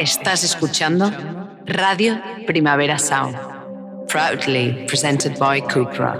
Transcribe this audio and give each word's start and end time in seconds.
Estás 0.00 0.44
escuchando 0.44 1.12
Radio 1.66 2.18
Primavera 2.46 2.98
Sound, 2.98 3.36
proudly 4.08 4.86
presented 4.86 5.38
by 5.38 5.60
Cupra. 5.60 6.18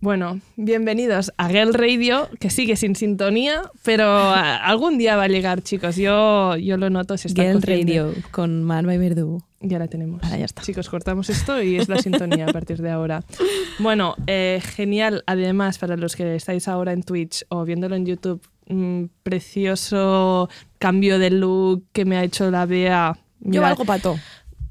Bueno, 0.00 0.38
bienvenidos 0.56 1.32
a 1.38 1.48
Girl 1.48 1.72
Radio, 1.72 2.28
que 2.38 2.50
sigue 2.50 2.76
sin 2.76 2.94
sintonía, 2.94 3.62
pero 3.82 4.06
algún 4.06 4.98
día 4.98 5.16
va 5.16 5.22
a 5.22 5.28
llegar, 5.28 5.62
chicos. 5.62 5.96
Yo, 5.96 6.58
yo 6.58 6.76
lo 6.76 6.90
noto, 6.90 7.16
se 7.16 7.28
está 7.28 7.42
Girl 7.42 7.60
cogiendo. 7.62 8.10
Radio 8.10 8.22
con 8.30 8.62
Marva 8.62 8.94
y 8.94 8.98
Verdú. 8.98 9.42
Ya 9.66 9.78
la 9.78 9.88
tenemos. 9.88 10.22
Ahora 10.22 10.36
ya 10.36 10.44
está. 10.44 10.60
Chicos, 10.62 10.90
cortamos 10.90 11.30
esto 11.30 11.62
y 11.62 11.76
es 11.76 11.88
la 11.88 11.96
sintonía 11.98 12.44
a 12.46 12.52
partir 12.52 12.82
de 12.82 12.90
ahora. 12.90 13.22
Bueno, 13.78 14.14
eh, 14.28 14.60
genial. 14.62 15.24
Además, 15.26 15.78
para 15.78 15.96
los 15.96 16.14
que 16.16 16.36
estáis 16.36 16.68
ahora 16.68 16.92
en 16.92 17.02
Twitch 17.02 17.44
o 17.48 17.64
viéndolo 17.64 17.96
en 17.96 18.06
YouTube, 18.06 18.40
mm, 18.68 19.04
precioso 19.24 20.48
cambio 20.78 21.18
de 21.18 21.30
look 21.30 21.82
que 21.92 22.04
me 22.04 22.16
ha 22.16 22.22
hecho 22.24 22.50
la 22.50 22.66
Bea. 22.66 23.16
Yo 23.40 23.48
Mira- 23.50 23.62
valgo 23.62 23.84
pato. 23.84 24.16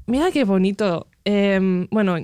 Mira 0.06 0.30
qué 0.30 0.44
bonito. 0.44 1.08
Em, 1.24 1.86
bueno, 1.90 2.16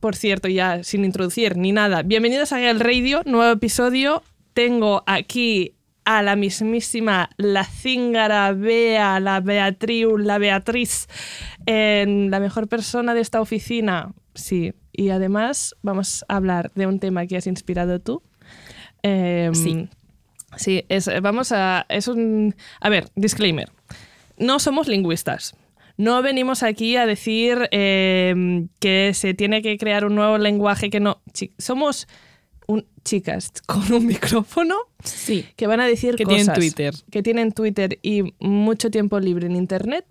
por 0.00 0.16
cierto, 0.16 0.48
ya 0.48 0.82
sin 0.82 1.04
introducir 1.04 1.56
ni 1.56 1.72
nada. 1.72 2.02
Bienvenidos 2.02 2.52
a 2.52 2.70
El 2.70 2.80
Radio, 2.80 3.22
nuevo 3.26 3.52
episodio. 3.52 4.22
Tengo 4.54 5.02
aquí 5.06 5.74
a 6.10 6.22
la 6.24 6.34
mismísima, 6.34 7.30
la 7.36 7.62
cíngara 7.64 8.52
Bea, 8.52 9.20
la 9.20 9.38
Beatriz, 9.38 10.08
la 10.18 10.38
Beatriz, 10.38 11.06
em, 11.66 12.28
la 12.30 12.40
mejor 12.40 12.66
persona 12.66 13.14
de 13.14 13.20
esta 13.20 13.40
oficina. 13.40 14.12
Sí, 14.34 14.74
y 14.92 15.10
además 15.10 15.76
vamos 15.82 16.24
a 16.26 16.34
hablar 16.34 16.72
de 16.74 16.88
un 16.88 16.98
tema 16.98 17.26
que 17.28 17.36
has 17.36 17.46
inspirado 17.46 18.00
tú. 18.00 18.24
Em, 19.04 19.54
Sí. 19.54 19.88
Sí, 20.56 20.84
es, 20.88 21.08
vamos 21.22 21.52
a. 21.52 21.86
Es 21.88 22.08
un. 22.08 22.56
A 22.80 22.88
ver, 22.88 23.06
disclaimer. 23.14 23.70
No 24.36 24.58
somos 24.58 24.88
lingüistas. 24.88 25.54
No 25.96 26.22
venimos 26.22 26.64
aquí 26.64 26.96
a 26.96 27.06
decir 27.06 27.68
eh, 27.70 28.66
que 28.80 29.12
se 29.14 29.34
tiene 29.34 29.62
que 29.62 29.78
crear 29.78 30.04
un 30.04 30.16
nuevo 30.16 30.38
lenguaje 30.38 30.90
que 30.90 30.98
no. 30.98 31.22
somos 31.58 32.08
un- 32.70 32.86
chicas 33.04 33.52
con 33.66 33.92
un 33.92 34.06
micrófono 34.06 34.76
Sí. 35.02 35.46
que 35.56 35.66
van 35.66 35.80
a 35.80 35.86
decir 35.86 36.14
Que 36.16 36.24
cosas. 36.24 36.38
tienen 36.38 36.54
Twitter. 36.54 36.94
Que 37.10 37.22
tienen 37.22 37.52
Twitter 37.52 37.98
y 38.02 38.34
mucho 38.38 38.90
tiempo 38.90 39.18
libre 39.20 39.46
en 39.46 39.56
Internet. 39.56 40.04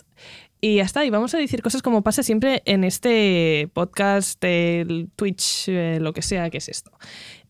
Y 0.62 0.76
ya 0.78 0.84
está. 0.84 1.06
Y 1.06 1.10
vamos 1.10 1.34
a 1.34 1.38
decir 1.38 1.62
cosas 1.62 1.82
como 1.82 2.02
pasa 2.02 2.22
siempre 2.22 2.62
en 2.66 2.84
este 2.84 3.70
podcast, 3.74 4.44
el 4.44 5.08
Twitch, 5.16 5.70
eh, 5.70 6.00
lo 6.02 6.12
que 6.14 6.22
sea 6.22 6.50
que 6.50 6.58
es 6.58 6.68
esto. 6.68 6.92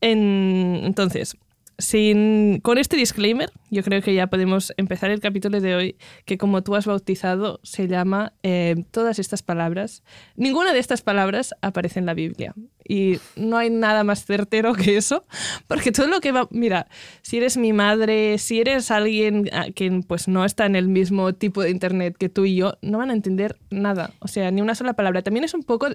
En- 0.02 0.82
entonces, 0.84 1.36
sin, 1.80 2.59
con 2.61 2.77
este 2.77 2.97
disclaimer, 2.97 3.49
yo 3.72 3.83
creo 3.83 4.02
que 4.02 4.13
ya 4.13 4.27
podemos 4.27 4.73
empezar 4.77 5.09
el 5.11 5.19
capítulo 5.19 5.59
de 5.59 5.75
hoy, 5.75 5.95
que 6.25 6.38
como 6.38 6.61
tú 6.61 6.75
has 6.75 6.85
bautizado, 6.85 7.59
se 7.63 7.88
llama 7.88 8.33
eh, 8.44 8.83
Todas 8.91 9.17
estas 9.17 9.41
palabras. 9.41 10.03
Ninguna 10.35 10.73
de 10.73 10.80
estas 10.80 11.02
palabras 11.02 11.55
aparece 11.61 12.00
en 12.00 12.05
la 12.05 12.13
Biblia. 12.13 12.53
Y 12.88 13.19
no 13.35 13.57
hay 13.57 13.69
nada 13.69 14.03
más 14.03 14.25
certero 14.25 14.73
que 14.73 14.97
eso, 14.97 15.23
porque 15.67 15.91
todo 15.91 16.07
lo 16.07 16.19
que 16.19 16.31
va... 16.31 16.47
Mira, 16.52 16.88
si 17.22 17.38
eres 17.38 17.57
mi 17.57 17.72
madre, 17.72 18.38
si 18.39 18.59
eres 18.59 18.91
alguien 18.91 19.50
ah, 19.53 19.67
que 19.73 20.02
pues, 20.07 20.27
no 20.27 20.44
está 20.44 20.66
en 20.66 20.75
el 20.75 20.88
mismo 20.88 21.33
tipo 21.33 21.61
de 21.61 21.69
Internet 21.69 22.17
que 22.17 22.30
tú 22.30 22.45
y 22.45 22.55
yo, 22.55 22.77
no 22.81 22.97
van 22.97 23.11
a 23.11 23.13
entender 23.13 23.57
nada. 23.69 24.11
O 24.19 24.27
sea, 24.27 24.52
ni 24.52 24.61
una 24.61 24.75
sola 24.75 24.94
palabra. 24.94 25.22
También 25.22 25.44
es 25.44 25.53
un 25.53 25.63
poco 25.63 25.88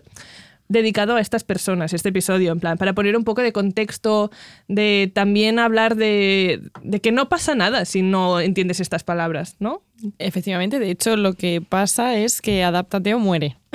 dedicado 0.68 1.16
a 1.16 1.20
estas 1.20 1.44
personas, 1.44 1.92
este 1.92 2.08
episodio, 2.08 2.50
en 2.52 2.60
plan, 2.60 2.78
para 2.78 2.92
poner 2.94 3.16
un 3.16 3.24
poco 3.24 3.42
de 3.42 3.52
contexto, 3.52 4.30
de 4.68 5.10
también 5.14 5.58
hablar 5.58 5.94
de, 5.96 6.62
de 6.82 7.00
que 7.00 7.12
no 7.12 7.28
pasa 7.28 7.54
nada 7.54 7.84
si 7.84 8.02
no 8.02 8.40
entiendes 8.40 8.80
estas 8.80 9.04
palabras, 9.04 9.56
¿no? 9.58 9.82
Efectivamente, 10.18 10.78
de 10.78 10.90
hecho, 10.90 11.16
lo 11.16 11.34
que 11.34 11.60
pasa 11.60 12.16
es 12.16 12.40
que 12.40 12.64
adáptate 12.64 13.14
o 13.14 13.18
muere. 13.18 13.56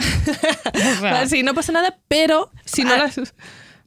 O 0.76 1.02
sea, 1.02 1.28
sí, 1.28 1.44
no 1.44 1.54
pasa 1.54 1.72
nada, 1.72 1.98
pero 2.08 2.52
si 2.66 2.84
no 2.84 2.92
Ah, 2.94 2.98
las... 2.98 3.34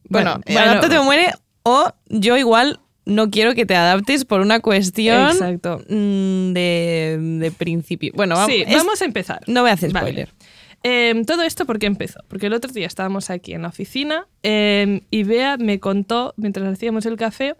bueno, 0.09 0.41
adáptate 0.47 0.99
o 0.99 1.05
muere, 1.05 1.33
o 1.63 1.93
yo 2.09 2.37
igual 2.37 2.81
no 3.05 3.31
quiero 3.31 3.55
que 3.55 3.67
te 3.67 3.75
adaptes 3.75 4.25
por 4.25 4.41
una 4.41 4.61
cuestión 4.61 5.31
Exacto. 5.31 5.79
mm, 5.89 6.53
de, 6.53 7.19
de 7.41 7.53
principio. 7.57 8.13
Bueno, 8.15 8.35
vamos, 8.37 8.51
Sí, 8.53 8.65
es- 8.67 8.77
vamos 8.77 9.01
a 9.03 9.05
empezar. 9.05 9.41
no 9.47 9.61
voy 9.63 9.71
a 9.71 9.75
hacer 9.75 9.93
Vale. 9.93 10.29
Em, 10.83 11.25
todo 11.25 11.43
esto, 11.43 11.65
¿por 11.65 11.79
qué 11.79 11.87
empezó? 11.87 12.21
Porque 12.29 12.47
el 12.47 12.53
otro 12.53 12.73
día 12.73 12.87
estábamos 12.87 13.31
aquí 13.31 13.53
en 13.55 13.63
la 13.63 13.69
oficina 13.69 14.27
em, 14.43 15.01
y 15.11 15.23
Bea 15.23 15.57
me 15.57 15.79
contó, 15.79 16.35
mientras 16.37 16.67
hacíamos 16.67 17.07
el 17.07 17.17
café, 17.17 17.55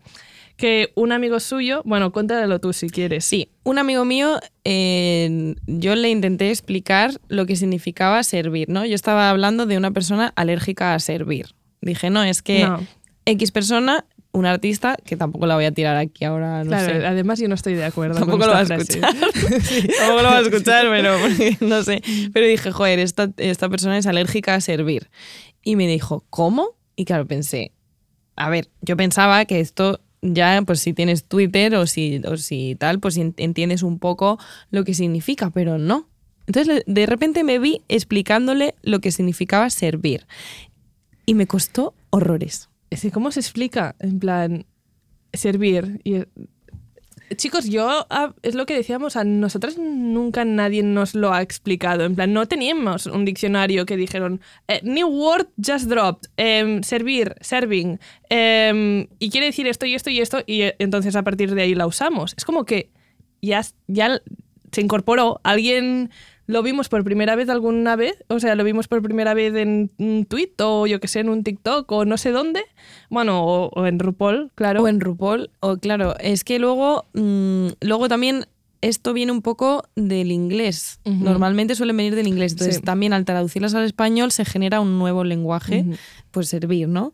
que 0.57 0.93
un 0.95 1.13
amigo 1.13 1.41
suyo, 1.41 1.83
bueno, 1.85 2.13
cuéntalo 2.13 2.61
tú 2.61 2.73
si 2.73 2.89
quieres. 2.91 3.25
Sí, 3.25 3.49
un 3.65 3.79
amigo 3.79 4.05
mío, 4.05 4.39
eh, 4.65 5.55
yo 5.67 5.95
le 5.95 6.11
intenté 6.11 6.51
explicar 6.51 7.13
lo 7.29 7.47
que 7.47 7.57
significaba 7.57 8.23
servir, 8.23 8.69
¿no? 8.69 8.85
Yo 8.85 8.95
estaba 8.95 9.31
hablando 9.31 9.67
de 9.67 9.77
una 9.77 9.93
persona 9.93 10.33
alérgica 10.37 10.95
a 10.95 10.99
servir. 10.99 11.55
Dije, 11.81 12.11
no, 12.11 12.23
es 12.23 12.43
que 12.43 12.65
No. 12.65 12.81
X 13.25 13.53
persona, 13.53 14.05
un 14.33 14.47
artista, 14.47 14.97
que 15.05 15.17
tampoco 15.17 15.47
la 15.47 15.55
voy 15.57 15.67
a 15.67 15.73
tirar 15.73 15.97
aquí 15.97 16.25
ahora, 16.25 16.65
no 16.65 16.71
Claro, 16.71 17.01
sé. 17.01 17.07
además 17.07 17.39
yo 17.39 17.49
no 17.49 17.55
estoy 17.55 17.75
de 17.75 17.85
acuerdo. 17.85 18.15
Tampoco 18.19 18.39
con 18.39 18.47
lo 18.49 18.53
va 18.55 18.61
a 18.61 18.63
escuchar. 18.63 19.01
Tampoco 19.15 20.23
lo 20.23 20.29
va 20.29 20.39
a 20.39 20.41
escuchar, 20.49 20.87
pero 20.91 21.17
porque 21.21 21.57
no 21.61 21.83
sé. 21.83 22.03
Pero 22.33 22.47
dije, 22.47 22.73
joder, 22.73 22.99
esta, 22.99 23.31
esta 23.37 23.69
persona 23.69 23.99
es 23.99 24.07
alérgica 24.07 24.55
a 24.55 24.61
servir. 24.61 25.11
Y 25.63 25.77
me 25.77 25.87
dijo, 25.87 26.25
¿cómo? 26.31 26.71
Y 26.97 27.05
claro, 27.05 27.27
pensé, 27.27 27.73
a 28.37 28.49
ver, 28.49 28.69
yo 28.81 28.97
pensaba 28.97 29.45
que 29.45 29.61
esto 29.61 30.01
ya, 30.23 30.63
pues 30.67 30.81
si 30.81 30.93
tienes 30.93 31.25
Twitter 31.25 31.75
o 31.75 31.87
si, 31.87 32.23
o 32.27 32.37
si 32.37 32.75
tal, 32.79 33.01
pues 33.01 33.17
en- 33.19 33.35
entiendes 33.37 33.83
un 33.83 33.99
poco 33.99 34.39
lo 34.71 34.85
que 34.85 34.95
significa, 34.95 35.51
pero 35.51 35.77
no. 35.79 36.09
Entonces 36.47 36.83
de 36.87 37.07
repente 37.07 37.45
me 37.45 37.59
vi 37.59 37.83
explicándole 37.89 38.75
lo 38.83 39.01
que 39.01 39.13
significaba 39.13 39.69
servir. 39.71 40.27
Y 41.27 41.35
me 41.35 41.47
costó 41.47 41.95
horrores. 42.11 42.69
Es 42.93 43.11
¿cómo 43.11 43.31
se 43.31 43.41
explica? 43.41 43.97
En 44.01 44.19
plan, 44.19 44.67
servir. 45.33 46.03
Y, 46.05 46.25
chicos, 47.37 47.67
yo, 47.71 48.07
ah, 48.11 48.35
es 48.43 48.55
lo 48.55 48.67
que 48.67 48.75
decíamos, 48.75 49.17
a 49.17 49.25
nosotras 49.25 49.79
nunca 49.79 50.45
nadie 50.45 50.83
nos 50.83 51.15
lo 51.15 51.33
ha 51.33 51.41
explicado. 51.41 52.05
En 52.05 52.15
plan, 52.15 52.35
no 52.35 52.47
teníamos 52.47 53.07
un 53.07 53.25
diccionario 53.25 53.87
que 53.87 53.97
dijeron, 53.97 54.43
eh, 54.69 54.81
new 54.83 55.09
word 55.09 55.47
just 55.57 55.87
dropped, 55.87 56.31
em, 56.37 56.83
servir, 56.83 57.35
serving, 57.41 57.99
em, 58.29 59.07
y 59.19 59.31
quiere 59.31 59.47
decir 59.47 59.67
esto 59.67 59.87
y 59.87 59.95
esto 59.95 60.11
y 60.11 60.21
esto, 60.21 60.43
y 60.47 60.61
eh, 60.61 60.77
entonces 60.79 61.17
a 61.17 61.23
partir 61.23 61.55
de 61.55 61.63
ahí 61.63 61.75
la 61.75 61.87
usamos. 61.87 62.35
Es 62.37 62.45
como 62.45 62.67
que 62.67 62.91
ya, 63.41 63.63
ya 63.89 64.21
se 64.71 64.81
incorporó, 64.83 65.41
alguien 65.45 66.11
lo 66.47 66.63
vimos 66.63 66.89
por 66.89 67.05
primera 67.05 67.37
vez 67.37 67.49
alguna 67.49 67.97
vez, 67.97 68.25
o 68.29 68.41
sea, 68.41 68.55
lo 68.55 68.65
vimos 68.65 68.89
por 68.89 69.01
primera 69.03 69.33
vez 69.35 69.55
en 69.55 69.91
un 69.99 70.25
tweet 70.29 70.53
o 70.61 70.87
yo 70.87 71.01
que 71.01 71.09
sé, 71.09 71.21
en 71.21 71.29
un 71.29 71.45
TikTok 71.45 71.91
o 71.93 72.05
no 72.05 72.17
sé 72.19 72.31
dónde, 72.33 72.65
bueno, 73.11 73.45
o, 73.45 73.69
o 73.69 73.87
en 73.87 73.99
RuPaul, 73.99 74.51
claro. 74.55 74.83
O 74.83 74.89
en 74.89 75.01
RuPaul, 75.01 75.51
o 75.61 75.77
claro, 75.77 76.15
es 76.19 76.45
que 76.45 76.59
luego, 76.59 77.07
mm, 77.15 77.69
luego 77.81 78.09
también 78.09 78.47
esto 78.81 79.13
viene 79.13 79.31
un 79.31 79.43
poco 79.43 79.85
del 79.95 80.33
inglés. 80.33 80.99
Normalmente 81.05 81.77
suelen 81.77 81.97
venir 81.97 82.17
del 82.17 82.27
inglés. 82.27 82.51
Entonces 82.51 82.77
Sí. 82.79 82.83
también 82.83 83.13
al 83.13 83.25
traducirlas 83.25 83.75
al 83.75 83.85
español 83.85 84.33
se 84.33 84.45
genera 84.45 84.81
un 84.81 84.99
nuevo 84.99 85.23
lenguaje, 85.23 85.85
Ujú. 85.87 85.97
pues 86.33 86.49
servir, 86.49 86.89
¿no? 86.89 87.13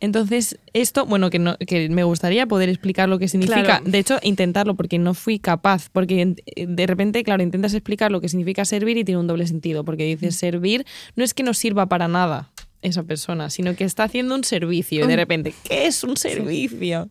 Entonces, 0.00 0.58
esto, 0.74 1.06
bueno, 1.06 1.30
que, 1.30 1.38
no, 1.38 1.56
que 1.56 1.88
me 1.88 2.04
gustaría 2.04 2.46
poder 2.46 2.68
explicar 2.68 3.08
lo 3.08 3.18
que 3.18 3.28
significa. 3.28 3.62
Claro. 3.62 3.84
De 3.86 3.98
hecho, 3.98 4.18
intentarlo, 4.22 4.74
porque 4.74 4.98
no 4.98 5.14
fui 5.14 5.38
capaz. 5.38 5.88
Porque 5.90 6.34
eh, 6.56 6.66
de 6.68 6.86
repente, 6.86 7.22
claro, 7.24 7.42
intentas 7.42 7.72
explicar 7.74 8.10
lo 8.12 8.20
que 8.20 8.28
significa 8.28 8.64
servir 8.64 8.98
y 8.98 9.04
tiene 9.04 9.20
un 9.20 9.26
doble 9.26 9.46
sentido. 9.46 9.84
Porque 9.84 10.04
dices, 10.04 10.36
servir 10.36 10.84
no 11.16 11.24
es 11.24 11.32
que 11.32 11.42
no 11.42 11.54
sirva 11.54 11.86
para 11.86 12.06
nada 12.08 12.50
esa 12.82 13.02
persona, 13.02 13.48
sino 13.48 13.74
que 13.76 13.84
está 13.84 14.04
haciendo 14.04 14.34
un 14.34 14.44
servicio. 14.44 15.04
Y 15.04 15.08
de 15.08 15.16
repente, 15.16 15.54
¿qué 15.64 15.86
es 15.86 16.04
un 16.04 16.18
servicio? 16.18 17.08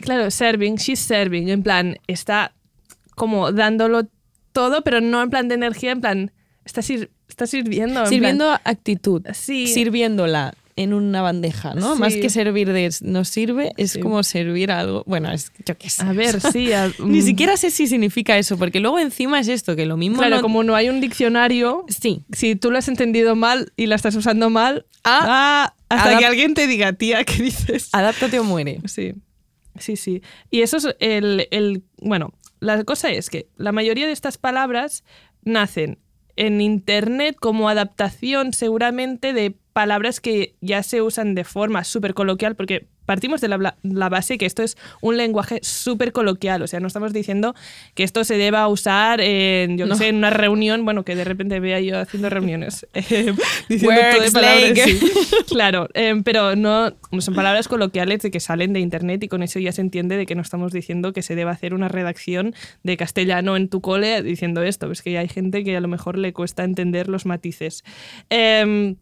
Claro, 0.00 0.30
serving, 0.30 0.74
she's 0.76 0.98
serving, 0.98 1.48
en 1.48 1.62
plan, 1.62 1.96
está 2.08 2.52
como 3.14 3.52
dándolo 3.52 4.02
todo, 4.52 4.82
pero 4.82 5.00
no 5.00 5.22
en 5.22 5.30
plan 5.30 5.48
de 5.48 5.54
energía, 5.54 5.92
en 5.92 6.00
plan, 6.02 6.32
está, 6.66 6.82
sir- 6.82 7.10
está 7.26 7.46
sirviendo. 7.46 8.00
en 8.00 8.06
Sirviendo 8.08 8.50
actitud. 8.64 9.22
sí, 9.32 9.66
Sirviéndola 9.68 10.52
en 10.76 10.92
una 10.92 11.22
bandeja, 11.22 11.74
¿no? 11.74 11.94
Sí. 11.94 12.00
Más 12.00 12.14
que 12.14 12.28
servir 12.30 12.72
de 12.72 12.90
nos 13.02 13.28
sirve, 13.28 13.72
es 13.76 13.92
Sí. 13.92 14.00
como 14.00 14.22
servir 14.24 14.72
algo. 14.72 15.04
Bueno, 15.06 15.30
es 15.30 15.52
yo 15.64 15.78
qué 15.78 15.88
sé. 15.88 16.02
a 16.02 16.12
ver, 16.12 16.40
sí. 16.40 16.72
a- 16.72 16.90
Ni 16.98 17.20
mm, 17.20 17.22
siquiera 17.22 17.56
sé 17.56 17.70
si 17.70 17.86
significa 17.86 18.36
eso, 18.38 18.58
porque 18.58 18.80
luego 18.80 18.98
encima 18.98 19.38
es 19.38 19.46
esto, 19.48 19.76
que 19.76 19.86
lo 19.86 19.96
mismo. 19.96 20.18
Claro, 20.18 20.36
no- 20.36 20.42
como 20.42 20.64
no 20.64 20.74
hay 20.74 20.88
un 20.88 21.00
diccionario, 21.00 21.84
Sí. 21.88 22.24
si 22.32 22.56
tú 22.56 22.70
lo 22.72 22.78
has 22.78 22.88
entendido 22.88 23.36
mal 23.36 23.72
y 23.76 23.86
la 23.86 23.94
estás 23.94 24.16
usando 24.16 24.50
mal, 24.50 24.86
Ah, 25.04 25.74
hasta 25.88 26.18
que 26.18 26.24
alguien 26.26 26.54
te 26.54 26.66
diga, 26.66 26.92
tía, 26.94 27.22
¿qué 27.24 27.42
dices? 27.42 27.90
Adáptate 27.92 28.38
o 28.40 28.44
muere. 28.44 28.80
Sí, 28.86 29.12
sí, 29.78 29.96
sí. 29.96 30.22
Y 30.50 30.62
eso 30.62 30.78
es 30.78 30.88
el, 30.98 31.46
el- 31.52 31.84
Bueno, 32.00 32.32
la 32.60 32.82
cosa 32.84 33.10
es 33.10 33.30
que 33.30 33.46
la 33.56 33.70
mayoría 33.72 34.06
de 34.06 34.12
estas 34.12 34.38
palabras 34.38 35.04
nacen 35.44 35.98
en 36.36 36.60
Internet 36.60 37.36
como 37.38 37.68
adaptación 37.68 38.52
seguramente 38.54 39.32
de 39.32 39.56
palabras 39.74 40.20
que 40.20 40.54
ya 40.60 40.82
se 40.82 41.02
usan 41.02 41.34
de 41.34 41.44
forma 41.44 41.82
súper 41.84 42.14
coloquial, 42.14 42.54
porque 42.54 42.86
partimos 43.06 43.40
de 43.40 43.48
la, 43.48 43.76
la 43.82 44.08
base 44.08 44.38
que 44.38 44.46
esto 44.46 44.62
es 44.62 44.76
un 45.00 45.16
lenguaje 45.16 45.58
súper 45.62 46.12
coloquial, 46.12 46.62
o 46.62 46.66
sea, 46.68 46.78
no 46.78 46.86
estamos 46.86 47.12
diciendo 47.12 47.54
que 47.94 48.04
esto 48.04 48.22
se 48.22 48.36
deba 48.36 48.66
usar 48.68 49.20
en, 49.20 49.76
yo 49.76 49.86
no. 49.86 49.96
sé, 49.96 50.08
en 50.08 50.16
una 50.16 50.30
reunión, 50.30 50.84
bueno, 50.84 51.04
que 51.04 51.16
de 51.16 51.24
repente 51.24 51.58
vea 51.58 51.80
yo 51.80 51.98
haciendo 51.98 52.30
reuniones, 52.30 52.86
eh, 52.94 53.34
diciendo 53.68 54.00
todo 54.12 54.22
de 54.22 54.30
palabras, 54.30 54.78
sí. 54.78 55.00
claro, 55.48 55.88
eh, 55.94 56.14
pero 56.24 56.54
no, 56.54 56.94
son 57.18 57.34
palabras 57.34 57.66
coloquiales 57.66 58.22
de 58.22 58.30
que 58.30 58.38
salen 58.38 58.72
de 58.72 58.80
internet 58.80 59.24
y 59.24 59.28
con 59.28 59.42
eso 59.42 59.58
ya 59.58 59.72
se 59.72 59.80
entiende 59.80 60.16
de 60.16 60.24
que 60.24 60.36
no 60.36 60.42
estamos 60.42 60.72
diciendo 60.72 61.12
que 61.12 61.22
se 61.22 61.34
deba 61.34 61.50
hacer 61.50 61.74
una 61.74 61.88
redacción 61.88 62.54
de 62.84 62.96
castellano 62.96 63.56
en 63.56 63.68
tu 63.68 63.80
cole 63.80 64.22
diciendo 64.22 64.62
esto, 64.62 64.90
es 64.92 65.02
que 65.02 65.18
hay 65.18 65.28
gente 65.28 65.64
que 65.64 65.76
a 65.76 65.80
lo 65.80 65.88
mejor 65.88 66.16
le 66.16 66.32
cuesta 66.32 66.62
entender 66.62 67.08
los 67.08 67.26
matices. 67.26 67.82
Eh, 68.30 68.94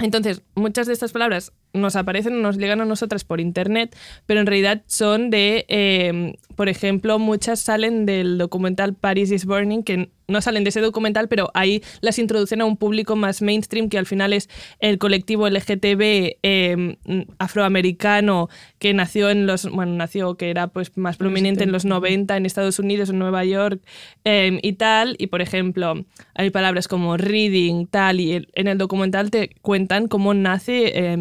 entonces, 0.00 0.42
muchas 0.54 0.86
de 0.86 0.92
estas 0.92 1.12
palabras 1.12 1.52
nos 1.72 1.96
aparecen, 1.96 2.42
nos 2.42 2.56
llegan 2.56 2.80
a 2.80 2.84
nosotras 2.84 3.24
por 3.24 3.40
internet, 3.40 3.96
pero 4.26 4.40
en 4.40 4.46
realidad 4.46 4.82
son 4.86 5.30
de, 5.30 5.66
eh, 5.68 6.34
por 6.56 6.68
ejemplo, 6.68 7.18
muchas 7.18 7.60
salen 7.60 8.06
del 8.06 8.38
documental 8.38 8.94
Paris 8.94 9.30
is 9.30 9.44
Burning, 9.44 9.82
que 9.82 10.10
no 10.30 10.40
salen 10.40 10.64
de 10.64 10.70
ese 10.70 10.80
documental, 10.80 11.28
pero 11.28 11.50
ahí 11.54 11.82
las 12.00 12.18
introducen 12.18 12.60
a 12.60 12.64
un 12.64 12.76
público 12.76 13.16
más 13.16 13.42
mainstream, 13.42 13.88
que 13.88 13.98
al 13.98 14.06
final 14.06 14.32
es 14.32 14.48
el 14.78 14.98
colectivo 14.98 15.48
LGTB 15.48 16.38
eh, 16.42 16.96
afroamericano 17.38 18.48
que 18.78 18.94
nació 18.94 19.30
en 19.30 19.46
los, 19.46 19.68
bueno, 19.70 19.92
nació, 19.92 20.36
que 20.36 20.50
era 20.50 20.68
pues 20.68 20.96
más 20.96 21.16
prominente 21.16 21.64
en 21.64 21.72
los 21.72 21.84
90 21.84 22.36
en 22.36 22.46
Estados 22.46 22.78
Unidos, 22.78 23.10
en 23.10 23.18
Nueva 23.18 23.44
York 23.44 23.82
eh, 24.24 24.58
y 24.62 24.74
tal, 24.74 25.16
y 25.18 25.26
por 25.26 25.42
ejemplo, 25.42 26.04
hay 26.34 26.50
palabras 26.50 26.88
como 26.88 27.16
reading, 27.16 27.86
tal, 27.86 28.20
y 28.20 28.46
en 28.54 28.68
el 28.68 28.78
documental 28.78 29.30
te 29.30 29.50
cuentan 29.60 30.08
cómo 30.08 30.32
nace 30.32 30.92
eh, 30.94 31.16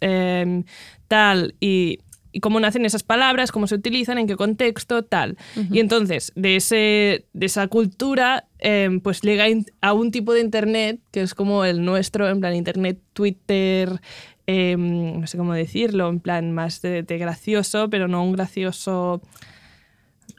Eh, 0.00 0.64
tal, 1.08 1.54
y 1.60 1.98
y 2.32 2.40
cómo 2.40 2.60
nacen 2.60 2.84
esas 2.84 3.02
palabras, 3.02 3.52
cómo 3.52 3.66
se 3.66 3.74
utilizan, 3.74 4.18
en 4.18 4.26
qué 4.26 4.36
contexto, 4.36 5.02
tal. 5.02 5.36
Uh 5.56 5.60
-huh. 5.60 5.76
Y 5.76 5.80
entonces, 5.80 6.32
de, 6.36 6.56
ese, 6.56 7.26
de 7.32 7.46
esa 7.46 7.66
cultura, 7.68 8.46
eh, 8.58 8.88
pues 9.02 9.22
llega 9.22 9.46
a 9.80 9.92
un 9.92 10.10
tipo 10.10 10.32
de 10.32 10.40
Internet 10.40 11.00
que 11.10 11.22
es 11.22 11.34
como 11.34 11.64
el 11.64 11.84
nuestro, 11.84 12.28
en 12.28 12.40
plan 12.40 12.54
Internet, 12.54 12.98
Twitter, 13.12 14.00
eh, 14.46 14.76
no 14.78 15.26
sé 15.26 15.38
cómo 15.38 15.54
decirlo, 15.54 16.08
en 16.08 16.20
plan 16.20 16.52
más 16.52 16.82
de, 16.82 17.02
de 17.02 17.18
gracioso, 17.18 17.88
pero 17.90 18.08
no 18.08 18.22
un 18.22 18.32
gracioso... 18.32 19.20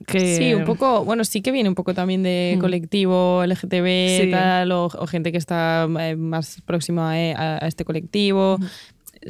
Que... 0.08 0.38
Sí, 0.38 0.54
un 0.54 0.64
poco, 0.64 1.04
bueno, 1.04 1.26
sí 1.26 1.42
que 1.42 1.52
viene 1.52 1.68
un 1.68 1.76
poco 1.76 1.94
también 1.94 2.24
de 2.24 2.58
colectivo 2.62 3.44
LGTB 3.46 4.22
sí. 4.22 4.32
tal, 4.32 4.72
o, 4.72 4.86
o, 4.86 5.08
gente 5.08 5.34
que 5.34 5.38
está 5.38 5.90
eh, 6.00 6.16
más 6.16 6.62
próxima 6.62 7.12
a, 7.12 7.58
a, 7.58 7.68
este 7.68 7.84
colectivo. 7.84 8.60
Mm 8.60 8.66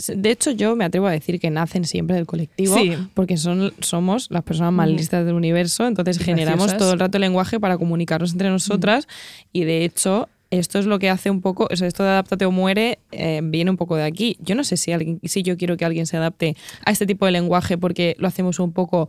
de 0.07 0.31
hecho, 0.31 0.51
yo 0.51 0.75
me 0.75 0.86
atrevo 0.86 1.07
a 1.07 1.12
decir 1.12 1.40
que 1.40 1.50
nacen 1.50 1.86
siempre 1.86 2.16
del 2.16 2.25
colectivo, 2.25 2.75
sí. 2.75 2.94
porque 3.13 3.38
son, 3.38 3.74
somos 3.80 4.28
las 4.30 4.44
personas 4.44 4.74
más 4.74 4.90
listas 4.90 5.25
del 5.25 5.36
universo, 5.36 5.88
entonces 5.88 6.18
generamos 6.19 6.75
todo 6.78 6.94
el 6.94 7.00
rato 7.00 7.18
el 7.18 7.22
lenguaje 7.22 7.60
para 7.60 7.78
comunicarnos 7.78 8.31
entre 8.31 8.50
nosotras 8.50 9.07
y 9.51 9.63
de 9.63 9.86
hecho 9.86 10.28
esto 10.51 10.80
es 10.80 10.86
lo 10.86 10.98
que 10.98 11.10
hace 11.10 11.30
un 11.30 11.42
poco, 11.42 11.68
o 11.69 11.75
sea, 11.75 11.88
esto 11.88 12.04
de 12.04 12.10
adáptate 12.10 12.46
o 12.46 12.51
muere 12.51 13.00
eh, 13.12 13.42
viene 13.44 13.69
un 13.69 13.78
poco 13.78 13.96
de 13.96 14.04
aquí. 14.04 14.38
Yo 14.42 14.56
no 14.56 14.63
sé 14.63 14.78
si, 14.78 14.92
alguien, 14.92 15.19
si 15.24 15.44
yo 15.44 15.57
quiero 15.57 15.78
que 15.78 15.86
alguien 15.86 16.07
se 16.07 16.18
adapte 16.18 16.56
a 16.84 16.92
este 16.92 17.06
tipo 17.06 17.25
de 17.28 17.31
lenguaje 17.31 17.78
porque 17.78 18.16
lo 18.18 18.28
hacemos 18.28 18.60
un 18.60 18.74
poco 18.74 19.07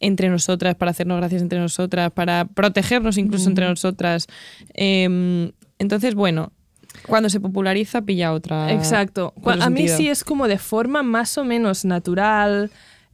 entre 0.00 0.30
nosotras, 0.30 0.76
para 0.76 0.92
hacernos 0.92 1.18
gracias 1.18 1.42
entre 1.42 1.58
nosotras, 1.58 2.10
para 2.12 2.46
protegernos 2.46 3.18
incluso 3.18 3.46
mm. 3.46 3.48
entre 3.50 3.68
nosotras. 3.68 4.28
Eh, 4.74 5.50
entonces, 5.78 6.14
bueno, 6.14 6.52
cuando 7.08 7.28
se 7.28 7.40
populariza 7.40 8.02
pilla 8.02 8.32
otra. 8.32 8.72
Exacto. 8.72 9.34
a 9.44 9.70
mí 9.70 9.88
sí 9.88 10.08
es 10.08 10.24
como 10.24 10.46
de 10.48 10.58
forma 10.58 11.02
más 11.02 11.38
o 11.38 11.44
menos 11.44 11.84
natural. 11.84 12.70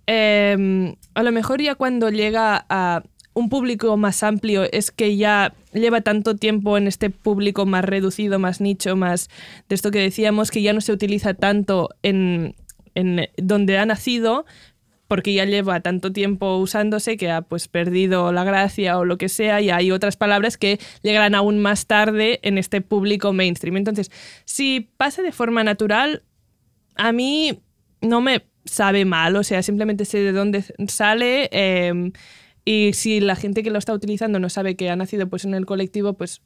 Eh, 0.06 0.94
a 1.14 1.22
lo 1.22 1.32
mejor 1.32 1.62
ya 1.62 1.74
cuando 1.74 2.10
llega 2.10 2.66
a 2.68 3.02
un 3.34 3.48
público 3.48 3.96
más 3.96 4.22
amplio 4.22 4.64
es 4.70 4.90
que 4.90 5.16
ya 5.16 5.54
lleva 5.72 6.00
tanto 6.00 6.36
tiempo 6.36 6.78
en 6.78 6.86
este 6.86 7.10
público 7.10 7.66
más 7.66 7.84
reducido, 7.84 8.38
más 8.38 8.60
nicho, 8.60 8.96
más 8.96 9.28
de 9.68 9.74
esto 9.74 9.90
que 9.90 9.98
decíamos, 9.98 10.50
que 10.50 10.62
ya 10.62 10.72
no 10.72 10.80
se 10.80 10.92
utiliza 10.92 11.34
tanto 11.34 11.90
en, 12.02 12.54
en 12.94 13.28
donde 13.36 13.78
ha 13.78 13.86
nacido, 13.86 14.46
porque 15.14 15.32
ya 15.32 15.44
lleva 15.44 15.78
tanto 15.78 16.10
tiempo 16.10 16.56
usándose 16.56 17.16
que 17.16 17.30
ha 17.30 17.42
pues 17.42 17.68
perdido 17.68 18.32
la 18.32 18.42
gracia 18.42 18.98
o 18.98 19.04
lo 19.04 19.16
que 19.16 19.28
sea 19.28 19.60
y 19.60 19.70
hay 19.70 19.92
otras 19.92 20.16
palabras 20.16 20.58
que 20.58 20.80
llegarán 21.02 21.36
aún 21.36 21.60
más 21.60 21.86
tarde 21.86 22.40
en 22.42 22.58
este 22.58 22.80
público 22.80 23.32
mainstream. 23.32 23.76
Entonces, 23.76 24.10
si 24.44 24.90
pasa 24.96 25.22
de 25.22 25.30
forma 25.30 25.62
natural, 25.62 26.24
a 26.96 27.12
mí 27.12 27.62
no 28.00 28.20
me 28.22 28.44
sabe 28.64 29.04
mal, 29.04 29.36
o 29.36 29.44
sea, 29.44 29.62
simplemente 29.62 30.04
sé 30.04 30.18
de 30.18 30.32
dónde 30.32 30.64
sale 30.88 31.48
eh, 31.52 32.10
y 32.64 32.90
si 32.94 33.20
la 33.20 33.36
gente 33.36 33.62
que 33.62 33.70
lo 33.70 33.78
está 33.78 33.92
utilizando 33.92 34.40
no 34.40 34.48
sabe 34.48 34.74
que 34.74 34.90
ha 34.90 34.96
nacido 34.96 35.28
pues 35.28 35.44
en 35.44 35.54
el 35.54 35.64
colectivo, 35.64 36.14
pues 36.14 36.42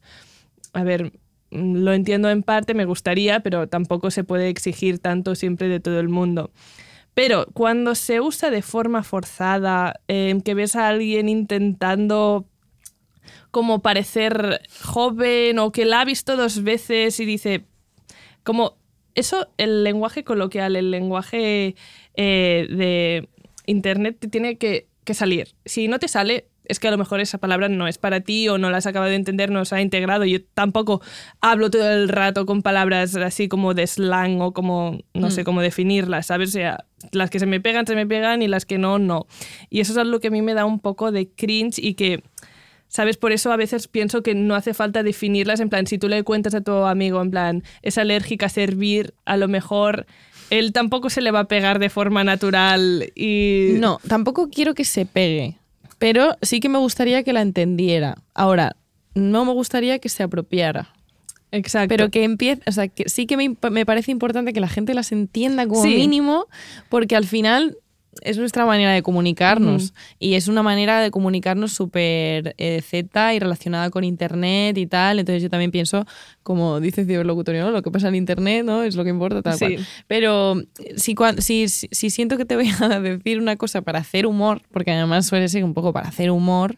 a 0.74 0.84
ver, 0.84 1.14
lo 1.50 1.94
entiendo 1.94 2.28
en 2.28 2.42
parte, 2.42 2.74
me 2.74 2.84
gustaría, 2.84 3.40
pero 3.40 3.66
tampoco 3.66 4.10
se 4.10 4.24
puede 4.24 4.50
exigir 4.50 4.98
tanto 4.98 5.34
siempre 5.36 5.68
de 5.68 5.80
todo 5.80 6.00
el 6.00 6.10
mundo. 6.10 6.50
Pero 7.18 7.46
cuando 7.52 7.96
se 7.96 8.20
usa 8.20 8.48
de 8.48 8.62
forma 8.62 9.02
forzada, 9.02 9.98
eh, 10.06 10.40
que 10.44 10.54
ves 10.54 10.76
a 10.76 10.86
alguien 10.86 11.28
intentando 11.28 12.46
como 13.50 13.82
parecer 13.82 14.62
joven 14.84 15.58
o 15.58 15.72
que 15.72 15.84
la 15.84 16.02
ha 16.02 16.04
visto 16.04 16.36
dos 16.36 16.62
veces 16.62 17.18
y 17.18 17.24
dice, 17.24 17.64
como 18.44 18.76
eso, 19.16 19.48
el 19.56 19.82
lenguaje 19.82 20.22
coloquial, 20.22 20.76
el 20.76 20.92
lenguaje 20.92 21.74
eh, 22.14 22.68
de 22.70 23.28
Internet 23.66 24.18
te 24.20 24.28
tiene 24.28 24.56
que, 24.56 24.86
que 25.02 25.14
salir. 25.14 25.56
Si 25.64 25.88
no 25.88 25.98
te 25.98 26.06
sale, 26.06 26.46
es 26.68 26.78
que 26.78 26.88
a 26.88 26.90
lo 26.90 26.98
mejor 26.98 27.20
esa 27.20 27.38
palabra 27.38 27.68
no 27.68 27.88
es 27.88 27.98
para 27.98 28.20
ti 28.20 28.48
o 28.48 28.58
no 28.58 28.70
la 28.70 28.78
has 28.78 28.86
acabado 28.86 29.10
de 29.10 29.16
entender, 29.16 29.50
no 29.50 29.64
se 29.64 29.74
ha 29.74 29.80
integrado. 29.80 30.24
Yo 30.24 30.42
tampoco 30.44 31.00
hablo 31.40 31.70
todo 31.70 31.90
el 31.90 32.08
rato 32.08 32.46
con 32.46 32.62
palabras 32.62 33.16
así 33.16 33.48
como 33.48 33.74
de 33.74 33.86
slang 33.86 34.40
o 34.40 34.52
como, 34.52 34.98
no 35.14 35.28
mm. 35.28 35.30
sé 35.30 35.44
cómo 35.44 35.62
definirlas, 35.62 36.26
¿sabes? 36.26 36.50
O 36.50 36.52
sea, 36.52 36.84
las 37.12 37.30
que 37.30 37.38
se 37.38 37.46
me 37.46 37.60
pegan, 37.60 37.86
se 37.86 37.94
me 37.94 38.06
pegan 38.06 38.42
y 38.42 38.48
las 38.48 38.66
que 38.66 38.78
no, 38.78 38.98
no. 38.98 39.26
Y 39.70 39.80
eso 39.80 39.92
es 39.92 39.98
algo 39.98 40.20
que 40.20 40.28
a 40.28 40.30
mí 40.30 40.42
me 40.42 40.54
da 40.54 40.66
un 40.66 40.78
poco 40.78 41.10
de 41.10 41.28
cringe 41.28 41.78
y 41.78 41.94
que... 41.94 42.22
¿Sabes? 42.90 43.18
Por 43.18 43.32
eso 43.32 43.52
a 43.52 43.58
veces 43.58 43.86
pienso 43.86 44.22
que 44.22 44.34
no 44.34 44.54
hace 44.54 44.72
falta 44.72 45.02
definirlas. 45.02 45.60
En 45.60 45.68
plan, 45.68 45.86
si 45.86 45.98
tú 45.98 46.08
le 46.08 46.22
cuentas 46.22 46.54
a 46.54 46.62
tu 46.62 46.72
amigo, 46.72 47.20
en 47.20 47.30
plan, 47.30 47.62
es 47.82 47.98
alérgica 47.98 48.46
a 48.46 48.48
servir, 48.48 49.12
a 49.26 49.36
lo 49.36 49.46
mejor 49.46 50.06
él 50.48 50.72
tampoco 50.72 51.10
se 51.10 51.20
le 51.20 51.30
va 51.30 51.40
a 51.40 51.44
pegar 51.48 51.80
de 51.80 51.90
forma 51.90 52.24
natural 52.24 53.12
y... 53.14 53.72
No, 53.74 54.00
tampoco 54.08 54.48
quiero 54.48 54.72
que 54.72 54.84
se 54.84 55.04
pegue 55.04 55.57
pero 55.98 56.36
sí 56.42 56.60
que 56.60 56.68
me 56.68 56.78
gustaría 56.78 57.22
que 57.22 57.32
la 57.32 57.42
entendiera. 57.42 58.18
Ahora, 58.34 58.76
no 59.14 59.44
me 59.44 59.52
gustaría 59.52 59.98
que 59.98 60.08
se 60.08 60.22
apropiara. 60.22 60.94
Exacto. 61.50 61.88
Pero 61.88 62.10
que 62.10 62.24
empiece, 62.24 62.62
o 62.66 62.72
sea, 62.72 62.88
que 62.88 63.08
sí 63.08 63.26
que 63.26 63.36
me, 63.36 63.56
me, 63.70 63.86
parece 63.86 64.10
importante 64.10 64.52
que 64.52 64.60
la 64.60 64.68
gente 64.68 64.94
las 64.94 65.12
entienda 65.12 65.66
como 65.66 65.82
sí. 65.82 65.94
mínimo, 65.96 66.46
porque 66.88 67.16
al 67.16 67.24
final 67.24 67.78
es 68.22 68.38
nuestra 68.38 68.66
manera 68.66 68.92
de 68.92 69.02
comunicarnos. 69.02 69.92
Mm. 69.92 69.96
Y 70.18 70.34
es 70.34 70.48
una 70.48 70.62
manera 70.62 71.00
de 71.00 71.10
comunicarnos 71.10 71.72
súper 71.72 72.54
eh, 72.58 72.82
z 72.82 73.34
y 73.34 73.38
relacionada 73.38 73.90
con 73.90 74.04
Internet 74.04 74.78
y 74.78 74.86
tal. 74.86 75.18
Entonces 75.18 75.42
yo 75.42 75.50
también 75.50 75.70
pienso, 75.70 76.06
como 76.42 76.80
dice 76.80 77.04
ciberlocutorio, 77.04 77.64
¿no? 77.64 77.70
lo 77.70 77.82
que 77.82 77.90
pasa 77.90 78.08
en 78.08 78.14
Internet 78.14 78.64
¿no? 78.64 78.82
es 78.82 78.96
lo 78.96 79.04
que 79.04 79.10
importa, 79.10 79.42
tal 79.42 79.54
sí. 79.54 79.74
cual. 79.74 79.86
Pero 80.06 80.62
si, 80.96 81.14
si, 81.38 81.68
si, 81.68 81.88
si 81.90 82.10
siento 82.10 82.36
que 82.36 82.44
te 82.44 82.56
voy 82.56 82.70
a 82.80 83.00
decir 83.00 83.38
una 83.38 83.56
cosa 83.56 83.82
para 83.82 84.00
hacer 84.00 84.26
humor, 84.26 84.62
porque 84.70 84.92
además 84.92 85.26
suele 85.26 85.48
ser 85.48 85.64
un 85.64 85.74
poco 85.74 85.92
para 85.92 86.08
hacer 86.08 86.30
humor, 86.30 86.76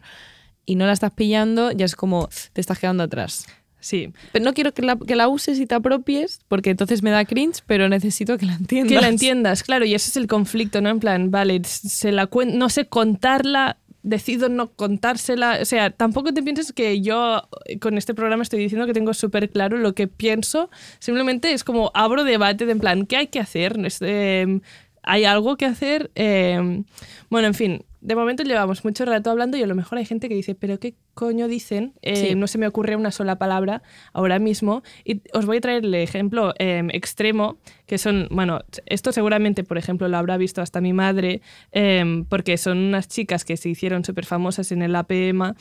y 0.65 0.75
no 0.75 0.85
la 0.85 0.93
estás 0.93 1.11
pillando, 1.11 1.71
ya 1.71 1.85
es 1.85 1.95
como 1.95 2.29
te 2.53 2.61
estás 2.61 2.79
quedando 2.79 3.03
atrás. 3.03 3.45
Sí. 3.81 4.13
Pero 4.31 4.45
no 4.45 4.53
quiero 4.53 4.73
que 4.73 4.83
la, 4.83 4.95
que 4.95 5.15
la, 5.15 5.27
uses 5.27 5.59
y 5.59 5.65
te 5.65 5.75
apropies, 5.75 6.39
porque 6.47 6.69
entonces 6.69 7.03
me 7.03 7.09
da 7.09 7.25
cringe, 7.25 7.61
pero 7.65 7.89
necesito 7.89 8.37
que 8.37 8.45
la 8.45 8.53
entiendas. 8.53 8.93
Que 8.93 9.01
la 9.01 9.09
entiendas, 9.09 9.63
claro, 9.63 9.83
y 9.85 9.93
ese 9.93 10.11
es 10.11 10.15
el 10.15 10.27
conflicto, 10.27 10.79
¿no? 10.81 10.89
En 10.89 10.99
plan, 10.99 11.31
vale, 11.31 11.61
se 11.65 12.11
la 12.11 12.29
no 12.31 12.69
sé 12.69 12.85
contarla, 12.85 13.77
decido 14.03 14.49
no 14.49 14.71
contársela. 14.71 15.59
O 15.61 15.65
sea, 15.65 15.89
tampoco 15.89 16.33
te 16.33 16.43
pienses 16.43 16.71
que 16.71 17.01
yo 17.01 17.47
con 17.81 17.97
este 17.97 18.13
programa 18.13 18.43
estoy 18.43 18.59
diciendo 18.59 18.85
que 18.85 18.93
tengo 18.93 19.13
súper 19.13 19.49
claro 19.49 19.77
lo 19.77 19.93
que 19.93 20.07
pienso. 20.07 20.69
Simplemente 20.99 21.51
es 21.51 21.63
como 21.63 21.91
abro 21.93 22.23
debate 22.23 22.65
de 22.65 22.71
en 22.71 22.79
plan, 22.79 23.05
¿qué 23.05 23.17
hay 23.17 23.27
que 23.27 23.39
hacer? 23.39 23.77
Este, 23.85 24.61
¿Hay 25.03 25.25
algo 25.25 25.57
que 25.57 25.65
hacer? 25.65 26.11
Eh, 26.15 26.83
bueno, 27.29 27.47
en 27.47 27.53
fin, 27.53 27.83
de 28.01 28.15
momento 28.15 28.43
llevamos 28.43 28.83
mucho 28.83 29.05
rato 29.05 29.29
hablando 29.29 29.57
y 29.57 29.63
a 29.63 29.67
lo 29.67 29.75
mejor 29.75 29.99
hay 29.99 30.05
gente 30.05 30.27
que 30.27 30.35
dice, 30.35 30.55
pero 30.55 30.79
¿qué 30.79 30.95
coño 31.13 31.47
dicen? 31.47 31.93
Eh, 32.01 32.15
sí. 32.15 32.35
No 32.35 32.47
se 32.47 32.57
me 32.57 32.67
ocurre 32.67 32.95
una 32.95 33.11
sola 33.11 33.37
palabra 33.37 33.83
ahora 34.11 34.39
mismo. 34.39 34.81
Y 35.05 35.21
os 35.33 35.45
voy 35.45 35.57
a 35.57 35.61
traer 35.61 35.85
el 35.85 35.93
ejemplo 35.93 36.53
eh, 36.57 36.83
extremo, 36.93 37.57
que 37.85 37.99
son, 37.99 38.27
bueno, 38.31 38.61
esto 38.87 39.11
seguramente, 39.11 39.63
por 39.63 39.77
ejemplo, 39.77 40.07
lo 40.07 40.17
habrá 40.17 40.37
visto 40.37 40.61
hasta 40.61 40.81
mi 40.81 40.93
madre, 40.93 41.41
eh, 41.71 42.23
porque 42.27 42.57
son 42.57 42.79
unas 42.79 43.07
chicas 43.07 43.45
que 43.45 43.55
se 43.55 43.69
hicieron 43.69 44.03
súper 44.03 44.25
famosas 44.25 44.71
en 44.71 44.81
el 44.81 44.95
APM. 44.95 45.53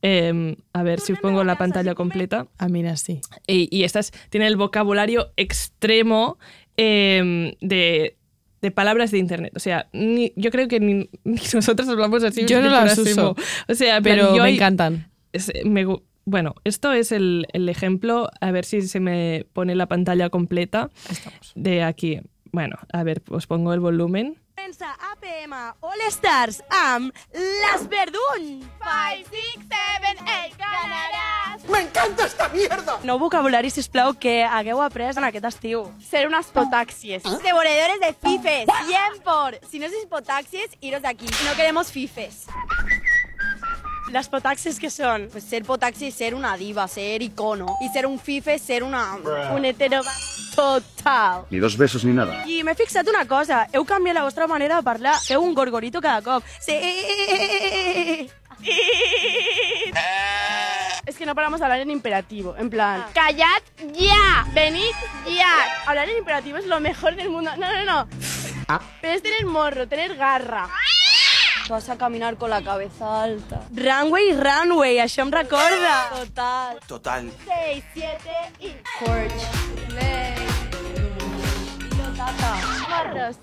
Em, 0.00 0.54
a 0.72 0.82
ver 0.84 1.00
si 1.00 1.12
os 1.12 1.18
pongo 1.18 1.42
la 1.42 1.58
pantalla 1.58 1.96
completa. 1.96 2.46
Ah, 2.58 2.68
mira, 2.68 2.96
sí. 2.96 3.20
Y, 3.48 3.68
y 3.76 3.82
estas 3.82 4.12
tienen 4.30 4.46
el 4.46 4.56
vocabulario 4.56 5.32
extremo 5.36 6.38
em, 6.76 7.54
de 7.60 8.17
de 8.62 8.70
palabras 8.70 9.10
de 9.10 9.18
internet. 9.18 9.52
O 9.56 9.60
sea, 9.60 9.88
ni- 9.92 10.32
yo 10.36 10.50
creo 10.50 10.68
que 10.68 10.80
ni, 10.80 11.08
ni 11.24 11.38
nosotros 11.54 11.88
hablamos 11.88 12.22
así. 12.24 12.44
Yo 12.46 12.60
no 12.60 12.68
las 12.70 12.98
uso, 12.98 13.36
O 13.68 13.74
sea, 13.74 14.00
pero 14.00 14.36
yo 14.36 14.42
me 14.42 14.50
encantan. 14.50 15.10
es- 15.32 15.52
me 15.64 15.86
gu- 15.86 16.02
bueno, 16.24 16.54
esto 16.64 16.92
es 16.92 17.10
el, 17.12 17.46
el 17.52 17.68
ejemplo, 17.70 18.28
a 18.40 18.50
ver 18.50 18.64
si 18.66 18.82
se 18.82 19.00
me 19.00 19.46
pone 19.54 19.74
la 19.74 19.86
pantalla 19.86 20.28
completa 20.28 20.90
de 21.54 21.82
aquí. 21.82 22.20
Bueno, 22.52 22.76
a 22.92 23.02
ver, 23.02 23.22
os 23.30 23.46
pongo 23.46 23.72
el 23.74 23.80
volumen. 23.80 24.36
Pensa 24.68 24.92
APM 25.00 25.54
All 25.80 26.00
Stars 26.10 26.58
amb 26.68 27.14
Les 27.32 27.84
Verdun. 27.88 28.60
5, 28.84 29.30
6, 29.30 29.62
7, 29.64 30.20
8, 30.26 30.58
ganaràs. 30.60 31.64
¡Me 31.72 31.80
encanta 31.86 32.26
esta 32.26 32.50
mierda! 32.52 32.98
Nou 33.02 33.16
vocabulari, 33.16 33.70
sisplau, 33.72 34.12
que 34.12 34.42
hagueu 34.44 34.82
après 34.84 35.16
en 35.16 35.24
aquest 35.24 35.48
estiu. 35.48 35.86
Ser 36.04 36.26
unas 36.28 36.52
potaxies. 36.52 37.24
Devoradores 37.24 37.96
de 38.04 38.12
fifes. 38.12 38.68
100 38.92 39.22
por. 39.24 39.56
Si 39.70 39.80
no 39.80 39.88
sois 39.88 40.04
potaxies, 40.04 40.76
iros 40.82 41.00
de 41.00 41.08
aquí. 41.08 41.32
No 41.48 41.56
queremos 41.56 41.88
fifes. 41.90 42.44
Les 44.12 44.28
potaxis 44.28 44.78
que 44.80 44.88
són? 44.90 45.28
Pues 45.32 45.44
ser 45.44 45.64
potaxi 45.64 46.08
es 46.08 46.14
ser 46.16 46.34
una 46.34 46.56
diva, 46.56 46.88
ser 46.88 47.22
icono. 47.22 47.76
Y 47.80 47.88
ser 47.92 48.06
un 48.06 48.18
fife 48.18 48.54
es 48.54 48.62
ser 48.62 48.82
una... 48.82 49.16
Un 49.54 49.64
hetero... 49.64 50.02
Total. 50.58 51.44
Ni 51.50 51.58
dos 51.58 51.76
besos 51.76 52.04
ni 52.04 52.12
nada. 52.12 52.42
I 52.50 52.64
m'he 52.66 52.74
fixat 52.74 53.06
una 53.06 53.22
cosa, 53.30 53.68
heu 53.70 53.84
canviat 53.86 54.16
la 54.16 54.24
vostra 54.26 54.48
manera 54.50 54.80
de 54.80 54.82
parlar, 54.82 55.14
feu 55.22 55.38
un 55.38 55.54
gorgorito 55.54 56.00
cada 56.02 56.18
cop. 56.20 56.42
Sí. 56.58 56.74
Es 61.06 61.16
que 61.16 61.24
no 61.24 61.36
paramos 61.36 61.60
de 61.60 61.64
hablar 61.64 61.78
en 61.78 61.92
imperativo, 61.92 62.56
en 62.58 62.70
plan... 62.70 63.06
Callad 63.14 63.62
ya. 63.94 64.44
Venid 64.52 64.96
ya. 65.28 65.54
Hablar 65.86 66.08
en 66.08 66.18
imperativo 66.18 66.58
es 66.58 66.66
lo 66.66 66.80
mejor 66.80 67.14
del 67.14 67.30
mundo. 67.30 67.52
No, 67.56 67.72
no, 67.72 67.84
no. 67.84 68.08
Pero 69.00 69.14
es 69.14 69.22
tener 69.22 69.46
morro, 69.46 69.86
tener 69.86 70.16
garra. 70.16 70.68
Vas 71.68 71.88
a 71.90 71.96
caminar 71.98 72.36
con 72.38 72.48
la 72.50 72.62
cabeza 72.62 73.22
alta. 73.24 73.60
Runway, 73.74 74.32
runway, 74.32 74.98
això 75.04 75.20
em 75.26 75.30
recorda. 75.30 75.96
Total. 76.16 76.78
Total. 76.88 77.30
6, 77.44 77.84
7 77.92 78.18
y... 78.60 78.70
Porch. 79.04 79.92
Ley. 79.92 80.34
Pilotata. 81.78 82.56
Morros. 82.88 83.36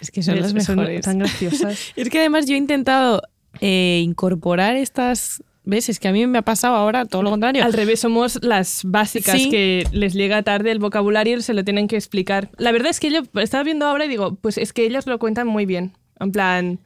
Es 0.00 0.10
que 0.10 0.22
son 0.22 0.40
las 0.40 0.50
Son 0.64 0.76
mejores. 0.76 1.04
tan 1.04 1.18
graciosas. 1.18 1.92
Es 1.96 2.08
que 2.08 2.18
además 2.20 2.46
yo 2.46 2.54
he 2.54 2.58
intentado 2.58 3.20
eh, 3.60 4.00
incorporar 4.02 4.76
estas... 4.76 5.42
¿Ves? 5.70 5.90
Es 5.90 6.00
que 6.00 6.08
a 6.08 6.12
mí 6.12 6.26
me 6.26 6.38
ha 6.38 6.42
pasado 6.42 6.76
ahora 6.76 7.04
todo 7.04 7.22
lo 7.22 7.28
contrario. 7.28 7.62
Al 7.62 7.74
revés, 7.74 8.00
somos 8.00 8.38
las 8.42 8.80
básicas 8.86 9.34
Sí. 9.34 9.50
que 9.50 9.86
les 9.92 10.14
llega 10.14 10.42
tarde 10.42 10.70
el 10.70 10.78
vocabulario 10.78 11.36
y 11.36 11.42
se 11.42 11.52
lo 11.52 11.62
tienen 11.62 11.88
que 11.88 11.96
explicar. 11.96 12.48
La 12.56 12.72
verdad 12.72 12.88
es 12.88 13.00
que 13.00 13.10
yo 13.10 13.20
estaba 13.34 13.64
viendo 13.64 13.84
ahora 13.84 14.06
y 14.06 14.08
digo, 14.08 14.36
pues 14.36 14.56
es 14.56 14.72
que 14.72 14.86
ellas 14.86 15.06
lo 15.06 15.18
cuentan 15.18 15.46
muy 15.46 15.66
bien. 15.66 15.92
En 16.20 16.32
plan, 16.32 16.78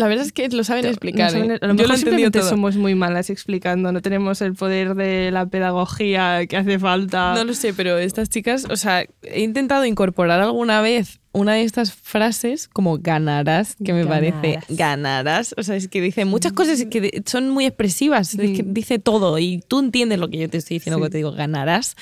La 0.00 0.08
verdad 0.08 0.24
es 0.26 0.32
que 0.32 0.48
lo 0.48 0.64
saben 0.64 0.86
explicar. 0.86 1.32
no 1.32 1.38
saben- 1.38 1.50
¿eh? 1.52 1.58
a 1.60 1.66
lo 1.66 1.72
Yo 1.74 1.76
mejor 1.76 1.90
lo 1.90 1.96
simplemente 1.96 2.38
todo. 2.40 2.48
somos 2.48 2.76
muy 2.76 2.94
malas 2.94 3.30
explicando, 3.30 3.92
no 3.92 4.00
tenemos 4.02 4.40
el 4.40 4.54
poder 4.54 4.94
de 4.94 5.30
la 5.30 5.46
pedagogía 5.46 6.46
que 6.46 6.56
hace 6.56 6.78
falta. 6.78 7.34
No 7.34 7.44
lo 7.44 7.54
sé, 7.54 7.74
pero 7.74 7.98
estas 7.98 8.28
chicas, 8.30 8.66
o 8.70 8.76
sea, 8.76 9.04
he 9.22 9.40
intentado 9.42 9.84
incorporar 9.84 10.40
alguna 10.40 10.80
vez 10.80 11.20
una 11.32 11.52
de 11.54 11.62
estas 11.62 11.92
frases 11.92 12.66
como 12.66 12.98
ganarás, 12.98 13.76
que 13.84 13.92
me 13.92 14.04
parece 14.04 14.58
Ganarás. 14.68 14.76
ganarás. 14.76 15.54
O 15.56 15.62
sea, 15.62 15.76
es 15.76 15.86
que 15.86 16.00
dice 16.00 16.24
muchas 16.24 16.52
cosas 16.52 16.84
que 16.90 17.22
son 17.26 17.50
muy 17.50 17.66
expresivas, 17.66 18.34
es 18.34 18.56
que 18.56 18.64
dice 18.66 18.98
todo 18.98 19.38
y 19.38 19.62
tú 19.68 19.78
entiendes 19.78 20.18
lo 20.18 20.28
que 20.28 20.38
yo 20.38 20.48
te 20.48 20.58
estoy 20.58 20.76
diciendo 20.78 20.96
Sí. 20.96 21.00
cuando 21.00 21.12
te 21.12 21.18
digo 21.18 21.32
ganarás, 21.32 21.94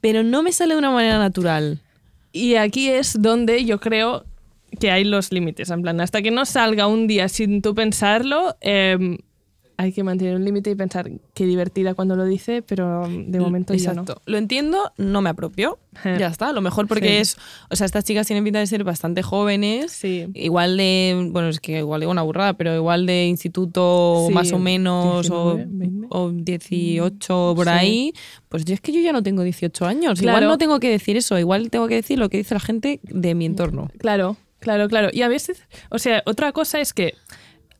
pero 0.00 0.22
no 0.22 0.42
me 0.42 0.52
sale 0.52 0.74
de 0.74 0.78
una 0.78 0.90
manera 0.90 1.18
natural. 1.18 1.78
Y 2.32 2.54
aquí 2.54 2.88
es 2.88 3.20
donde 3.20 3.64
yo 3.64 3.80
creo 3.80 4.24
que 4.78 4.90
hay 4.90 5.04
los 5.04 5.32
límites. 5.32 5.70
En 5.70 5.82
plan, 5.82 6.00
hasta 6.00 6.22
que 6.22 6.30
no 6.30 6.44
salga 6.44 6.86
un 6.86 7.06
día 7.06 7.28
sin 7.28 7.62
tú 7.62 7.74
pensarlo, 7.74 8.56
eh, 8.60 9.18
hay 9.76 9.92
que 9.94 10.04
mantener 10.04 10.36
un 10.36 10.44
límite 10.44 10.68
y 10.70 10.74
pensar 10.74 11.10
qué 11.32 11.46
divertida 11.46 11.94
cuando 11.94 12.14
lo 12.14 12.26
dice, 12.26 12.60
pero 12.60 13.08
de 13.08 13.40
momento 13.40 13.72
ya 13.72 13.94
no. 13.94 14.02
Exacto. 14.02 14.20
Lo 14.26 14.36
entiendo, 14.36 14.92
no 14.98 15.22
me 15.22 15.30
apropio. 15.30 15.78
Eh. 16.04 16.16
Ya 16.20 16.26
está. 16.26 16.50
A 16.50 16.52
lo 16.52 16.60
mejor 16.60 16.86
porque 16.86 17.08
Sí. 17.08 17.16
es. 17.16 17.36
O 17.70 17.76
sea, 17.76 17.86
estas 17.86 18.04
chicas 18.04 18.26
tienen 18.26 18.44
pinta 18.44 18.58
de 18.58 18.66
ser 18.66 18.84
bastante 18.84 19.22
jóvenes. 19.22 19.90
Sí. 19.90 20.26
Igual 20.34 20.76
de. 20.76 21.28
Bueno, 21.32 21.48
es 21.48 21.60
que 21.60 21.78
igual 21.78 22.00
digo 22.00 22.12
una 22.12 22.20
burrada, 22.20 22.52
pero 22.58 22.76
igual 22.76 23.06
de 23.06 23.24
instituto 23.26 24.26
Sí, 24.28 24.34
más 24.34 24.52
o 24.52 24.58
menos. 24.58 25.22
19, 25.22 25.40
o, 25.40 25.56
20. 25.56 26.06
o 26.10 26.30
18 26.30 27.52
por 27.56 27.64
Sí. 27.66 27.70
ahí. 27.72 28.12
Pues 28.50 28.66
yo 28.66 28.74
es 28.74 28.82
que 28.82 28.92
yo 28.92 29.00
ya 29.00 29.12
no 29.12 29.22
tengo 29.22 29.42
18 29.42 29.86
años. 29.86 30.20
Claro. 30.20 30.38
Igual 30.38 30.50
no 30.50 30.58
tengo 30.58 30.78
que 30.78 30.90
decir 30.90 31.16
eso. 31.16 31.38
Igual 31.38 31.70
tengo 31.70 31.88
que 31.88 31.94
decir 31.94 32.18
lo 32.18 32.28
que 32.28 32.36
dice 32.36 32.52
la 32.54 32.60
gente 32.60 33.00
de 33.02 33.34
mi 33.34 33.46
entorno. 33.46 33.88
Claro, 33.98 34.36
claro, 34.60 34.88
claro. 34.88 35.08
Y 35.12 35.22
a 35.22 35.28
veces, 35.28 35.66
o 35.90 35.98
sea, 35.98 36.22
otra 36.26 36.52
cosa 36.52 36.80
es 36.80 36.92
que 36.92 37.14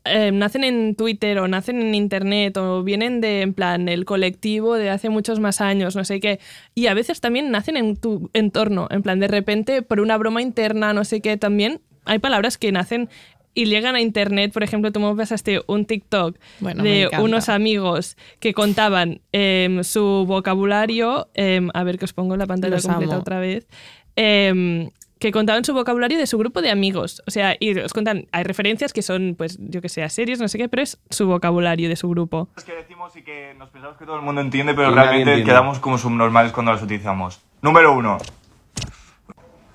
eh, 0.03 0.31
nacen 0.31 0.63
en 0.63 0.95
Twitter 0.95 1.37
o 1.39 1.47
nacen 1.47 1.79
en 1.81 1.93
Internet 1.93 2.57
o 2.57 2.83
vienen 2.83 3.21
de, 3.21 3.41
en 3.41 3.53
plan, 3.53 3.87
el 3.87 4.03
colectivo 4.05 4.75
de 4.75 4.89
hace 4.89 5.09
muchos 5.09 5.39
más 5.39 5.61
años, 5.61 5.95
no 5.95 6.03
sé 6.03 6.19
qué. 6.19 6.39
Y 6.73 6.87
a 6.87 6.93
veces 6.93 7.21
también 7.21 7.51
nacen 7.51 7.77
en 7.77 7.95
tu 7.95 8.29
entorno, 8.33 8.87
en 8.89 9.03
plan, 9.03 9.19
de 9.19 9.27
repente, 9.27 9.81
por 9.83 9.99
una 9.99 10.17
broma 10.17 10.41
interna, 10.41 10.91
no 10.93 11.03
sé 11.05 11.21
qué, 11.21 11.37
también 11.37 11.81
hay 12.05 12.17
palabras 12.19 12.57
que 12.57 12.71
nacen 12.71 13.09
y 13.53 13.65
llegan 13.65 13.95
a 13.95 14.01
Internet. 14.01 14.53
Por 14.53 14.63
ejemplo, 14.63 14.91
tú 14.91 14.99
me 15.01 15.13
pasaste 15.15 15.61
un 15.67 15.85
TikTok 15.85 16.37
Bueno, 16.61 16.81
de 16.83 17.09
unos 17.19 17.49
amigos 17.49 18.15
que 18.39 18.53
contaban 18.53 19.21
em, 19.33 19.83
su 19.83 20.25
vocabulario. 20.25 21.27
em, 21.35 21.69
a 21.73 21.83
ver 21.83 21.99
que 21.99 22.05
os 22.05 22.13
pongo 22.13 22.37
la 22.37 22.47
pantalla 22.47 22.75
Los 22.75 22.87
completa 22.87 23.13
amo. 23.13 23.21
otra 23.21 23.39
vez. 23.39 23.67
em, 24.15 24.89
que 25.21 25.31
contaban 25.31 25.63
su 25.63 25.75
vocabulario 25.75 26.17
de 26.17 26.25
su 26.25 26.35
grupo 26.39 26.63
de 26.63 26.71
amigos. 26.71 27.21
O 27.27 27.31
sea, 27.31 27.55
y 27.59 27.77
os 27.77 27.93
cuentan, 27.93 28.25
hay 28.31 28.43
referencias 28.43 28.91
que 28.91 29.03
son, 29.03 29.35
pues, 29.37 29.59
yo 29.61 29.79
que 29.79 29.87
sé, 29.87 30.01
a 30.01 30.09
series, 30.09 30.39
no 30.39 30.47
sé 30.47 30.57
qué, 30.57 30.67
pero 30.67 30.81
es 30.81 30.97
su 31.11 31.27
vocabulario 31.27 31.89
de 31.89 31.95
su 31.95 32.09
grupo. 32.09 32.49
que 32.65 32.73
decimos 32.73 33.15
y 33.15 33.21
que 33.21 33.53
nos 33.55 33.69
pensamos 33.69 33.97
que 33.97 34.05
todo 34.05 34.15
el 34.15 34.23
mundo 34.23 34.41
entiende, 34.41 34.73
pero 34.73 34.91
Y 34.91 34.95
realmente 34.95 35.43
quedamos 35.43 35.79
como 35.79 35.99
subnormales 35.99 36.51
cuando 36.51 36.71
las 36.71 36.81
utilizamos. 36.81 37.39
Número 37.61 37.93
uno, 37.93 38.17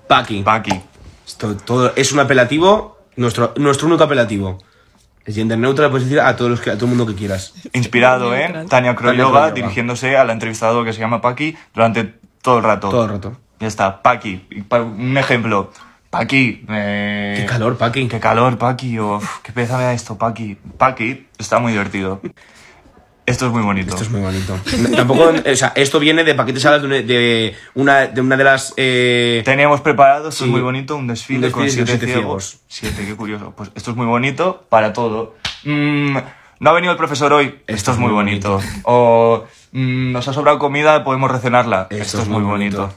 Paqui. 0.09 0.43
Paqui. 0.43 0.81
Esto 1.25 1.55
todo 1.55 1.93
es 1.95 2.11
un 2.11 2.19
apelativo, 2.19 2.97
nuestro, 3.15 3.53
nuestro 3.55 3.87
único 3.87 4.03
apelativo. 4.03 4.57
Es 5.23 5.35
gender 5.35 5.57
neutral, 5.57 5.89
puedes 5.89 6.09
decir 6.09 6.19
a, 6.19 6.35
todos 6.35 6.51
los 6.51 6.59
que, 6.59 6.71
a 6.71 6.75
todo 6.75 6.85
el 6.85 6.89
mundo 6.89 7.05
que 7.05 7.15
quieras. 7.15 7.53
Inspirado 7.71 8.35
en 8.35 8.51
Neutral. 8.51 8.69
Tania 8.69 8.95
Croyoga. 8.95 9.51
dirigiéndose 9.51 10.17
al 10.17 10.29
entrevistado 10.29 10.83
que 10.83 10.91
se 10.91 10.99
llama 10.99 11.21
Paqui 11.21 11.55
durante 11.73 12.15
todo 12.41 12.57
el 12.57 12.63
rato. 12.65 12.89
Todo 12.89 13.05
el 13.05 13.09
rato. 13.11 13.46
Ya 13.59 13.67
está, 13.67 14.01
Paqui. 14.01 14.45
Un 14.71 15.17
ejemplo. 15.17 15.71
Paqui. 16.09 16.63
eh, 16.69 17.35
Qué 17.39 17.45
calor, 17.45 17.77
Paqui. 17.77 18.07
Qué 18.07 18.19
calor, 18.19 18.57
Paqui. 18.57 18.97
O 18.99 19.19
qué 19.43 19.51
pereza 19.51 19.77
me 19.77 19.83
da 19.83 19.93
esto, 19.93 20.17
Paqui. 20.17 20.57
Paqui 20.77 21.27
está 21.37 21.59
muy 21.59 21.71
divertido. 21.73 22.21
Esto 23.25 23.47
es 23.47 23.51
muy 23.51 23.61
bonito. 23.61 23.89
Esto 23.89 24.03
es 24.05 24.09
muy 24.09 24.21
bonito. 24.21 24.57
Tampoco, 24.95 25.23
o 25.51 25.55
sea, 25.55 25.73
esto 25.75 25.99
viene 25.99 26.23
de 26.23 26.33
paquetes 26.33 26.63
de 26.63 26.69
una 26.69 26.77
de 27.01 27.55
una 27.75 28.07
de, 28.07 28.21
una 28.21 28.37
de 28.37 28.43
las. 28.45 28.73
eh, 28.77 29.41
Teníamos 29.43 29.81
preparado, 29.81 30.29
esto 30.29 30.43
Sí. 30.43 30.45
es 30.45 30.51
muy 30.51 30.61
bonito, 30.61 30.95
un 30.95 31.07
desfile, 31.07 31.39
Un 31.39 31.41
desfile 31.41 31.51
con 31.51 31.69
siete, 31.69 31.91
siete 31.91 32.05
ciegos. 32.05 32.45
ciegos. 32.45 32.93
Siete, 32.95 33.05
qué 33.05 33.15
curioso. 33.17 33.53
Pues 33.57 33.69
esto 33.75 33.91
es 33.91 33.97
muy 33.97 34.05
bonito 34.05 34.63
para 34.69 34.93
todo. 34.93 35.35
Mm, 35.65 36.15
no 36.61 36.69
ha 36.69 36.73
venido 36.73 36.93
el 36.93 36.97
profesor 36.97 37.33
hoy, 37.33 37.59
esto, 37.67 37.91
es 37.91 37.97
muy 37.97 38.11
bonito. 38.13 38.61
O 38.83 39.43
mm, 39.73 40.13
nos 40.13 40.25
ha 40.29 40.31
sobrado 40.31 40.57
comida, 40.57 41.03
podemos 41.03 41.29
recenarla. 41.29 41.87
Esto, 41.89 42.21
es 42.21 42.29
muy 42.29 42.43
bonito. 42.43 42.93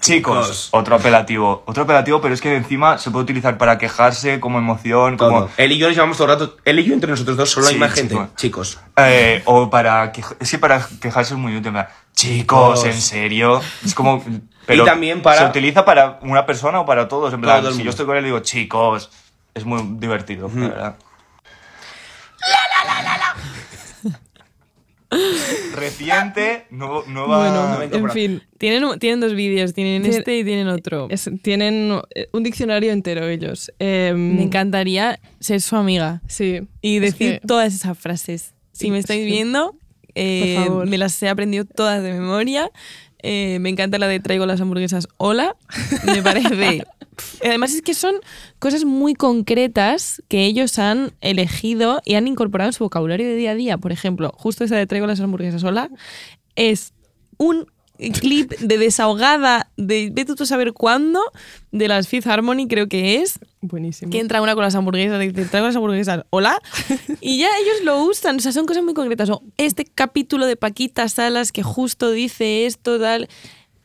Chicos. 0.00 0.68
otro 0.72 0.96
apelativo. 0.96 1.62
Otro 1.66 1.82
apelativo, 1.84 2.20
pero 2.20 2.34
es 2.34 2.40
que 2.40 2.54
encima 2.56 2.98
se 2.98 3.10
puede 3.10 3.24
utilizar 3.24 3.58
para 3.58 3.78
quejarse, 3.78 4.40
como 4.40 4.58
emoción, 4.58 5.16
todo. 5.16 5.28
como... 5.30 5.50
Él 5.56 5.72
y 5.72 5.78
yo 5.78 5.86
nos 5.88 5.94
llevamos 5.96 6.16
todo 6.16 6.32
el 6.32 6.38
rato. 6.38 6.56
Él 6.64 6.78
y 6.78 6.84
yo 6.84 6.94
entre 6.94 7.10
nosotros 7.10 7.36
dos, 7.36 7.50
solo 7.50 7.66
Sí, 7.66 7.74
hay 7.74 7.78
más 7.80 7.92
gente. 7.92 8.14
chico. 8.14 8.28
Chicos. 8.36 8.78
Eh, 8.96 9.42
o 9.44 9.68
para 9.70 10.12
queja- 10.12 10.36
es 10.40 10.50
que 10.50 10.58
para 10.58 10.86
quejarse 11.00 11.34
es 11.34 11.40
muy 11.40 11.56
útil. 11.56 11.72
Chicos, 12.14 12.84
en 12.84 13.00
serio. 13.00 13.60
Es 13.84 13.94
como. 13.94 14.22
Pero 14.66 14.84
también 14.84 15.22
para- 15.22 15.38
¿Se 15.40 15.44
utiliza 15.46 15.84
para 15.84 16.18
una 16.22 16.44
persona 16.46 16.80
o 16.80 16.86
para 16.86 17.08
todos? 17.08 17.32
En 17.32 17.40
plan, 17.40 17.62
todo 17.62 17.72
si 17.72 17.82
yo 17.82 17.90
estoy 17.90 18.06
con 18.06 18.16
él 18.16 18.24
digo, 18.24 18.40
chicos. 18.40 19.10
Es 19.54 19.64
muy 19.64 19.82
divertido, 19.98 20.50
la 20.54 20.68
verdad. 20.68 20.96
Reciente, 25.80 26.66
nuevo, 26.70 27.04
nueva. 27.06 27.78
bueno, 27.78 27.96
en 28.06 28.10
fin, 28.10 28.42
Tienen, 28.58 28.98
tienen 28.98 29.20
dos 29.20 29.34
vídeos, 29.34 29.72
tienen 29.74 30.02
Tiene- 30.02 30.16
este 30.18 30.38
y 30.38 30.44
tienen 30.44 30.68
otro. 30.68 31.06
es- 31.10 31.30
tienen 31.42 32.00
eh, 32.14 32.28
un 32.32 32.42
diccionario 32.42 32.92
entero 32.92 33.26
ellos. 33.28 33.72
Em, 33.78 34.36
Me 34.36 34.42
encantaría 34.42 35.18
ser 35.40 35.60
su 35.60 35.76
amiga 35.76 36.22
Sí. 36.26 36.60
y 36.80 36.96
Es 36.96 37.02
decir 37.02 37.40
que- 37.40 37.46
todas 37.46 37.74
esas 37.74 37.96
frases. 37.98 38.54
Si 38.72 38.86
Sí, 38.86 38.90
me 38.90 38.98
estáis 38.98 39.24
sí. 39.24 39.26
viendo, 39.30 39.76
eh, 40.14 40.54
Por 40.56 40.64
favor. 40.66 40.86
me 40.86 40.98
las 40.98 41.22
he 41.22 41.28
aprendido 41.28 41.64
todas 41.64 42.02
de 42.02 42.12
memoria. 42.12 42.70
Eh, 43.22 43.58
me 43.60 43.68
encanta 43.68 43.98
la 43.98 44.08
de 44.08 44.20
traigo 44.20 44.46
las 44.46 44.60
hamburguesas. 44.60 45.08
Hola. 45.16 45.56
Me 46.04 46.22
parece. 46.22 46.84
Además 47.44 47.74
es 47.74 47.82
que 47.82 47.94
son 47.94 48.14
cosas 48.58 48.84
muy 48.84 49.14
concretas 49.14 50.22
que 50.28 50.44
ellos 50.44 50.78
han 50.78 51.12
elegido 51.20 52.00
y 52.04 52.14
han 52.14 52.28
incorporado 52.28 52.68
en 52.68 52.74
su 52.74 52.84
vocabulario 52.84 53.26
de 53.26 53.34
día 53.34 53.52
a 53.52 53.54
día. 53.54 53.78
Por 53.78 53.90
ejemplo, 53.90 54.32
justo 54.36 54.64
esa 54.64 54.76
de 54.76 54.86
traigo 54.86 55.06
las 55.06 55.20
hamburguesas. 55.20 55.64
Hola 55.64 55.90
es 56.58 56.92
un 57.38 57.66
clip 58.20 58.52
de 58.58 58.78
desahogada 58.78 59.70
de 59.76 60.10
vete 60.12 60.34
tú 60.34 60.44
a 60.44 60.46
saber 60.46 60.72
cuándo 60.72 61.20
de 61.72 61.88
las 61.88 62.08
Fifth 62.08 62.26
Harmony, 62.26 62.66
creo 62.68 62.88
que 62.88 63.16
es, 63.16 63.38
Buenísimo. 63.60 64.10
que 64.10 64.20
entra 64.20 64.40
una 64.40 64.54
con 64.54 64.64
las 64.64 64.74
hamburguesas 64.74 65.20
dice, 65.20 65.44
traigo 65.46 65.66
las 65.66 65.76
hamburguesas, 65.76 66.24
hola. 66.30 66.60
Y 67.20 67.38
ya 67.38 67.48
ellos 67.62 67.84
lo 67.84 68.02
usan, 68.04 68.36
o 68.36 68.40
sea, 68.40 68.52
son 68.52 68.66
cosas 68.66 68.84
muy 68.84 68.94
concretas. 68.94 69.28
O 69.30 69.42
este 69.56 69.84
capítulo 69.84 70.46
de 70.46 70.56
Paquita 70.56 71.08
Salas 71.08 71.52
que 71.52 71.62
justo 71.62 72.10
dice 72.10 72.66
esto, 72.66 72.98
tal. 73.00 73.28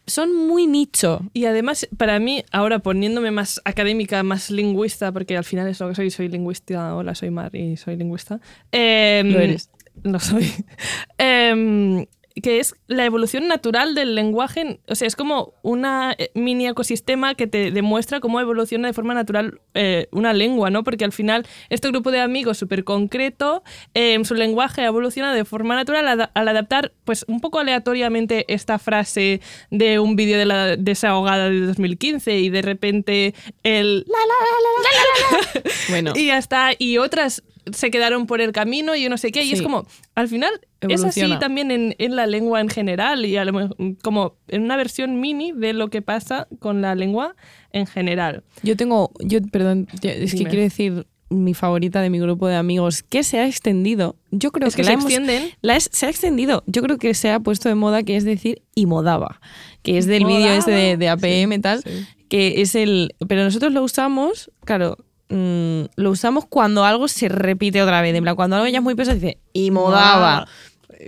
Son 0.05 0.35
muy 0.35 0.67
nicho. 0.67 1.21
Y 1.33 1.45
además, 1.45 1.87
para 1.97 2.19
mí, 2.19 2.43
ahora 2.51 2.79
poniéndome 2.79 3.31
más 3.31 3.61
académica, 3.63 4.21
más 4.21 4.51
lingüista, 4.51 5.13
porque 5.13 5.37
al 5.37 5.45
final 5.45 5.67
es 5.69 5.79
lo 5.79 5.87
que 5.87 5.95
soy, 5.95 6.11
soy 6.11 6.27
lingüista, 6.27 6.93
hola, 6.95 7.15
soy 7.15 7.29
Mar 7.31 7.55
y 7.55 7.77
soy 7.77 7.95
lingüista. 7.95 8.41
em, 8.73 9.31
Lo 9.31 9.39
eres. 9.39 9.69
Lo 10.03 10.19
soy. 10.19 10.51
Em, 11.17 12.05
que 12.41 12.59
es 12.59 12.75
la 12.87 13.05
evolución 13.05 13.47
natural 13.47 13.93
del 13.95 14.15
lenguaje, 14.15 14.79
o 14.87 14.95
sea, 14.95 15.07
es 15.07 15.15
como 15.15 15.53
una 15.61 16.15
eh, 16.17 16.31
mini 16.33 16.67
ecosistema 16.67 17.35
que 17.35 17.47
te 17.47 17.71
demuestra 17.71 18.19
cómo 18.19 18.39
evoluciona 18.39 18.87
de 18.87 18.93
forma 18.93 19.13
natural 19.13 19.61
eh, 19.73 20.07
una 20.11 20.33
lengua, 20.33 20.69
¿no? 20.69 20.83
Porque 20.83 21.05
al 21.05 21.11
final 21.11 21.45
este 21.69 21.89
grupo 21.89 22.11
de 22.11 22.21
amigos 22.21 22.57
súper 22.57 22.83
concreto, 22.83 23.63
em, 23.93 24.23
su 24.25 24.33
lenguaje 24.33 24.83
evoluciona 24.83 25.33
de 25.33 25.45
forma 25.45 25.75
natural 25.75 26.07
al, 26.07 26.31
al 26.33 26.47
adaptar, 26.47 26.93
pues 27.03 27.23
un 27.27 27.39
poco 27.39 27.59
aleatoriamente 27.59 28.45
esta 28.51 28.79
frase 28.79 29.41
de 29.69 29.99
un 29.99 30.15
vídeo 30.15 30.37
de 30.37 30.45
la 30.45 30.75
desahogada 30.75 31.49
de 31.49 31.59
2015 31.59 32.39
y 32.39 32.49
de 32.49 32.61
repente 32.61 33.33
el 33.63 34.05
la 34.07 34.17
la 34.17 34.35
la 34.43 34.57
la 34.63 34.71
la 34.73 34.83
la, 34.83 35.41
la, 35.53 35.61
la, 35.63 35.71
Bueno, 35.89 36.13
y 36.15 36.27
ya 36.27 36.37
está, 36.37 36.71
y 36.77 36.97
otras 36.97 37.43
se 37.71 37.91
quedaron 37.91 38.27
por 38.27 38.41
el 38.41 38.51
camino 38.51 38.95
y 38.95 39.03
yo 39.03 39.09
no 39.09 39.17
sé 39.17 39.31
qué, 39.31 39.43
y 39.43 39.51
es 39.53 39.61
como, 39.61 39.85
al 40.15 40.27
final 40.27 40.51
es 40.81 41.03
así 41.03 41.21
también 41.39 41.71
en, 41.71 41.95
en 41.97 42.15
la 42.15 42.27
lengua 42.27 42.59
en 42.61 42.69
general 42.69 43.25
y 43.25 43.37
a 43.37 43.45
lo 43.45 43.53
mejor 43.53 43.75
como 44.01 44.35
en 44.49 44.63
una 44.63 44.75
versión 44.75 45.19
mini 45.21 45.51
de 45.53 45.73
lo 45.73 45.89
que 45.89 46.01
pasa 46.01 46.47
con 46.59 46.81
la 46.81 46.95
lengua 46.95 47.35
en 47.71 47.85
general. 47.87 48.43
yo 48.63 48.75
tengo, 48.75 49.11
yo, 49.21 49.39
perdón, 49.51 49.87
es 50.01 50.31
que 50.35 50.43
quiero 50.45 50.61
decir 50.61 51.07
mi 51.29 51.55
favorita 51.55 51.99
de 52.01 52.11
mi 52.11 52.19
grupo 52.19 52.47
de 52.47 52.55
amigos, 52.55 53.01
que 53.01 53.23
se 53.23 53.39
ha 53.39 53.47
extendido. 53.47 54.17
Yo 54.29 54.51
creo 54.51 54.67
Es 54.67 54.75
que 54.75 54.83
la 54.83 54.87
se 54.89 54.93
hemos- 54.93 55.05
extienden. 55.05 55.49
la 55.61 55.75
es- 55.77 55.89
se 55.91 56.05
ha 56.05 56.09
extendido. 56.09 56.63
Yo 56.67 56.83
creo 56.83 56.99
que 56.99 57.15
se 57.15 57.31
ha 57.31 57.39
puesto 57.39 57.69
de 57.69 57.75
moda, 57.75 58.03
que 58.03 58.15
es 58.17 58.23
decir, 58.23 58.61
y 58.75 58.85
modaba, 58.85 59.41
que 59.81 59.97
es 59.97 60.05
del 60.05 60.25
vídeo 60.25 60.51
este 60.51 60.69
de, 60.69 60.95
de 60.97 61.09
APM 61.09 61.53
y 61.55 61.59
tal, 61.59 61.81
que 62.29 62.61
es 62.61 62.75
el... 62.75 63.15
Pero 63.27 63.43
nosotros 63.43 63.73
lo 63.73 63.81
usamos, 63.83 64.51
claro, 64.63 64.97
mm, 65.29 65.81
lo 65.95 66.11
usamos 66.11 66.45
cuando 66.45 66.85
algo 66.85 67.07
se 67.07 67.29
repite 67.29 67.81
otra 67.81 68.01
vez. 68.01 68.15
En 68.15 68.23
plan, 68.23 68.35
cuando 68.35 68.55
algo 68.57 68.67
ya 68.67 68.77
es 68.77 68.83
muy 68.83 68.95
pesado, 68.95 69.15
dice, 69.15 69.39
y 69.53 69.71
modaba. 69.71 70.47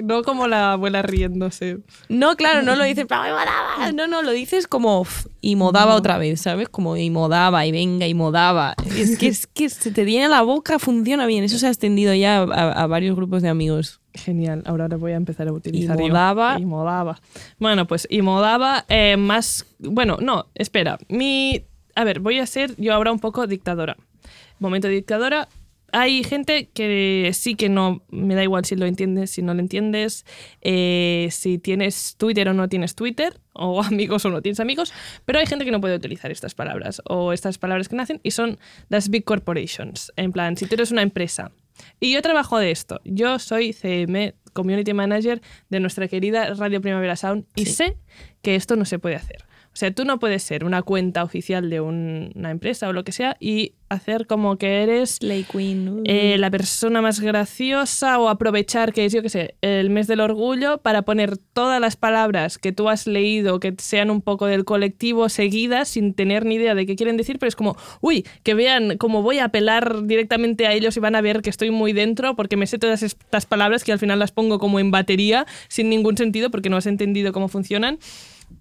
No 0.03 0.23
como 0.23 0.47
la 0.47 0.73
abuela 0.73 1.03
riéndose. 1.03 1.77
No, 2.09 2.35
claro, 2.35 2.63
no 2.63 2.75
lo 2.75 2.83
dices, 2.83 3.05
"Pero, 3.07 3.21
y 3.27 3.29
modaba". 3.29 3.91
No, 3.93 4.07
no, 4.07 4.23
lo 4.23 4.31
dices 4.31 4.67
como, 4.67 4.99
"Uf, 5.01 5.27
y 5.39 5.55
modaba 5.55 5.95
otra 5.95 6.17
vez, 6.17 6.41
¿sabes? 6.41 6.67
Como, 6.67 6.97
y 6.97 7.09
modaba, 7.09 7.65
y 7.65 7.71
venga, 7.71 8.05
y 8.05 8.13
modaba. 8.13 8.75
Es 8.97 9.17
que, 9.17 9.27
es 9.27 9.47
que 9.47 9.69
se 9.69 9.91
te 9.91 10.03
llena 10.03 10.27
la 10.27 10.41
boca, 10.41 10.79
funciona 10.79 11.25
bien. 11.27 11.45
Eso 11.45 11.57
se 11.59 11.67
ha 11.67 11.69
extendido 11.69 12.13
ya 12.13 12.39
a, 12.39 12.71
a 12.83 12.87
varios 12.87 13.15
grupos 13.15 13.41
de 13.41 13.47
amigos. 13.47 14.01
Genial, 14.13 14.63
ahora 14.65 14.89
lo 14.89 14.97
voy 14.99 15.13
a 15.13 15.15
empezar 15.15 15.47
a 15.47 15.53
utilizar. 15.53 15.97
yo. 15.97 16.07
modaba. 16.07 16.57
Y 16.59 16.65
modaba. 16.65 17.21
Bueno, 17.59 17.85
pues 17.87 18.05
y 18.09 18.21
modaba 18.21 18.83
eh, 18.89 19.15
más. 19.17 19.65
Bueno, 19.79 20.17
no, 20.19 20.47
espera. 20.55 20.97
Mi. 21.07 21.63
A 21.95 22.03
ver, 22.03 22.19
voy 22.19 22.39
a 22.39 22.45
ser 22.47 22.75
yo 22.77 22.93
ahora 22.93 23.13
un 23.13 23.19
poco 23.19 23.47
dictadora. 23.47 23.95
Momento 24.59 24.87
dictadora. 24.87 25.47
Hay 25.91 26.23
gente 26.23 26.69
que 26.73 27.31
sí 27.33 27.55
que 27.55 27.69
no, 27.69 28.03
me 28.09 28.35
da 28.35 28.43
igual 28.43 28.65
si 28.65 28.75
lo 28.75 28.85
entiendes, 28.85 29.31
si 29.31 29.41
no 29.41 29.53
lo 29.53 29.61
entiendes, 29.61 30.25
eh, 30.61 31.29
si 31.31 31.57
tienes 31.57 32.15
Twitter 32.17 32.49
o 32.49 32.53
no 32.53 32.67
tienes 32.67 32.95
Twitter, 32.95 33.39
o 33.53 33.81
amigos 33.83 34.25
o 34.25 34.29
no 34.29 34.41
tienes 34.41 34.59
amigos, 34.59 34.93
pero 35.23 35.39
hay 35.39 35.45
gente 35.45 35.63
que 35.63 35.71
no 35.71 35.79
puede 35.79 35.95
utilizar 35.95 36.31
estas 36.31 36.53
palabras 36.53 37.01
o 37.05 37.31
estas 37.31 37.57
palabras 37.57 37.87
que 37.87 37.95
nacen 37.95 38.19
y 38.23 38.31
son 38.31 38.59
las 38.89 39.09
big 39.09 39.23
corporations. 39.23 40.11
En 40.17 40.33
plan, 40.33 40.57
si 40.57 40.65
tú 40.65 40.75
eres 40.75 40.91
una 40.91 41.01
empresa 41.01 41.51
y 41.99 42.13
yo 42.13 42.21
trabajo 42.21 42.57
de 42.57 42.71
esto. 42.71 42.99
Yo 43.03 43.39
soy 43.39 43.73
CM, 43.73 44.35
Community 44.53 44.93
Manager 44.93 45.41
de 45.69 45.79
nuestra 45.79 46.07
querida 46.07 46.53
Radio 46.53 46.81
Primavera 46.81 47.15
Sound, 47.15 47.45
y 47.55 47.65
sé 47.65 47.97
que 48.41 48.55
esto 48.55 48.75
no 48.75 48.85
se 48.85 48.99
puede 48.99 49.15
hacer. 49.15 49.45
O 49.75 49.77
sea, 49.77 49.91
tú 49.91 50.05
no 50.05 50.19
puedes 50.19 50.41
ser 50.41 50.63
una 50.63 50.83
cuenta 50.83 51.21
oficial 51.21 51.69
de 51.69 51.81
un- 51.81 52.31
una 52.33 52.49
empresa 52.49 52.87
o 52.87 52.93
lo 52.93 53.03
que 53.03 53.11
sea 53.11 53.35
y 53.41 53.73
hacer 53.89 54.25
como 54.25 54.55
que 54.57 54.83
eres 54.83 55.19
Queen. 55.51 56.01
eh, 56.05 56.37
la 56.39 56.49
persona 56.49 57.01
más 57.01 57.19
graciosa 57.19 58.17
o 58.19 58.29
aprovechar 58.29 58.93
que 58.93 59.03
es, 59.03 59.11
yo 59.13 59.21
qué 59.21 59.27
sé, 59.29 59.55
el 59.61 59.89
mes 59.89 60.07
del 60.07 60.21
orgullo 60.21 60.77
para 60.79 61.01
poner 61.01 61.37
todas 61.37 61.79
las 61.81 61.97
palabras 61.97 62.57
que 62.57 62.71
tú 62.71 62.87
has 62.89 63.05
leído 63.05 63.59
que 63.59 63.75
sean 63.77 64.09
un 64.11 64.21
poco 64.21 64.45
del 64.47 64.63
colectivo 64.63 65.27
seguidas 65.27 65.89
sin 65.89 66.13
tener 66.13 66.45
ni 66.45 66.55
idea 66.55 66.73
de 66.73 66.85
qué 66.85 66.95
quieren 66.95 67.17
decir, 67.17 67.37
pero 67.37 67.49
es 67.49 67.55
como, 67.57 67.75
uy, 67.99 68.25
que 68.43 68.53
vean 68.53 68.97
cómo 68.97 69.21
voy 69.21 69.39
a 69.39 69.45
apelar 69.45 70.03
directamente 70.07 70.67
a 70.67 70.73
ellos 70.73 70.95
y 70.95 71.01
van 71.01 71.15
a 71.15 71.21
ver 71.21 71.41
que 71.41 71.49
estoy 71.49 71.69
muy 71.69 71.91
dentro 71.91 72.35
porque 72.37 72.55
me 72.57 72.65
sé 72.65 72.79
todas 72.79 73.03
estas 73.03 73.45
palabras 73.45 73.83
que 73.83 73.91
al 73.91 73.99
final 73.99 74.19
las 74.19 74.31
pongo 74.31 74.57
como 74.57 74.79
en 74.79 74.89
batería 74.89 75.45
sin 75.67 75.89
ningún 75.89 76.15
sentido 76.17 76.49
porque 76.49 76.69
no 76.69 76.77
has 76.77 76.87
entendido 76.87 77.33
cómo 77.33 77.49
funcionan. 77.49 77.99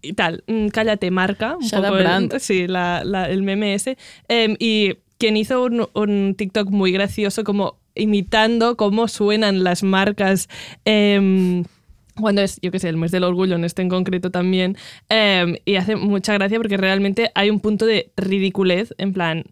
Y 0.05 0.13
tal, 0.13 0.45
Mm, 0.47 0.69
cállate, 0.69 1.11
marca. 1.11 1.57
Un 1.57 1.63
Shut 1.67 1.83
poco 1.83 1.97
el- 1.99 2.41
sí, 2.41 2.67
la- 2.67 3.03
la- 3.05 3.29
el 3.31 3.43
meme 3.43 3.75
ese. 3.75 3.97
Em, 4.29 4.57
y 4.59 4.95
quien 5.19 5.37
hizo 5.37 5.65
un, 5.65 5.89
un 5.95 6.35
TikTok 6.37 6.69
muy 6.71 6.93
gracioso, 6.93 7.45
como 7.45 7.79
imitando 7.95 8.77
cómo 8.77 9.09
suenan 9.09 9.65
las 9.65 9.83
marcas. 9.83 10.49
em, 10.85 11.65
cuando 12.21 12.43
es, 12.43 12.61
yo 12.63 12.71
qué 12.71 12.79
sé, 12.79 12.89
el 12.89 12.97
mes 12.97 13.11
del 13.11 13.25
orgullo, 13.25 13.57
en 13.57 13.65
este 13.65 13.83
en 13.83 13.89
concreto 13.89 14.31
también, 14.31 14.77
em, 15.09 15.57
y 15.65 15.75
hace 15.77 15.97
mucha 15.97 16.33
gracia 16.35 16.59
porque 16.59 16.77
realmente 16.77 17.31
hay 17.35 17.51
un 17.51 17.59
punto 17.61 17.87
de 17.87 18.13
ridiculez, 18.17 18.95
en 18.99 19.13
plan, 19.13 19.45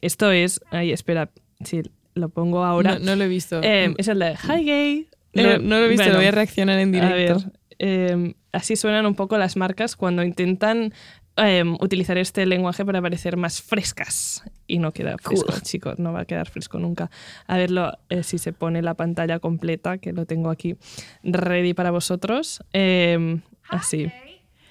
esto 0.00 0.30
es, 0.32 0.60
ay, 0.70 0.92
espera, 0.92 1.30
si 1.64 1.82
lo 2.14 2.28
pongo 2.28 2.64
ahora, 2.64 2.98
No, 2.98 3.06
no 3.06 3.16
lo 3.16 3.24
he 3.24 3.28
visto. 3.28 3.60
Em, 3.62 3.94
es 3.98 4.08
el 4.08 4.18
de 4.18 4.34
Hi 4.34 4.64
Gay. 4.64 5.06
no, 5.34 5.42
Eh, 5.42 5.58
no 5.60 5.78
lo 5.80 5.86
he 5.86 5.88
visto, 5.88 6.02
bueno, 6.04 6.12
lo 6.12 6.18
voy 6.20 6.26
a 6.28 6.30
reaccionar 6.30 6.78
en 6.78 6.92
directo. 6.92 7.34
a 7.34 7.36
ver, 7.38 7.52
eh, 7.78 8.34
así 8.52 8.76
suenan 8.76 9.06
un 9.06 9.14
poco 9.14 9.38
las 9.38 9.56
marcas 9.56 9.96
cuando 9.96 10.22
intentan 10.22 10.92
eh, 11.36 11.64
utilizar 11.80 12.16
este 12.16 12.46
lenguaje 12.46 12.84
para 12.84 13.02
parecer 13.02 13.36
más 13.36 13.60
frescas. 13.60 14.44
Y 14.66 14.78
no 14.78 14.92
queda 14.92 15.16
fresco, 15.18 15.52
chicos, 15.62 15.98
no 15.98 16.12
va 16.12 16.20
a 16.20 16.24
quedar 16.24 16.48
fresco 16.48 16.78
nunca. 16.78 17.10
A 17.46 17.56
verlo 17.56 17.92
eh, 18.08 18.22
si 18.22 18.38
se 18.38 18.52
pone 18.52 18.82
la 18.82 18.94
pantalla 18.94 19.40
completa, 19.40 19.98
que 19.98 20.12
lo 20.12 20.26
tengo 20.26 20.50
aquí 20.50 20.76
ready 21.22 21.74
para 21.74 21.90
vosotros. 21.90 22.62
Eh, 22.72 23.40
así. 23.68 24.10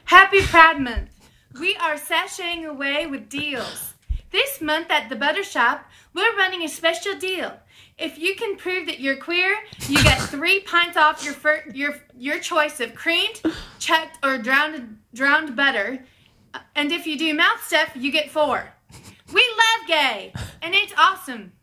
Happy 0.06 0.38
Pride 0.52 0.80
Month. 0.80 1.10
We 1.60 1.76
are 1.78 1.98
sashaying 1.98 2.66
away 2.66 3.06
with 3.06 3.30
deals. 3.30 3.96
This 4.32 4.62
month 4.62 4.90
at 4.90 5.10
the 5.10 5.16
Butter 5.16 5.44
Shop, 5.44 5.86
we're 6.16 6.36
running 6.36 6.64
a 6.64 6.68
special 6.68 7.20
deal. 7.20 7.52
If 7.98 8.18
you 8.18 8.36
can 8.36 8.58
prove 8.58 8.88
that 8.88 9.00
you're 9.00 9.18
queer, 9.18 9.56
you 9.88 10.02
get 10.04 10.20
three 10.20 10.62
pints 10.62 10.98
off 10.98 11.24
your 11.24 11.34
fir- 11.34 11.64
your 11.74 11.96
your 12.18 12.40
choice 12.40 12.80
of 12.80 12.96
creamed, 12.96 13.42
checked, 13.80 14.18
or 14.24 14.38
drowned 14.38 15.00
drowned 15.14 15.56
butter. 15.56 16.04
And 16.76 16.92
if 16.92 17.06
you 17.06 17.18
do 17.18 17.34
mouth 17.34 17.64
stuff, 17.64 17.92
you 17.96 18.12
get 18.12 18.32
four. 18.32 18.74
We 19.32 19.42
love 19.58 19.88
gay, 19.88 20.34
and 20.62 20.74
it's 20.74 20.94
awesome. 20.98 21.54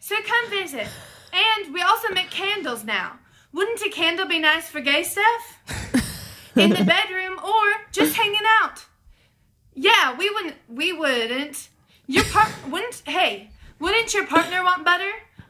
So 0.00 0.16
come 0.24 0.50
visit. 0.50 0.88
And 1.32 1.74
we 1.74 1.82
also 1.82 2.08
make 2.12 2.30
candles 2.30 2.84
now. 2.84 3.18
Wouldn't 3.52 3.82
a 3.82 3.90
candle 3.90 4.26
be 4.26 4.38
nice 4.38 4.68
for 4.68 4.80
gay 4.80 5.02
stuff? 5.02 5.62
In 6.56 6.70
the 6.70 6.84
bedroom 6.84 7.38
or 7.44 7.62
just 7.92 8.16
hanging 8.16 8.40
out. 8.62 8.86
Yeah, 9.74 10.16
we 10.16 10.30
wouldn't 10.30 10.56
we 10.68 10.92
wouldn't. 10.94 11.68
Your 12.06 12.24
part 12.24 12.50
wouldn't 12.70 13.02
hey, 13.04 13.50
wouldn't 13.78 14.14
your 14.14 14.26
partner 14.26 14.64
want 14.64 14.82
butter 14.82 15.12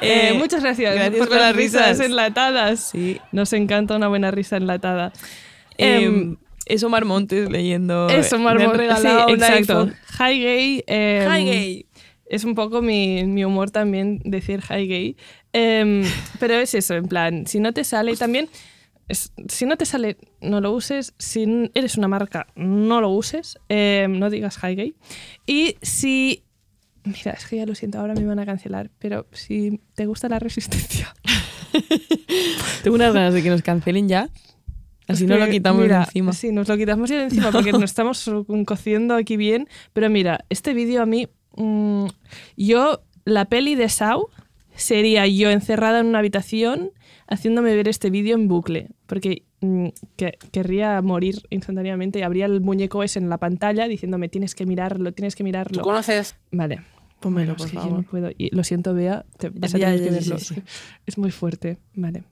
Eh, 0.00 0.30
Eh, 0.30 0.34
muchas 0.34 0.62
gracias, 0.62 0.94
gracias 0.94 1.18
por, 1.18 1.28
por 1.28 1.38
las 1.38 1.54
risas 1.56 1.88
risas. 1.90 2.06
enlatadas. 2.06 2.80
Sí. 2.92 3.20
Nos 3.32 3.52
encanta 3.52 3.96
una 3.96 4.08
buena 4.08 4.30
risa 4.30 4.56
enlatada. 4.56 5.12
Em, 5.78 6.04
Em, 6.04 6.36
es 6.66 6.82
Omar 6.82 7.04
Montes 7.04 7.50
leyendo. 7.50 8.06
Me 8.08 8.14
han 8.14 8.42
Marmot. 8.42 8.76
regalado 8.76 9.26
sí, 9.28 9.32
un 9.34 9.42
exacto. 9.42 9.78
iPhone. 9.80 9.94
Hi 10.18 10.38
gay. 10.42 10.84
em, 10.86 11.28
Hi, 11.32 11.44
gay. 11.44 11.86
Es 12.26 12.44
un 12.44 12.54
poco 12.54 12.80
mi, 12.82 13.24
mi 13.24 13.44
humor 13.44 13.70
también 13.70 14.20
decir 14.24 14.60
hi 14.70 14.86
gay. 14.88 15.16
Em, 15.52 16.02
pero 16.40 16.54
es 16.54 16.74
eso, 16.74 16.94
en 16.94 17.06
plan, 17.06 17.46
si 17.46 17.60
no 17.60 17.72
te 17.72 17.84
sale 17.84 18.16
también. 18.16 18.48
es- 19.08 19.32
si 19.48 19.66
no 19.66 19.76
te 19.76 19.84
sale, 19.84 20.16
no 20.40 20.60
lo 20.62 20.72
uses. 20.72 21.12
Si 21.18 21.44
eres 21.74 21.98
una 21.98 22.08
marca, 22.08 22.46
no 22.56 23.00
lo 23.02 23.10
uses. 23.10 23.58
Eh, 23.68 24.06
no 24.08 24.30
digas 24.30 24.56
Highgate. 24.62 24.94
Y 25.46 25.76
si. 25.82 26.43
Mira, 27.04 27.32
es 27.32 27.46
que 27.46 27.56
ya 27.56 27.66
lo 27.66 27.74
siento, 27.74 27.98
ahora 27.98 28.14
me 28.14 28.24
van 28.24 28.38
a 28.38 28.46
cancelar. 28.46 28.90
Pero 28.98 29.26
si 29.32 29.80
te 29.94 30.06
gusta 30.06 30.28
la 30.28 30.38
resistencia. 30.38 31.14
Tengo 32.82 32.96
unas 32.96 33.12
ganas 33.12 33.34
de 33.34 33.42
que 33.42 33.50
nos 33.50 33.62
cancelen 33.62 34.08
ya. 34.08 34.28
Así 35.06 35.24
Es 35.24 35.30
no 35.30 35.36
lo 35.36 35.48
quitamos 35.48 35.80
de 35.82 35.88
mira, 35.88 36.04
encima. 36.04 36.32
Sí, 36.32 36.50
nos 36.52 36.66
lo 36.68 36.76
quitamos 36.76 37.10
ya 37.10 37.18
de 37.18 37.24
encima 37.24 37.50
porque 37.52 37.72
nos 37.72 37.82
estamos 37.84 38.30
cociendo 38.66 39.14
aquí 39.14 39.36
bien. 39.36 39.68
Pero 39.92 40.08
mira, 40.10 40.44
este 40.48 40.72
vídeo 40.74 41.02
a 41.02 41.06
mí. 41.06 41.28
mm, 41.56 42.06
yo, 42.56 43.02
la 43.24 43.44
peli 43.46 43.74
de 43.74 43.88
Sau 43.88 44.28
sería 44.74 45.26
yo 45.26 45.50
encerrada 45.50 46.00
en 46.00 46.06
una 46.06 46.18
habitación 46.20 46.90
haciéndome 47.28 47.74
ver 47.76 47.88
este 47.88 48.10
vídeo 48.10 48.34
en 48.34 48.48
bucle. 48.48 48.88
Porque 49.06 49.42
mm, 49.60 49.88
que- 50.16 50.38
querría 50.52 51.00
morir 51.02 51.42
instantáneamente 51.50 52.20
y 52.20 52.22
habría 52.22 52.46
el 52.46 52.60
muñeco 52.62 53.02
ese 53.02 53.18
en 53.18 53.28
la 53.28 53.36
pantalla 53.38 53.88
diciéndome 53.88 54.28
tienes 54.30 54.54
que 54.54 54.64
mirarlo, 54.64 55.12
tienes 55.12 55.34
que 55.36 55.42
¿Tú 55.42 55.46
mirarlo. 55.46 55.82
conoces? 55.82 56.34
Vale. 56.50 56.80
Pónmelo, 57.24 57.56
por 57.56 57.68
yo 57.70 57.80
favor. 57.80 57.98
no 57.98 58.02
puedo. 58.04 58.30
Y 58.38 58.54
lo 58.54 58.62
siento, 58.64 58.94
Bea, 58.94 59.24
te 59.38 59.48
vas 59.50 59.74
a 59.74 59.78
tener 59.78 59.98
ya, 59.98 60.04
que 60.04 60.10
verlo. 60.10 60.38
sí, 60.38 60.54
sí. 60.54 60.62
Es 61.06 61.18
muy 61.18 61.30
fuerte. 61.30 61.78
Vale. 61.94 62.24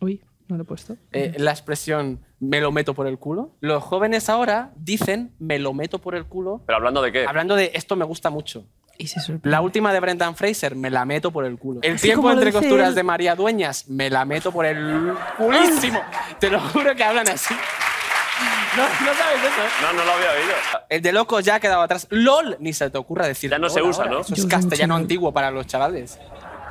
Uy, 0.00 0.20
no 0.48 0.56
lo 0.56 0.62
he 0.62 0.66
puesto. 0.66 0.96
eh, 1.12 1.34
la 1.38 1.50
expresión 1.52 2.20
me 2.40 2.60
lo 2.60 2.72
meto 2.72 2.94
por 2.94 3.06
el 3.06 3.18
culo? 3.18 3.54
Los 3.60 3.82
jóvenes 3.84 4.28
ahora 4.28 4.72
dicen 4.76 5.32
me 5.38 5.58
lo 5.58 5.72
meto 5.74 6.00
por 6.00 6.14
el 6.16 6.24
culo. 6.26 6.62
¿Pero 6.66 6.76
hablando 6.76 7.00
de 7.02 7.12
qué? 7.12 7.24
Hablando 7.26 7.54
de 7.54 7.70
esto 7.74 7.94
me 7.94 8.04
gusta 8.04 8.30
mucho. 8.30 8.66
Y 8.98 9.06
se 9.06 9.20
sorprende. 9.20 9.48
La 9.50 9.60
última 9.62 9.92
de 9.92 10.00
Brendan 10.00 10.36
Fraser, 10.36 10.74
me 10.76 10.90
la 10.90 11.04
meto 11.04 11.30
por 11.32 11.44
el 11.44 11.56
culo. 11.58 11.80
El 11.82 11.94
Así 11.94 12.08
tiempo 12.08 12.30
entre 12.30 12.52
costuras 12.52 12.90
él. 12.90 12.94
de 12.94 13.02
María 13.02 13.34
Dueñas, 13.34 13.88
me 13.88 14.10
la 14.10 14.24
meto 14.24 14.52
por 14.52 14.66
el 14.66 15.12
culísimo. 15.38 16.00
Te 16.38 16.50
lo 16.50 16.60
juro 16.60 16.94
que 16.94 17.02
hablan 17.02 17.28
así. 17.28 17.54
No, 18.76 18.82
no 18.82 19.14
sabes 19.14 19.40
eso, 19.40 19.62
¿eh? 19.62 19.70
No, 19.82 19.92
no 19.92 20.04
lo 20.04 20.12
había 20.12 20.30
oído. 20.30 20.54
El 20.88 21.02
de 21.02 21.12
locos 21.12 21.44
ya 21.44 21.56
ha 21.56 21.60
quedado 21.60 21.82
atrás. 21.82 22.06
LOL, 22.10 22.56
ni 22.58 22.72
se 22.72 22.88
te 22.88 22.98
ocurra 22.98 23.26
decir. 23.26 23.50
Ya 23.50 23.58
no 23.58 23.68
se 23.68 23.82
usa, 23.82 24.04
ahora. 24.04 24.16
¿no? 24.16 24.20
Eso 24.22 24.34
es 24.34 24.46
castellano 24.46 24.96
antiguo 24.96 25.32
para 25.32 25.50
los 25.50 25.66
chavales. 25.66 26.18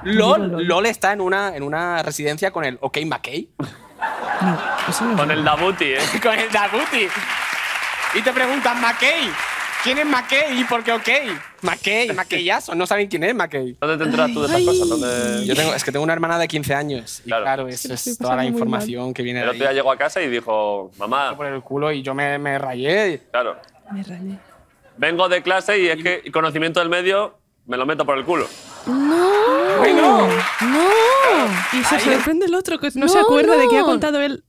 LOL, 0.03 0.51
LOL. 0.51 0.67
LOL 0.67 0.85
está 0.87 1.13
en 1.13 1.21
una, 1.21 1.55
en 1.55 1.63
una 1.63 2.01
residencia 2.01 2.51
con 2.51 2.63
el 2.65 2.77
OK 2.81 2.97
McKay. 3.05 3.49
No, 4.41 4.59
eso 4.89 5.05
no 5.05 5.11
es 5.11 5.17
Con 5.17 5.31
el 5.31 5.43
Dabuti, 5.43 5.85
¿eh? 5.85 5.99
con 6.23 6.33
el 6.33 6.51
Dabuti. 6.51 7.07
Y 8.15 8.21
te 8.21 8.33
preguntan, 8.33 8.81
McKay, 8.81 9.31
¿quién 9.83 9.97
es 9.97 10.05
McKay 10.05 10.59
y 10.59 10.63
por 10.65 10.83
qué 10.83 10.91
OK? 10.93 11.07
McKay, 11.61 12.11
McKayazo, 12.15 12.75
no 12.75 12.85
saben 12.87 13.07
quién 13.07 13.23
es 13.23 13.33
McKay. 13.35 13.77
¿Dónde 13.79 13.97
te 13.97 14.03
enteras 14.03 14.31
tú 14.33 14.41
de 14.41 14.47
estas 14.47 14.63
cosas? 14.63 14.89
¿Dónde- 14.89 15.45
Yo 15.45 15.55
tengo, 15.55 15.73
es 15.73 15.83
que 15.83 15.91
tengo 15.91 16.03
una 16.03 16.13
hermana 16.13 16.37
de 16.39 16.47
15 16.47 16.73
años. 16.73 17.19
Y 17.21 17.23
Claro. 17.29 17.43
claro, 17.43 17.67
eso 17.67 17.93
es 17.93 18.17
toda 18.17 18.35
la 18.35 18.45
información 18.45 19.13
que 19.13 19.23
viene 19.23 19.39
El 19.39 19.45
de 19.45 19.49
otro 19.51 19.63
día 19.63 19.73
llegó 19.73 19.91
a 19.91 19.97
casa 19.97 20.21
y 20.21 20.29
dijo, 20.29 20.91
mamá, 20.97 21.35
por 21.35 21.45
el 21.47 21.61
culo 21.61 21.91
y 21.91 22.01
yo 22.01 22.13
me, 22.13 22.37
me 22.39 22.57
rayé. 22.57 23.21
claro, 23.31 23.57
Me 23.91 24.03
rayé. 24.03 24.37
vengo 24.97 25.27
de 25.29 25.41
clase 25.41 25.79
y 25.79 25.87
es 25.87 26.01
que 26.03 26.31
conocimiento 26.31 26.79
del 26.79 26.89
medio 26.89 27.37
me 27.65 27.77
lo 27.77 27.85
meto 27.85 28.05
por 28.05 28.17
el 28.17 28.25
culo. 28.25 28.47
Bueno, 28.85 30.27
No. 30.61 30.87
Y 31.73 31.83
se 31.83 31.99
sorprende 31.99 32.45
el 32.45 32.55
otro 32.55 32.79
que 32.79 32.89
no, 32.95 33.07
se 33.07 33.15
No, 33.15 33.21
acuerda 33.23 33.55
de 33.55 33.67
que 33.69 33.77
ha 33.77 33.81
no. 33.81 33.85
contado 33.85 34.21
él. 34.21 34.43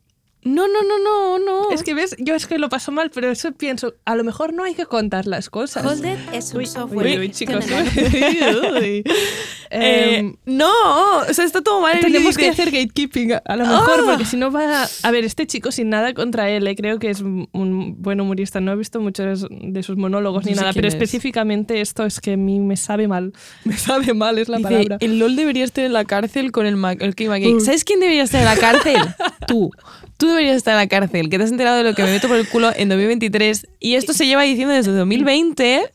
No, 0.44 0.66
no, 0.66 0.82
no, 0.82 0.98
no, 0.98 1.38
no. 1.38 1.70
Es 1.70 1.82
que 1.84 1.94
ves, 1.94 2.16
yo 2.18 2.34
es 2.34 2.46
que 2.46 2.58
lo 2.58 2.68
paso 2.68 2.90
mal, 2.90 3.10
pero 3.14 3.30
eso 3.30 3.52
pienso, 3.52 3.94
a 4.04 4.16
lo 4.16 4.24
mejor 4.24 4.52
no 4.52 4.64
hay 4.64 4.74
que 4.74 4.86
contar 4.86 5.26
las 5.26 5.48
cosas. 5.50 5.84
Holded 5.86 6.18
es 6.32 6.52
un 6.52 6.58
Uy, 6.58 6.66
software. 6.66 7.06
uy, 7.06 7.18
uy, 7.18 7.30
chicos. 7.30 7.64
Uy. 8.80 9.04
Eh, 9.74 10.18
Em, 10.18 10.36
no, 10.44 10.68
o 11.26 11.32
sea, 11.32 11.46
está 11.46 11.62
todo 11.62 11.80
mal. 11.80 11.98
tenemos 11.98 12.36
que 12.36 12.46
hacer 12.50 12.70
gatekeeping, 12.70 13.32
a 13.42 13.56
lo 13.56 13.64
mejor, 13.64 14.00
Ah. 14.00 14.02
porque 14.04 14.26
si 14.26 14.36
no 14.36 14.50
va 14.52 14.82
a... 14.82 14.88
A 15.02 15.10
ver, 15.10 15.24
este 15.24 15.46
chico 15.46 15.72
sin 15.72 15.88
nada 15.88 16.12
contra 16.12 16.50
él, 16.50 16.66
eh, 16.66 16.76
creo 16.76 16.98
que 16.98 17.08
es 17.08 17.22
un 17.22 17.94
buen 18.02 18.20
humorista. 18.20 18.60
No 18.60 18.72
he 18.72 18.76
visto 18.76 19.00
muchos 19.00 19.46
de 19.50 19.82
sus 19.82 19.96
monólogos 19.96 20.44
No 20.44 20.50
ni 20.50 20.56
nada, 20.58 20.74
pero 20.74 20.88
es. 20.88 20.92
específicamente 20.92 21.80
esto 21.80 22.04
es 22.04 22.20
que 22.20 22.34
a 22.34 22.36
mí 22.36 22.60
me 22.60 22.76
sabe 22.76 23.08
mal. 23.08 23.32
Me 23.64 23.78
sabe 23.78 24.12
mal, 24.12 24.36
es 24.38 24.50
la 24.50 24.58
Dice, 24.58 24.68
palabra. 24.68 24.96
el 25.00 25.18
LOL 25.18 25.36
debería 25.36 25.64
estar 25.64 25.84
en 25.86 25.94
la 25.94 26.04
cárcel 26.04 26.52
con 26.52 26.66
el, 26.66 26.74
el 26.74 26.78
McKay. 27.28 27.54
Mm. 27.54 27.60
¿Sabes 27.60 27.84
quién 27.84 27.98
debería 28.00 28.24
estar 28.24 28.40
en 28.42 28.46
la 28.48 28.56
cárcel? 28.56 28.96
Tú. 29.46 29.70
Tú 30.16 30.26
deberías 30.28 30.56
estar 30.56 30.72
en 30.72 30.78
la 30.78 30.86
cárcel, 30.88 31.28
que 31.28 31.38
te 31.38 31.44
has 31.44 31.50
enterado 31.50 31.76
de 31.78 31.84
lo 31.84 31.94
que 31.94 32.02
me 32.02 32.10
meto 32.10 32.28
por 32.28 32.36
el 32.36 32.48
culo 32.48 32.70
en 32.74 32.88
2023. 32.88 33.66
Y 33.80 33.94
esto 33.94 34.12
se 34.12 34.26
lleva 34.26 34.42
diciendo 34.42 34.72
desde 34.74 34.92
2020 34.92 35.90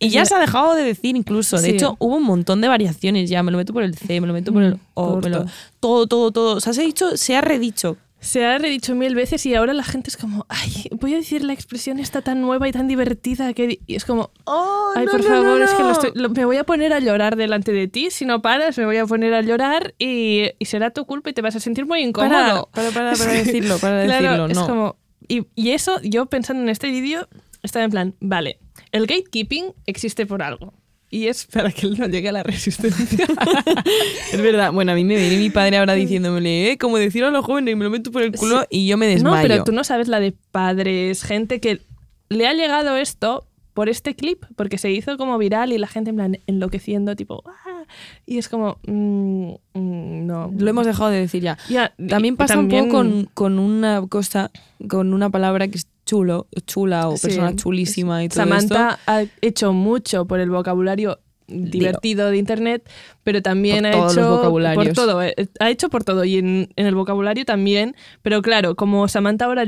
y 0.00 0.08
ya 0.10 0.24
se 0.24 0.34
ha 0.34 0.38
dejado 0.38 0.74
de 0.74 0.82
decir 0.84 1.16
incluso. 1.16 1.56
De 1.60 1.62
Sí. 1.70 1.74
hecho, 1.76 1.96
hubo 1.98 2.16
un 2.16 2.22
montón 2.24 2.60
de 2.60 2.68
variaciones 2.68 3.28
ya. 3.30 3.42
Me 3.42 3.50
lo 3.52 3.58
meto 3.58 3.72
por 3.72 3.82
el 3.82 3.96
C, 3.96 4.20
me 4.20 4.26
lo 4.26 4.32
meto 4.32 4.52
por 4.52 4.62
el 4.62 4.78
O, 4.94 5.16
me 5.20 5.28
lo- 5.28 5.46
todo, 5.80 6.06
todo, 6.06 6.30
todo. 6.30 6.56
O 6.56 6.60
sea, 6.60 6.72
se 6.72 6.82
ha 6.82 6.84
dicho, 6.84 7.16
se 7.16 7.36
ha 7.36 7.40
redicho. 7.40 7.96
Se 8.20 8.44
ha 8.44 8.58
redicho 8.58 8.94
mil 8.96 9.14
veces 9.14 9.46
y 9.46 9.54
ahora 9.54 9.72
la 9.74 9.84
gente 9.84 10.10
es 10.10 10.16
como, 10.16 10.44
ay, 10.48 10.88
voy 10.92 11.14
a 11.14 11.16
decir 11.18 11.44
la 11.44 11.52
expresión 11.52 12.00
esta 12.00 12.20
tan 12.20 12.40
nueva 12.40 12.68
y 12.68 12.72
tan 12.72 12.88
divertida 12.88 13.54
que... 13.54 13.66
di-". 13.68 13.80
Y 13.86 13.94
es 13.94 14.04
como, 14.04 14.32
Oh, 14.44 14.92
ay, 14.96 15.06
por 15.06 15.22
favor, 15.22 15.62
es 15.62 15.70
que 15.70 15.82
lo 15.84 15.90
estoy- 15.92 16.10
lo- 16.14 16.28
me 16.30 16.44
voy 16.44 16.56
a 16.56 16.64
poner 16.64 16.92
a 16.92 16.98
llorar 16.98 17.36
delante 17.36 17.72
de 17.72 17.86
ti. 17.86 18.10
Si 18.10 18.24
no 18.24 18.42
paras, 18.42 18.76
me 18.76 18.84
voy 18.86 18.96
a 18.96 19.06
poner 19.06 19.34
a 19.34 19.40
llorar 19.42 19.94
y, 19.98 20.50
y 20.58 20.64
será 20.64 20.90
tu 20.90 21.04
culpa 21.06 21.30
y 21.30 21.32
te 21.32 21.42
vas 21.42 21.54
a 21.54 21.60
sentir 21.60 21.86
muy 21.86 22.00
incómodo. 22.00 22.68
Para, 22.72 22.90
para, 22.90 22.90
para, 23.12 23.16
para 23.16 23.32
decirlo, 23.32 23.78
para 23.78 24.04
Claro, 24.04 24.26
decirlo, 24.28 24.46
es 24.48 24.56
no. 24.58 24.66
como... 24.66 24.96
Y, 25.28 25.46
y 25.54 25.70
eso, 25.70 26.00
yo 26.02 26.26
pensando 26.26 26.62
en 26.62 26.70
este 26.70 26.90
vídeo, 26.90 27.28
estaba 27.62 27.84
en 27.84 27.90
plan, 27.90 28.14
vale, 28.20 28.58
el 28.92 29.06
gatekeeping 29.06 29.74
existe 29.86 30.26
por 30.26 30.42
algo. 30.42 30.72
Y 31.10 31.26
es 31.28 31.46
para 31.46 31.70
que 31.72 31.86
él 31.86 31.96
no 31.98 32.06
llegue 32.06 32.28
a 32.28 32.32
la 32.32 32.42
resistencia. 32.42 33.26
Es 34.32 34.40
verdad. 34.42 34.72
Bueno, 34.72 34.92
a 34.92 34.94
mí 34.94 35.04
me 35.04 35.16
viene 35.16 35.38
mi 35.38 35.50
padre 35.50 35.78
ahora 35.78 35.94
diciéndome, 35.94 36.70
eh, 36.72 36.78
como 36.78 36.98
decir 36.98 37.24
a 37.24 37.30
los 37.30 37.44
jóvenes, 37.44 37.76
me 37.76 37.84
lo 37.84 37.90
meto 37.90 38.10
por 38.12 38.22
el 38.22 38.32
culo 38.32 38.64
y 38.70 38.86
yo 38.86 38.96
me 38.98 39.06
desmayo. 39.06 39.36
No, 39.36 39.42
pero 39.42 39.64
tú 39.64 39.72
no 39.72 39.84
sabes 39.84 40.08
la 40.08 40.20
de 40.20 40.34
padres, 40.52 41.22
gente 41.22 41.60
que 41.60 41.80
le 42.28 42.46
ha 42.46 42.52
llegado 42.52 42.96
esto 42.96 43.46
por 43.72 43.88
este 43.88 44.14
clip, 44.16 44.44
porque 44.56 44.76
se 44.76 44.90
hizo 44.90 45.16
como 45.16 45.38
viral 45.38 45.72
y 45.72 45.78
la 45.78 45.86
gente 45.86 46.10
en 46.10 46.16
plan 46.16 46.38
enloqueciendo, 46.46 47.14
tipo, 47.16 47.42
"Ah", 47.46 47.84
y 48.26 48.38
es 48.38 48.48
como, 48.48 48.78
mm, 48.86 49.50
mm, 49.74 50.26
no. 50.26 50.52
Lo 50.58 50.68
hemos 50.70 50.84
dejado 50.84 51.10
de 51.10 51.20
decir 51.20 51.42
ya. 51.42 51.56
Ya, 51.68 51.94
También 52.08 52.34
y 52.34 52.36
pasa 52.36 52.54
también- 52.54 52.84
un 52.84 52.88
poco 52.90 52.98
con, 52.98 53.24
con 53.34 53.58
una 53.58 54.04
cosa, 54.08 54.50
con 54.88 55.14
una 55.14 55.30
palabra 55.30 55.68
que 55.68 55.78
chulo, 56.08 56.46
chula 56.66 57.08
o 57.08 57.16
Sí. 57.18 57.26
persona 57.26 57.54
chulísima 57.54 58.24
y 58.24 58.28
todo 58.28 58.40
Samantha 58.44 58.90
esto. 58.98 59.02
ha 59.12 59.22
hecho 59.42 59.72
mucho 59.74 60.24
por 60.26 60.40
el 60.40 60.48
vocabulario 60.50 61.20
divertido 61.48 62.30
de 62.30 62.38
internet, 62.38 62.88
pero 63.24 63.42
también 63.42 63.84
ha 63.86 63.90
hecho 63.90 64.40
por 64.74 64.92
todo, 64.92 65.22
eh, 65.22 65.34
ha 65.60 65.70
hecho 65.70 65.88
por 65.90 66.04
todo 66.04 66.24
y 66.24 66.36
en, 66.38 66.70
en 66.76 66.86
el 66.86 66.94
vocabulario 66.94 67.44
también, 67.44 67.94
pero 68.22 68.40
claro, 68.42 68.74
como 68.74 69.06
Samantha 69.08 69.44
ahora 69.46 69.64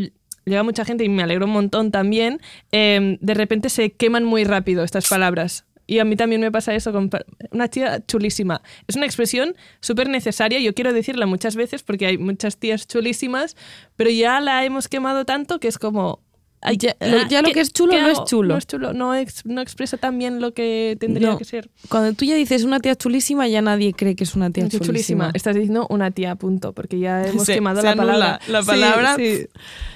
llega 0.47 0.63
mucha 0.63 0.85
gente 0.85 1.05
y 1.05 1.09
me 1.09 1.23
alegro 1.23 1.45
un 1.47 1.53
montón 1.53 1.91
también, 1.91 2.41
eh, 2.73 3.19
de 3.21 3.35
repente 3.35 3.69
se 3.69 3.93
queman 3.93 4.25
muy 4.25 4.45
rápido 4.45 4.83
estas 4.83 5.09
palabras. 5.09 5.65
Y 5.87 5.99
a 5.99 6.05
mí 6.05 6.15
también 6.15 6.41
me 6.41 6.53
pasa 6.53 6.73
eso 6.73 6.93
con 6.93 7.11
una 7.51 7.67
tía 7.67 8.07
chulísima. 8.07 8.63
Es 8.87 8.95
una 8.95 9.07
expresión 9.07 9.57
súper 9.81 10.09
necesaria, 10.09 10.61
yo 10.61 10.73
quiero 10.73 10.93
decirla 10.93 11.27
muchas 11.27 11.57
veces 11.57 11.83
porque 11.83 12.07
hay 12.07 12.17
muchas 12.17 12.59
tías 12.59 12.87
chulísimas, 12.87 13.57
pero 13.97 14.09
ya 14.09 14.39
la 14.41 14.65
hemos 14.65 14.87
quemado 14.87 15.25
tanto 15.25 15.59
que 15.59 15.67
es 15.67 15.79
como... 15.79 16.21
ay, 16.63 16.77
Ya- 16.77 16.97
lo- 17.01 17.27
ya 17.29 17.43
lo 17.43 17.49
¿qué- 17.49 17.55
que 17.55 17.61
es 17.61 17.73
chulo 17.73 17.93
no 18.01 18.09
es 18.09 18.25
chulo. 18.25 18.55
No 18.55 18.59
es 18.59 18.67
chulo, 18.67 18.93
no, 18.93 19.15
ex- 19.15 19.45
no 19.47 19.61
expresa 19.61 19.97
tan 19.97 20.19
bien 20.19 20.41
lo 20.41 20.53
que 20.53 20.97
tendría 21.01 21.31
No. 21.31 21.39
que 21.39 21.45
ser. 21.45 21.71
Cuando 21.89 22.13
tú 22.15 22.25
ya 22.25 22.35
dices 22.35 22.65
una 22.65 22.81
tía 22.81 22.95
chulísima, 22.97 23.49
ya 23.49 23.63
nadie 23.63 23.93
cree 23.93 24.15
que 24.17 24.25
es 24.25 24.35
una 24.35 24.51
tía 24.51 24.69
chulísima. 24.69 25.31
Estás 25.35 25.55
diciendo 25.55 25.87
una 25.91 26.11
tía, 26.11 26.35
punto, 26.37 26.73
porque 26.73 26.99
ya 26.99 27.25
hemos 27.27 27.47
quemado 27.47 27.83
la 27.83 27.95
palabra. 27.97 28.41
la 28.49 28.63
palabra. 28.63 29.17
Sí, 29.17 29.47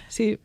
sí. 0.09 0.39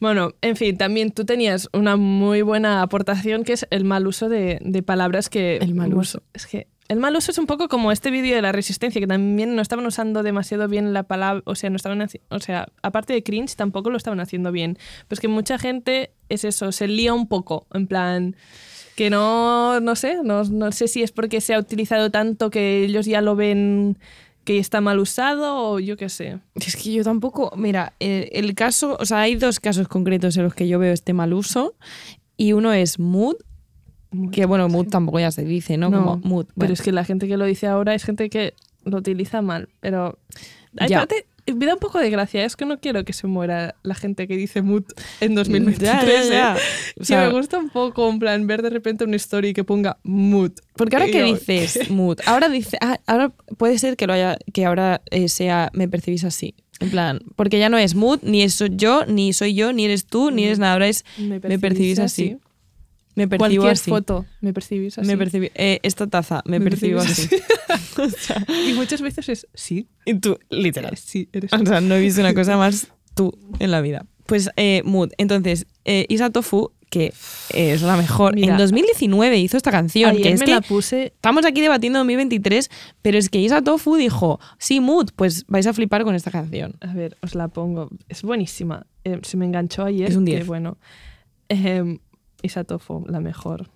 Bueno, 0.00 0.32
en 0.40 0.56
fin, 0.56 0.76
también 0.76 1.12
tú 1.12 1.24
tenías 1.24 1.68
una 1.72 1.96
muy 1.96 2.42
buena 2.42 2.82
aportación 2.82 3.44
que 3.44 3.52
es 3.52 3.68
el 3.70 3.84
mal 3.84 4.08
uso 4.08 4.28
de, 4.28 4.58
de 4.60 4.82
palabras 4.82 5.28
que... 5.28 5.58
El 5.58 5.76
mal 5.76 5.94
uso. 5.94 6.24
Es 6.34 6.46
que 6.48 6.66
el 6.92 7.00
mal 7.00 7.16
uso 7.16 7.30
es 7.30 7.38
un 7.38 7.46
poco 7.46 7.68
como 7.68 7.90
este 7.90 8.10
vídeo 8.10 8.36
de 8.36 8.42
la 8.42 8.52
resistencia, 8.52 9.00
que 9.00 9.06
también 9.06 9.56
no 9.56 9.62
estaban 9.62 9.86
usando 9.86 10.22
demasiado 10.22 10.68
bien 10.68 10.92
la 10.92 11.04
palabra, 11.04 11.42
o 11.46 11.54
sea, 11.54 11.70
no 11.70 11.76
estaban 11.76 12.06
o 12.28 12.40
sea, 12.40 12.68
aparte 12.82 13.12
de 13.14 13.22
cringe, 13.22 13.56
tampoco 13.56 13.90
lo 13.90 13.96
estaban 13.96 14.20
haciendo 14.20 14.52
bien. 14.52 14.78
Pues 15.08 15.18
que 15.18 15.28
mucha 15.28 15.58
gente 15.58 16.12
es 16.28 16.44
eso, 16.44 16.70
se 16.70 16.88
lía 16.88 17.14
un 17.14 17.28
poco, 17.28 17.66
en 17.72 17.86
plan 17.86 18.36
que 18.94 19.08
no, 19.08 19.80
no 19.80 19.96
sé, 19.96 20.18
no, 20.22 20.44
no 20.44 20.70
sé 20.70 20.86
si 20.86 21.02
es 21.02 21.12
porque 21.12 21.40
se 21.40 21.54
ha 21.54 21.58
utilizado 21.58 22.10
tanto 22.10 22.50
que 22.50 22.84
ellos 22.84 23.06
ya 23.06 23.22
lo 23.22 23.36
ven 23.36 23.98
que 24.44 24.58
está 24.58 24.80
mal 24.82 24.98
usado 24.98 25.56
o 25.56 25.80
yo 25.80 25.96
qué 25.96 26.10
sé. 26.10 26.40
Es 26.56 26.76
que 26.76 26.92
yo 26.92 27.04
tampoco, 27.04 27.52
mira, 27.56 27.94
el, 28.00 28.28
el 28.32 28.54
caso, 28.54 28.98
o 29.00 29.06
sea, 29.06 29.20
hay 29.20 29.36
dos 29.36 29.60
casos 29.60 29.88
concretos 29.88 30.36
en 30.36 30.44
los 30.44 30.54
que 30.54 30.68
yo 30.68 30.78
veo 30.78 30.92
este 30.92 31.14
mal 31.14 31.32
uso 31.32 31.74
y 32.36 32.52
uno 32.52 32.72
es 32.72 32.98
mood, 32.98 33.36
que 34.30 34.46
bueno, 34.46 34.68
mood 34.68 34.88
tampoco 34.88 35.20
ya 35.20 35.30
se 35.30 35.44
dice, 35.44 35.76
¿no? 35.76 35.90
Como 35.90 36.16
mood. 36.24 36.46
Pero 36.46 36.54
bueno. 36.56 36.74
es 36.74 36.82
que 36.82 36.92
la 36.92 37.04
gente 37.04 37.28
que 37.28 37.36
lo 37.36 37.44
dice 37.44 37.66
ahora 37.66 37.94
es 37.94 38.04
gente 38.04 38.28
que 38.30 38.54
lo 38.84 38.98
utiliza 38.98 39.42
mal. 39.42 39.68
Pero 39.80 40.18
Ya. 40.88 40.98
parte- 41.00 41.26
me 41.56 41.66
da 41.66 41.74
un 41.74 41.80
poco 41.80 41.98
de 41.98 42.08
gracia. 42.08 42.44
Es 42.44 42.54
que 42.56 42.64
no 42.64 42.78
quiero 42.78 43.04
que 43.04 43.12
se 43.12 43.26
muera 43.26 43.74
la 43.82 43.94
gente 43.96 44.28
que 44.28 44.36
dice 44.36 44.62
mood 44.62 44.84
en 45.20 45.34
2023. 45.34 45.80
Ya, 46.28 46.32
ya. 46.32 46.54
¿eh? 46.56 46.58
O 47.00 47.04
Sí, 47.04 47.06
sea- 47.06 47.26
me 47.26 47.32
gusta 47.32 47.58
un 47.58 47.68
poco, 47.70 48.08
en 48.08 48.18
plan, 48.20 48.46
ver 48.46 48.62
de 48.62 48.70
repente 48.70 49.04
una 49.04 49.16
story 49.16 49.52
que 49.54 49.64
ponga 49.64 49.98
mood. 50.04 50.52
Porque 50.76 50.94
ahora 50.96 51.10
que 51.10 51.22
dices 51.24 51.78
mood, 51.90 52.18
ahora 52.26 52.48
dice, 52.48 52.76
ah, 52.80 52.98
ahora 53.06 53.30
puede 53.58 53.78
ser 53.78 53.96
que 53.96 54.06
lo 54.06 54.12
haya, 54.12 54.36
que 54.52 54.64
ahora 54.66 55.00
eh, 55.10 55.28
sea 55.28 55.70
me 55.74 55.88
percibís 55.88 56.22
así. 56.24 56.54
En 56.80 56.90
plan, 56.90 57.20
porque 57.36 57.58
ya 57.60 57.68
no 57.68 57.78
es 57.78 57.94
mood, 57.94 58.20
ni 58.22 58.42
es 58.42 58.62
yo, 58.72 59.04
ni 59.06 59.32
soy 59.32 59.54
yo, 59.54 59.72
ni 59.72 59.84
eres 59.84 60.04
tú, 60.06 60.30
ni 60.32 60.44
eres 60.44 60.58
nada. 60.58 60.72
Ahora 60.74 60.88
es 60.88 61.04
me, 61.18 61.38
percibís 61.40 61.98
así. 62.00 62.38
Me 63.14 63.28
percibo 63.28 63.62
Cualquier 63.62 63.72
así. 63.72 63.90
foto, 63.90 64.24
me 64.40 64.52
percibís 64.54 64.98
así. 64.98 65.06
Me 65.06 65.18
percibi- 65.18 65.50
eh, 65.54 65.80
esta 65.82 66.06
taza, 66.06 66.42
me, 66.46 66.60
percibo 66.60 67.00
así. 67.00 67.28
O 67.98 68.08
sea, 68.08 68.44
y 68.68 68.72
muchas 68.72 69.02
veces 69.02 69.28
es 69.28 69.46
sí. 69.54 69.86
Y 70.06 70.14
tú, 70.14 70.38
literal. 70.48 70.94
Eh, 70.94 70.96
Sí, 70.96 71.28
eres 71.32 71.52
O 71.52 71.64
sea, 71.66 71.80
no 71.82 71.94
he 71.94 72.00
visto 72.00 72.20
una 72.22 72.32
cosa 72.40 72.56
más 72.56 72.88
tú 73.14 73.36
en 73.58 73.70
la 73.70 73.80
vida. 73.82 74.06
Pues 74.26 74.48
eh, 74.56 74.80
Mood. 74.84 75.10
Entonces, 75.18 75.66
eh, 75.84 76.06
Isa 76.08 76.30
Tofu, 76.30 76.70
que 76.88 77.12
eh, 77.52 77.72
es 77.72 77.82
la 77.82 77.96
mejor, 77.98 78.34
Mira, 78.34 78.52
en 78.52 78.58
2019 78.58 79.38
hizo 79.38 79.56
esta 79.58 79.70
canción. 79.70 80.10
Ayer 80.10 80.22
que 80.22 80.28
es 80.32 80.40
me 80.40 80.46
que 80.46 80.52
la 80.52 80.60
puse. 80.62 81.06
Estamos 81.06 81.44
aquí 81.44 81.60
debatiendo 81.60 81.98
2023, 81.98 82.70
pero 83.02 83.18
es 83.18 83.28
que 83.28 83.38
Isa 83.40 83.60
Tofu 83.62 83.96
dijo, 83.96 84.40
sí, 84.58 84.80
Mood, 84.80 85.10
pues 85.16 85.44
vais 85.48 85.66
a 85.66 85.74
flipar 85.74 86.04
con 86.04 86.14
esta 86.14 86.30
canción. 86.30 86.76
A 86.80 86.94
ver, 86.94 87.16
os 87.20 87.34
la 87.34 87.48
pongo. 87.48 87.90
Es 88.08 88.22
buenísima. 88.22 88.86
Eh, 89.04 89.18
se 89.22 89.36
me 89.36 89.44
enganchó 89.44 89.84
ayer. 89.84 90.08
Es 90.10 90.16
un 90.16 90.24
que 90.24 90.36
10. 90.36 90.46
bueno. 90.46 90.78
Eh, 92.42 92.46
Isatofo, 92.46 93.04
la 93.08 93.20
mejor. 93.20 93.70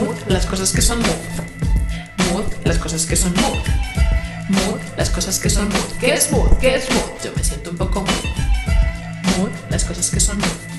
Mood, 0.00 0.16
las 0.28 0.46
cosas 0.46 0.72
que 0.72 0.82
son 0.82 0.98
mood. 0.98 1.08
Mood, 2.32 2.44
las 2.64 2.78
cosas 2.78 3.06
que 3.06 3.16
son 3.16 3.32
mood. 3.34 3.58
Mood, 4.48 4.80
las 4.96 5.10
cosas 5.10 5.38
que 5.38 5.50
son 5.50 5.68
mood. 5.68 5.98
¿Qué 6.00 6.14
es 6.14 6.30
mood? 6.32 6.50
¿Qué 6.60 6.76
es 6.76 6.90
mood? 6.90 7.10
Yo 7.24 7.32
me 7.36 7.42
siento 7.42 7.70
un 7.70 7.76
poco 7.76 8.00
mood. 8.00 9.38
Mood, 9.38 9.50
las 9.70 9.84
cosas 9.84 10.10
que 10.10 10.20
son 10.20 10.38
mood. 10.38 10.75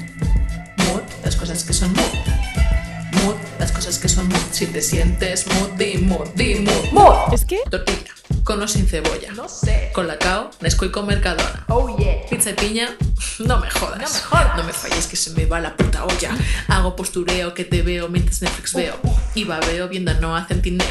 Mood, 1.27 1.33
las 1.33 1.35
cosas 1.35 1.63
que 1.65 1.73
son 1.73 1.91
mood. 1.91 3.23
Mood, 3.23 3.35
las 3.59 3.71
cosas 3.73 3.99
que 3.99 4.07
son 4.07 4.29
mood. 4.29 4.39
Si 4.51 4.65
te 4.65 4.81
sientes 4.81 5.45
mood, 5.47 5.71
di 5.71 5.97
mood, 5.97 6.29
di 6.35 6.55
mood. 6.55 6.91
Mood. 6.93 7.33
¿Es 7.33 7.43
que? 7.43 7.59
Tortilla, 7.69 8.13
con 8.45 8.61
o 8.61 8.67
sin 8.67 8.87
cebolla. 8.87 9.33
No 9.33 9.49
sé. 9.49 9.91
Con 9.93 10.07
lacao, 10.07 10.51
Nesquik 10.61 10.91
con 10.91 11.05
Mercadona. 11.05 11.65
Oh 11.67 11.97
yeah. 11.97 12.25
Pizza 12.29 12.51
y 12.51 12.53
piña, 12.53 12.95
no 13.39 13.59
me 13.59 13.69
jodas. 13.69 13.99
No 13.99 14.07
me 14.07 14.19
jodas. 14.21 14.57
No 14.57 14.63
me 14.63 14.71
falles 14.71 15.07
que 15.07 15.17
se 15.17 15.31
me 15.31 15.45
va 15.45 15.59
la 15.59 15.75
puta 15.75 16.05
olla. 16.05 16.31
Hago 16.69 16.95
postureo 16.95 17.53
que 17.53 17.65
te 17.65 17.81
veo 17.81 18.07
mientras 18.07 18.41
Netflix 18.41 18.73
veo. 18.73 18.95
Y 19.35 19.43
babeo 19.43 19.89
viendo 19.89 20.11
a 20.11 20.13
Noah 20.13 20.45
Centineo. 20.47 20.87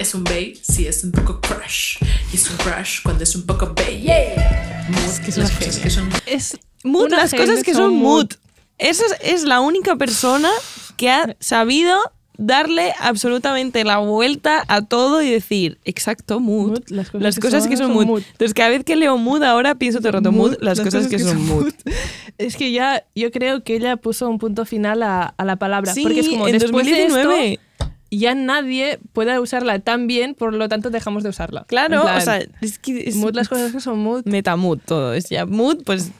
Es 0.00 0.16
un 0.16 0.24
bae, 0.24 0.58
sí 0.60 0.88
es 0.88 1.04
un 1.04 1.12
poco 1.12 1.40
crush. 1.40 1.98
Y 2.32 2.36
es 2.36 2.50
un 2.50 2.56
crush 2.56 3.02
cuando 3.04 3.22
es 3.22 3.36
un 3.36 3.46
poco 3.46 3.72
bae. 3.72 4.34
Mood, 4.88 5.18
que 5.18 5.30
es 5.30 5.36
las 5.36 5.50
una 5.50 5.58
cosas 5.60 5.78
que 5.78 5.90
son 5.90 6.10
Es 6.26 6.58
Mood, 6.82 7.06
una 7.06 7.18
las 7.18 7.32
cosas 7.32 7.62
que 7.62 7.72
son 7.72 7.94
mood. 7.94 8.32
Esa 8.78 9.04
es, 9.20 9.44
la 9.44 9.60
única 9.60 9.96
persona 9.96 10.50
que 10.96 11.10
ha 11.10 11.36
sabido 11.40 11.96
darle 12.36 12.92
absolutamente 12.98 13.84
la 13.84 13.98
vuelta 13.98 14.64
a 14.66 14.82
todo 14.82 15.22
y 15.22 15.30
decir, 15.30 15.78
exacto, 15.84 16.40
mood. 16.40 16.70
Mood, 16.70 16.82
las 16.88 17.38
cosas 17.38 17.68
que 17.68 17.76
son- 17.76 17.92
mood. 17.92 18.02
son 18.02 18.08
mood. 18.08 18.22
Entonces, 18.32 18.54
cada 18.54 18.70
vez 18.70 18.84
que 18.84 18.96
leo 18.96 19.16
mood, 19.18 19.42
ahora 19.44 19.76
pienso 19.76 19.98
todo 20.00 20.08
el 20.08 20.14
rato, 20.14 20.32
mood, 20.32 20.56
las, 20.60 20.80
cosas, 20.80 21.06
que, 21.06 21.18
son 21.20 21.46
mood. 21.46 21.72
Es 22.38 22.56
que 22.56 22.72
ya, 22.72 23.04
yo 23.14 23.30
creo 23.30 23.62
que 23.62 23.76
ella 23.76 23.96
puso 23.96 24.28
un 24.28 24.38
punto 24.38 24.64
final 24.64 25.04
a, 25.04 25.34
a 25.36 25.44
la 25.44 25.56
palabra. 25.56 25.94
Sí, 25.94 26.02
porque 26.02 26.20
es 26.20 26.28
como 26.28 26.48
en 26.48 26.58
después 26.58 26.86
de 26.86 26.92
2019. 27.02 27.52
esto, 27.52 27.62
ya 28.10 28.34
nadie 28.34 28.98
puede 29.12 29.38
usarla 29.38 29.78
tan 29.78 30.06
bien, 30.06 30.34
por 30.34 30.54
lo 30.54 30.68
tanto 30.68 30.90
dejamos 30.90 31.22
de 31.22 31.28
usarla. 31.30 31.64
Claro, 31.68 32.02
plan, 32.02 32.16
o 32.16 32.20
sea, 32.20 32.44
es 32.60 32.78
que 32.78 33.08
es 33.08 33.16
mood, 33.16 33.34
las 33.34 33.48
cosas 33.48 33.72
que 33.72 33.80
son 33.80 33.98
mood. 33.98 34.24
metamood 34.24 34.78
todo. 34.84 35.14
Es 35.14 35.28
ya 35.28 35.46
mood, 35.46 35.82
pues. 35.84 36.10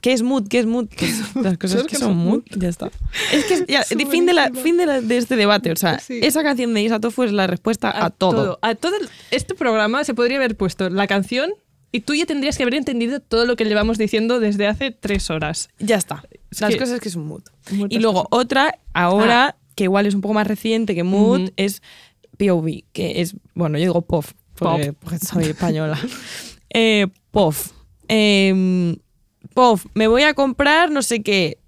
¿Qué 0.00 0.12
es 0.12 0.22
mood? 0.22 0.48
¿Qué 0.48 0.60
es 0.60 0.66
mood? 0.66 0.88
Las 1.34 1.58
cosas 1.58 1.84
que 1.84 1.96
son 1.96 2.16
mood, 2.16 2.42
ya 2.56 2.68
está. 2.68 2.90
Es 3.32 3.44
que 3.44 3.64
ya, 3.70 3.82
fin, 3.84 4.26
de 4.26 4.32
la, 4.32 4.50
fin 4.50 4.76
de, 4.76 4.86
la- 4.86 5.00
de 5.00 5.16
este 5.16 5.36
debate. 5.36 5.70
O 5.72 5.76
sea, 5.76 5.98
Sí. 5.98 6.20
esa 6.22 6.42
canción 6.42 6.72
de 6.74 6.82
Isa 6.82 6.98
Tofu 7.00 7.24
es 7.24 7.32
la 7.32 7.46
respuesta 7.46 7.90
a, 8.04 8.10
todo. 8.10 8.58
A 8.62 8.74
todo. 8.74 8.96
el- 8.96 9.08
Este 9.30 9.54
programa 9.54 10.04
se 10.04 10.14
podría 10.14 10.36
haber 10.38 10.56
puesto 10.56 10.88
la 10.90 11.06
canción 11.06 11.50
y 11.90 12.00
tú 12.00 12.14
ya 12.14 12.24
tendrías 12.24 12.56
que 12.56 12.62
haber 12.62 12.74
entendido 12.76 13.20
todo 13.20 13.44
lo 13.44 13.54
que 13.56 13.64
llevamos 13.64 13.98
diciendo 13.98 14.40
desde 14.40 14.66
hace 14.66 14.90
tres 14.92 15.28
horas. 15.30 15.68
Ya 15.78 15.96
está. 15.96 16.24
Es 16.50 16.60
las 16.60 16.70
que- 16.72 16.78
cosas 16.78 17.00
que 17.00 17.10
son 17.10 17.26
mood. 17.26 17.42
Mood, 17.70 17.88
Y 17.90 17.98
luego 17.98 18.24
cosas. 18.24 18.44
otra, 18.46 18.78
ahora, 18.94 19.46
Ah. 19.48 19.56
que 19.74 19.84
igual 19.84 20.06
es 20.06 20.14
un 20.14 20.20
poco 20.22 20.34
más 20.34 20.46
reciente 20.46 20.94
que 20.94 21.02
mood, 21.02 21.40
Ujú. 21.42 21.52
es 21.56 21.82
POV, 22.38 22.84
que 22.92 23.20
es, 23.20 23.34
bueno, 23.54 23.76
yo 23.78 23.84
digo 23.84 24.02
POF, 24.02 24.32
porque, 24.54 24.92
porque 24.94 25.18
soy 25.18 25.44
española. 25.44 25.98
eh, 26.74 27.06
POF. 27.30 27.72
Em, 28.08 28.96
POF, 29.54 29.86
me 29.94 30.06
voy 30.06 30.22
a 30.22 30.34
comprar 30.34 30.90
no 30.90 31.02
sé 31.02 31.22
qué. 31.22 31.58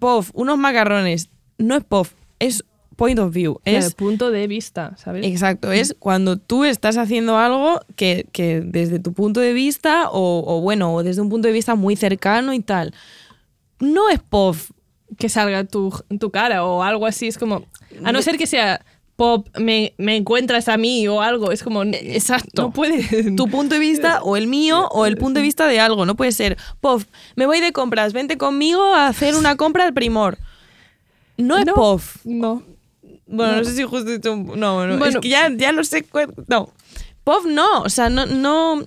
POF, 0.00 0.30
unos 0.34 0.58
macarrones. 0.58 1.28
No 1.58 1.76
es 1.76 1.84
POF, 1.84 2.12
es 2.38 2.64
point 2.96 3.18
of 3.18 3.32
view. 3.32 3.60
Es 3.64 3.94
punto 3.94 4.30
de 4.30 4.46
vista, 4.46 4.94
¿sabes? 4.96 5.26
Exacto, 5.26 5.72
es 5.72 5.94
cuando 5.98 6.36
tú 6.36 6.64
estás 6.64 6.96
haciendo 6.96 7.38
algo 7.38 7.80
que, 7.96 8.26
que 8.32 8.60
desde 8.60 8.98
tu 8.98 9.12
punto 9.12 9.40
de 9.40 9.52
vista, 9.52 10.08
o, 10.10 10.44
o 10.46 10.60
bueno, 10.60 10.94
o 10.94 11.02
desde 11.02 11.22
un 11.22 11.28
punto 11.28 11.48
de 11.48 11.54
vista 11.54 11.74
muy 11.74 11.96
cercano 11.96 12.52
y 12.52 12.60
tal, 12.60 12.94
no 13.80 14.08
es 14.08 14.20
POF. 14.20 14.70
que 15.18 15.28
salga 15.28 15.64
tu, 15.64 15.92
tu 16.20 16.30
cara 16.30 16.64
o 16.64 16.82
algo 16.82 17.06
así. 17.06 17.26
Es 17.28 17.38
como. 17.38 17.64
A 18.04 18.12
no 18.12 18.22
ser 18.22 18.38
que 18.38 18.46
sea 18.46 18.84
pop, 19.16 19.48
me, 19.58 19.94
me 19.98 20.16
encuentras 20.16 20.68
a 20.68 20.76
mí 20.76 21.06
o 21.08 21.20
algo. 21.20 21.52
Es 21.52 21.62
como. 21.62 21.82
Exacto. 21.84 22.62
No 22.62 22.70
puede. 22.72 23.32
Tu 23.36 23.48
punto 23.48 23.74
de 23.74 23.80
vista, 23.80 24.20
o 24.22 24.36
el 24.36 24.46
mío, 24.46 24.88
o 24.90 25.06
el 25.06 25.16
punto 25.16 25.38
de 25.40 25.42
vista 25.44 25.66
de 25.66 25.80
algo. 25.80 26.06
No 26.06 26.14
puede 26.16 26.32
ser, 26.32 26.56
POF, 26.80 27.04
me 27.36 27.46
voy 27.46 27.60
de 27.60 27.72
compras, 27.72 28.12
vente 28.12 28.36
conmigo 28.38 28.82
a 28.82 29.06
hacer 29.08 29.36
una 29.36 29.56
compra 29.56 29.84
al 29.84 29.94
primor. 29.94 30.38
No 31.36 31.56
es 31.58 31.66
No. 31.66 31.74
POF. 31.74 32.16
No. 32.24 32.62
Bueno, 33.26 33.52
no, 33.52 33.58
No. 33.58 33.64
sé 33.64 33.74
si 33.76 33.82
justo 33.84 34.10
he 34.10 34.14
dicho 34.14 34.32
un- 34.32 34.46
No, 34.60 34.86
no, 34.86 34.92
es 34.92 34.98
Bueno. 34.98 35.20
que 35.20 35.28
ya, 35.28 35.48
ya 35.56 35.72
no 35.72 35.82
sé. 35.84 36.04
No. 36.48 36.70
POF 37.24 37.46
no. 37.46 37.82
O 37.82 37.88
sea, 37.88 38.08
no, 38.10 38.26
no, 38.26 38.82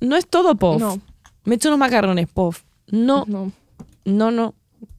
no 0.00 0.16
es 0.16 0.26
todo 0.26 0.54
POF. 0.56 0.80
No. 0.80 1.00
Me 1.44 1.54
he 1.54 1.56
hecho 1.56 1.68
unos 1.68 1.78
macarrones, 1.78 2.28
POF. 2.28 2.62
No, 2.88 3.24
No. 3.26 3.50
no, 4.04 4.30
no. 4.30 4.54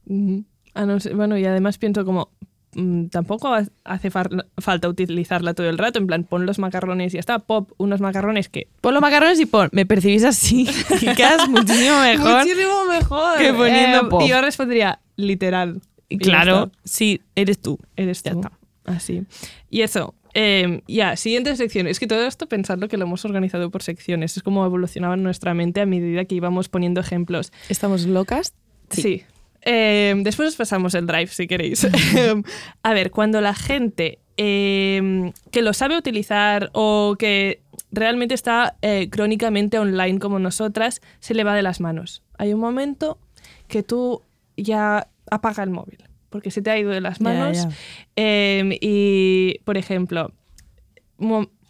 Ujú. 0.07 0.43
A 0.73 0.85
no 0.85 0.99
ser- 0.99 1.15
bueno, 1.15 1.37
y 1.37 1.45
además 1.45 1.77
pienso 1.77 2.03
como. 2.05 2.29
Mm, 2.75 3.07
tampoco 3.07 3.53
ha- 3.53 3.65
hace 3.83 4.09
falta 4.11 4.87
utilizarla 4.89 5.53
todo 5.53 5.69
el 5.69 5.77
rato. 5.77 5.99
En 5.99 6.07
plan, 6.07 6.23
pon 6.23 6.45
los 6.45 6.59
macarrones 6.59 7.13
y 7.13 7.15
ya 7.15 7.19
está. 7.19 7.39
Pop, 7.39 7.71
unos 7.77 8.01
macarrones 8.01 8.49
que. 8.49 8.67
Pon 8.81 8.93
los 8.93 9.01
macarrones 9.01 9.39
y 9.39 9.45
pon, 9.45 9.69
me 9.71 9.85
percibís 9.85 10.23
así. 10.23 10.65
Quedas 11.17 11.47
muchísimo 11.49 11.99
mejor. 12.01 12.39
Muchísimo 12.43 12.85
mejor. 12.89 13.37
que 13.39 13.53
poniendo 13.53 14.09
pop. 14.09 14.21
Y 14.25 14.29
yo 14.29 14.41
respondería 14.41 14.99
literal. 15.15 15.81
Claro, 16.19 16.71
sí, 16.83 17.21
eres 17.35 17.59
tú. 17.59 17.79
Eres 17.95 18.21
Ya 18.23 18.31
tú. 18.33 18.39
está. 18.41 18.51
Así. 18.85 19.23
Y 19.69 19.81
eso. 19.81 20.13
eh, 20.35 20.81
ya, 20.87 21.15
siguiente 21.15 21.55
sección. 21.55 21.87
Es 21.87 21.99
que 21.99 22.07
todo 22.07 22.25
esto 22.27 22.47
pensarlo 22.47 22.87
que 22.87 22.97
lo 22.97 23.05
hemos 23.05 23.23
organizado 23.25 23.71
por 23.71 23.81
secciones. 23.83 24.35
Es 24.37 24.43
como 24.43 24.65
evolucionaba 24.65 25.15
nuestra 25.15 25.53
mente 25.53 25.81
a 25.81 25.85
medida 25.85 26.25
que 26.25 26.35
íbamos 26.35 26.69
poniendo 26.69 26.99
ejemplos. 27.01 27.51
¿Estamos 27.69 28.05
locas? 28.05 28.53
Sí. 28.89 29.23
Eh, 29.65 30.13
después 30.17 30.49
os 30.49 30.55
pasamos 30.55 30.93
el 30.93 31.05
drive 31.05 31.27
si 31.27 31.47
queréis. 31.47 31.87
a 32.83 32.93
ver, 32.93 33.11
cuando 33.11 33.41
la 33.41 33.53
gente 33.53 34.19
eh, 34.37 35.31
que 35.51 35.61
lo 35.61 35.73
sabe 35.73 35.97
utilizar 35.97 36.69
o 36.73 37.15
que 37.17 37.61
realmente 37.91 38.33
está 38.33 38.75
eh, 38.81 39.09
crónicamente 39.09 39.79
online 39.79 40.19
como 40.19 40.39
nosotras, 40.39 41.01
se 41.19 41.33
le 41.33 41.43
va 41.43 41.55
de 41.55 41.61
las 41.61 41.79
manos. 41.79 42.23
Hay 42.37 42.53
un 42.53 42.59
momento 42.59 43.19
que 43.67 43.83
tú 43.83 44.21
ya 44.57 45.07
apaga 45.29 45.63
el 45.63 45.69
móvil 45.69 46.03
porque 46.33 46.49
se 46.49 46.63
te 46.63 46.71
ha 46.71 46.79
ido 46.79 46.89
de 46.89 46.99
las 46.99 47.21
manos. 47.21 47.67
Eh, 48.15 48.79
y, 48.81 49.59
por 49.65 49.77
ejemplo, 49.77 50.31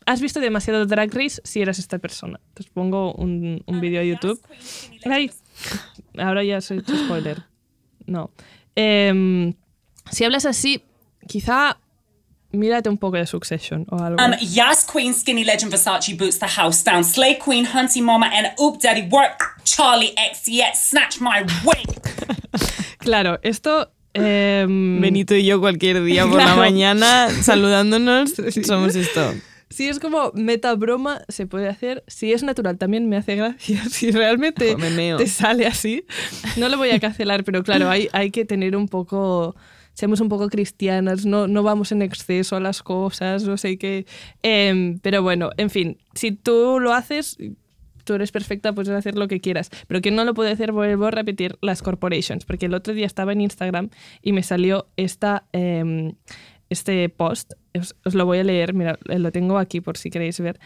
has 0.06 0.22
visto 0.22 0.40
demasiado 0.40 0.86
Drag 0.86 1.14
Race 1.14 1.42
si 1.44 1.62
eras 1.62 1.80
esta 1.80 2.00
persona. 2.00 2.40
Te 2.54 2.64
pongo 2.74 3.14
un, 3.14 3.62
un 3.66 3.82
vídeo 3.82 4.00
a 4.00 4.06
YouTube. 4.06 4.40
Ay, 5.04 5.32
ahora 6.18 6.46
ya 6.46 6.62
soy 6.62 6.78
hecho 6.78 6.96
spoiler. 6.96 7.44
No. 8.08 8.30
Em, 8.76 9.54
si 10.12 10.24
hablas 10.24 10.46
así, 10.46 10.84
quizá 11.28 11.78
mírate 12.52 12.88
un 12.90 12.98
poco 12.98 13.18
de 13.18 13.26
Succession 13.26 13.86
o 13.90 13.98
algo. 13.98 14.24
Um, 14.24 14.34
Yas 14.42 14.86
Queen, 14.86 15.14
Skinny 15.14 15.44
Legend, 15.44 15.72
Versace 15.72 16.14
boots 16.16 16.38
the 16.40 16.48
house 16.48 16.84
down. 16.84 17.04
Slay 17.04 17.38
Queen, 17.40 17.66
Hunty 17.66 18.02
Mama, 18.02 18.28
and 18.34 18.52
Oop 18.60 18.80
Daddy 18.82 19.08
work. 19.10 19.62
Charlie 19.64 20.14
X, 20.18 20.48
yet 20.48 20.76
snatch 20.76 21.20
my 21.20 21.44
wig. 21.66 21.88
Claro, 23.00 23.38
esto... 23.44 23.92
em, 24.14 25.02
Benito 25.02 25.34
y 25.36 25.44
yo 25.46 25.60
cualquier 25.60 26.04
día 26.04 26.24
por 26.26 26.38
la 26.38 26.44
Claro. 26.54 26.58
mañana 26.62 27.30
saludándonos 27.42 28.32
somos 28.66 28.96
esto. 28.96 29.34
Si 29.74 29.90
es 29.90 30.00
como 30.00 30.32
meta 30.36 30.76
broma, 30.76 31.22
se 31.30 31.48
puede 31.48 31.68
hacer. 31.68 32.04
Si 32.06 32.32
es 32.32 32.44
natural, 32.44 32.78
también 32.78 33.10
me 33.10 33.18
hace 33.18 33.36
gracia. 33.36 33.84
Si 33.90 34.12
realmente 34.12 34.76
meo. 34.78 35.18
te 35.18 35.26
sale 35.26 35.66
así, 35.66 36.06
no 36.58 36.70
lo 36.70 36.78
voy 36.78 36.92
a 36.92 37.00
cancelar, 37.00 37.44
pero 37.44 37.64
claro, 37.64 37.90
hay, 37.90 38.08
hay 38.14 38.30
que 38.30 38.46
tener 38.46 38.76
un 38.76 38.88
poco. 38.88 39.56
Seamos 39.94 40.20
un 40.22 40.30
poco 40.30 40.48
cristianas, 40.50 41.26
no, 41.26 41.48
no 41.48 41.64
vamos 41.64 41.92
en 41.92 42.04
exceso 42.04 42.56
a 42.56 42.60
las 42.60 42.84
cosas, 42.84 43.46
no 43.46 43.58
sé 43.58 43.80
qué. 43.80 44.06
Em, 44.44 45.00
pero 45.00 45.24
bueno, 45.24 45.50
en 45.58 45.72
fin, 45.72 45.98
si 46.14 46.32
tú 46.34 46.80
lo 46.80 46.94
haces, 46.94 47.38
tú 48.04 48.14
eres 48.14 48.32
perfecta, 48.32 48.74
puedes 48.74 48.92
hacer 48.92 49.16
lo 49.16 49.28
que 49.28 49.40
quieras. 49.40 49.72
Pero 49.88 50.02
que 50.02 50.12
no 50.12 50.24
lo 50.24 50.36
puede 50.36 50.52
hacer, 50.52 50.72
vuelvo 50.72 51.08
a 51.08 51.12
repetir, 51.12 51.58
las 51.62 51.82
corporations. 51.82 52.46
Porque 52.46 52.68
el 52.68 52.76
otro 52.76 52.94
día 52.94 53.08
estaba 53.08 53.34
en 53.34 53.42
Instagram 53.42 53.90
y 54.22 54.34
me 54.34 54.44
salió 54.44 54.88
esta, 54.98 55.46
em, 55.52 56.14
este 56.74 57.08
post. 57.10 57.54
Os, 57.76 57.96
os 58.06 58.14
lo 58.14 58.26
voy 58.28 58.38
a 58.38 58.44
leer, 58.44 58.76
mira, 58.76 59.00
lo 59.06 59.32
tengo 59.32 59.58
aquí 59.58 59.82
por 59.82 59.98
si 59.98 60.12
queréis 60.12 60.40
ver. 60.40 60.60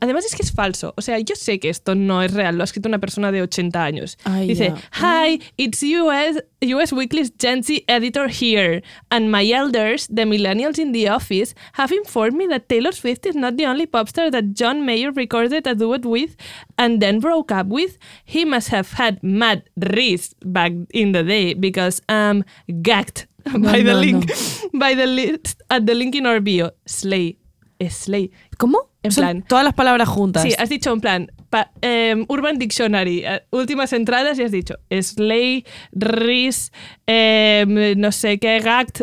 Además 0.00 0.24
es 0.24 0.34
que 0.34 0.42
es 0.42 0.50
falso. 0.50 0.94
O 0.96 1.02
sea, 1.02 1.18
yo 1.18 1.34
sé 1.36 1.60
que 1.60 1.68
esto 1.68 1.94
no 1.94 2.22
es 2.22 2.32
real, 2.32 2.56
lo 2.56 2.62
ha 2.62 2.64
escrito 2.64 2.88
una 2.88 3.00
persona 3.00 3.30
de 3.32 3.42
80 3.42 3.84
años. 3.84 4.16
Ay, 4.24 4.48
Dice, 4.48 4.68
ya. 4.68 4.76
Hi, 4.92 5.40
it's 5.58 5.82
US, 5.82 6.42
US 6.62 6.92
Weekly's 6.92 7.32
Gen 7.38 7.62
Z 7.62 7.84
editor 7.86 8.28
here, 8.28 8.82
and 9.10 9.30
my 9.30 9.44
elders, 9.52 10.08
the 10.08 10.24
millennials 10.24 10.78
in 10.78 10.92
the 10.92 11.08
office, 11.10 11.54
have 11.74 11.92
informed 11.92 12.36
me 12.38 12.46
that 12.46 12.68
Taylor 12.68 12.92
Swift 12.92 13.26
is 13.26 13.36
not 13.36 13.56
the 13.58 13.66
only 13.66 13.86
pop 13.86 14.08
star 14.08 14.30
that 14.30 14.54
John 14.54 14.86
Mayer 14.86 15.12
recorded 15.12 15.66
a 15.66 15.74
duet 15.74 16.06
with 16.06 16.34
and 16.78 17.02
then 17.02 17.20
broke 17.20 17.52
up 17.52 17.66
with. 17.66 17.98
He 18.24 18.46
must 18.46 18.68
have 18.68 18.92
had 18.92 19.22
mad 19.22 19.64
wrist 19.76 20.34
back 20.40 20.72
in 20.94 21.12
the 21.12 21.22
day 21.22 21.52
because 21.52 22.00
I'm 22.08 22.44
gagged 22.80 23.26
by 23.58 23.82
the 23.82 23.92
no, 23.92 24.00
link 24.00 24.30
by 24.72 24.94
the 24.94 25.06
list 25.06 25.60
at 25.68 25.84
the 25.86 25.94
link 25.94 26.14
in 26.14 26.26
our 26.26 26.40
bio. 26.40 26.72
Slay. 26.86 27.38
Es 27.78 27.94
Slay. 28.04 28.30
¿Cómo? 28.56 28.90
En 29.02 29.10
Son 29.12 29.22
plan. 29.22 29.42
todas 29.42 29.64
las 29.64 29.74
palabras 29.74 30.08
juntas. 30.08 30.42
Sí, 30.42 30.54
has 30.58 30.68
dicho 30.70 30.92
en 30.92 31.00
plan 31.00 31.30
pa- 31.50 31.72
em, 31.82 32.24
Urban 32.28 32.58
Dictionary, 32.58 33.24
eh, 33.26 33.42
últimas 33.50 33.92
entradas 33.92 34.38
y 34.38 34.42
has 34.42 34.52
dicho 34.52 34.76
Slay, 34.90 35.64
Riz, 35.92 36.70
em, 37.06 37.98
no 37.98 38.12
sé 38.12 38.38
qué, 38.38 38.60
Gact. 38.60 39.02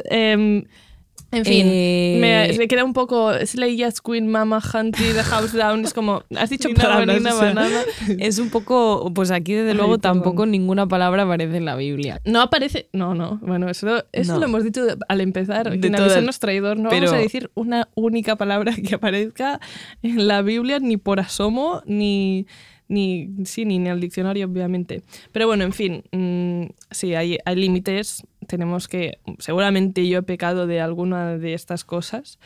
En 1.31 1.45
fin, 1.45 1.65
Eh, 1.69 2.17
me, 2.19 2.57
me 2.57 2.67
queda 2.67 2.83
un 2.83 2.93
poco 2.93 3.31
Slay, 3.45 3.77
Yes, 3.77 4.01
Queen, 4.01 4.27
Mama, 4.27 4.59
Hunty, 4.61 5.03
The 5.13 5.23
House 5.23 5.53
Down. 5.53 5.85
Es 5.85 5.93
como, 5.93 6.23
has 6.37 6.49
dicho 6.49 6.67
Nina, 6.67 6.81
palabras. 6.81 7.07
banana, 7.07 7.35
o 7.35 7.39
sea. 7.39 7.47
banana. 7.53 7.81
Es 8.19 8.39
un 8.39 8.49
poco, 8.49 9.11
pues 9.13 9.31
aquí 9.31 9.53
desde 9.53 9.71
Ay, 9.71 9.77
luego 9.77 9.97
tampoco 9.97 10.45
ninguna 10.45 10.87
palabra 10.87 11.23
aparece 11.23 11.57
en 11.57 11.65
la 11.65 11.75
Biblia. 11.75 12.21
No 12.25 12.41
aparece. 12.41 12.89
No, 12.93 13.15
no. 13.15 13.39
Bueno, 13.41 13.69
eso, 13.69 14.03
eso 14.11 14.33
No. 14.33 14.39
lo 14.39 14.45
hemos 14.45 14.63
dicho 14.63 14.81
al 15.07 15.21
empezar. 15.21 15.69
De 15.69 15.79
Quien 15.79 15.93
todas, 15.93 16.11
avisa 16.11 16.21
no 16.21 16.29
es 16.29 16.39
traidor. 16.39 16.77
No 16.77 16.89
vamos 16.89 16.99
pero- 17.05 17.13
a 17.13 17.17
decir 17.21 17.49
una 17.55 17.87
única 17.95 18.35
palabra 18.35 18.73
que 18.85 18.95
aparezca 18.95 19.59
en 20.03 20.27
la 20.27 20.41
Biblia, 20.41 20.79
ni 20.79 20.97
por 20.97 21.19
asomo, 21.19 21.81
ni. 21.85 22.45
Ni, 22.91 23.29
sí, 23.45 23.63
ni 23.63 23.77
en 23.77 23.87
el 23.87 24.01
diccionario, 24.01 24.47
obviamente. 24.47 25.01
Pero 25.31 25.47
bueno, 25.47 25.63
en 25.63 25.71
fin, 25.71 26.03
mm, 26.11 26.73
sí, 26.91 27.15
hay, 27.15 27.37
hay 27.45 27.55
límites. 27.55 28.23
Tenemos 28.47 28.89
que. 28.89 29.19
Seguramente 29.39 30.05
yo 30.07 30.19
he 30.19 30.23
pecado 30.23 30.67
de 30.67 30.81
alguna 30.81 31.37
de 31.37 31.53
estas 31.53 31.85
cosas. 31.85 32.37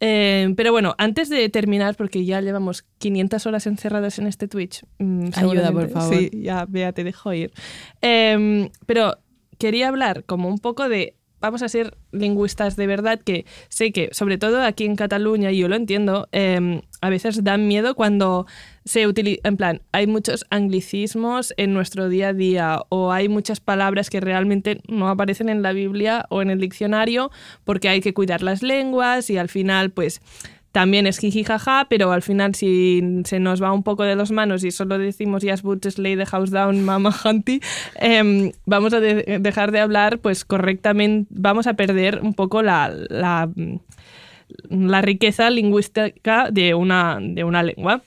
Eh, 0.00 0.54
pero 0.56 0.70
bueno, 0.70 0.94
antes 0.98 1.28
de 1.28 1.48
terminar, 1.48 1.96
porque 1.96 2.24
ya 2.24 2.40
llevamos 2.40 2.84
500 2.98 3.46
horas 3.46 3.66
encerradas 3.66 4.18
en 4.20 4.28
este 4.28 4.46
Twitch. 4.46 4.84
mm, 4.98 5.30
Ayuda, 5.34 5.72
por 5.72 5.88
favor. 5.88 6.14
Sí, 6.14 6.30
ya, 6.32 6.64
Bea, 6.68 6.92
te 6.92 7.02
dejo 7.02 7.32
ir. 7.32 7.52
Em, 8.00 8.70
pero 8.86 9.18
quería 9.58 9.88
hablar 9.88 10.24
como 10.24 10.48
un 10.48 10.58
poco 10.58 10.88
de, 10.88 11.16
vamos 11.40 11.62
a 11.62 11.68
ser 11.68 11.96
lingüistas 12.12 12.76
de 12.76 12.86
verdad, 12.86 13.20
que 13.20 13.44
sé 13.68 13.90
que, 13.90 14.10
sobre 14.12 14.38
todo 14.38 14.62
aquí 14.62 14.84
en 14.84 14.94
Cataluña, 14.94 15.50
y 15.50 15.58
yo 15.58 15.68
lo 15.68 15.74
entiendo, 15.74 16.28
em, 16.30 16.82
a 17.00 17.10
veces 17.10 17.42
dan 17.42 17.66
miedo 17.66 17.94
cuando 17.96 18.46
se 18.88 19.06
utiliza, 19.06 19.40
en 19.44 19.56
plan, 19.58 19.82
hay 19.92 20.06
muchos 20.06 20.46
anglicismos 20.50 21.52
en 21.58 21.74
nuestro 21.74 22.08
día 22.08 22.28
a 22.28 22.32
día 22.32 22.80
o 22.88 23.12
hay 23.12 23.28
muchas 23.28 23.60
palabras 23.60 24.08
que 24.08 24.20
realmente 24.20 24.80
no 24.88 25.08
aparecen 25.10 25.50
en 25.50 25.60
la 25.62 25.72
Biblia 25.74 26.24
o 26.30 26.40
en 26.40 26.48
el 26.48 26.58
diccionario 26.58 27.30
porque 27.64 27.90
hay 27.90 28.00
que 28.00 28.14
cuidar 28.14 28.42
las 28.42 28.62
lenguas 28.62 29.28
y 29.28 29.36
al 29.36 29.48
final, 29.50 29.90
pues 29.90 30.22
también 30.72 31.06
es 31.06 31.18
jiji 31.18 31.44
jaja, 31.44 31.86
pero 31.90 32.12
al 32.12 32.22
final 32.22 32.54
si 32.54 33.02
se 33.24 33.40
nos 33.40 33.62
va 33.62 33.72
un 33.72 33.82
poco 33.82 34.04
de 34.04 34.16
las 34.16 34.30
manos 34.30 34.64
y 34.64 34.70
solo 34.70 34.96
decimos 34.98 35.42
Yes, 35.42 35.62
Boots, 35.62 35.94
Slay 35.94 36.16
the 36.16 36.24
House 36.26 36.50
Down, 36.50 36.82
Mama 36.84 37.14
Hunty, 37.24 37.60
em, 37.96 38.52
vamos 38.64 38.94
a 38.94 39.00
de- 39.00 39.38
dejar 39.40 39.70
de 39.70 39.80
hablar 39.80 40.18
pues 40.20 40.44
correctamente, 40.46 41.26
vamos 41.30 41.66
a 41.66 41.74
perder 41.74 42.20
un 42.22 42.32
poco 42.34 42.62
la, 42.62 42.90
la, 43.10 43.50
la 44.70 45.02
riqueza 45.02 45.50
lingüística 45.50 46.50
de 46.50 46.74
una, 46.74 47.18
de 47.20 47.44
una 47.44 47.62
lengua. 47.62 48.02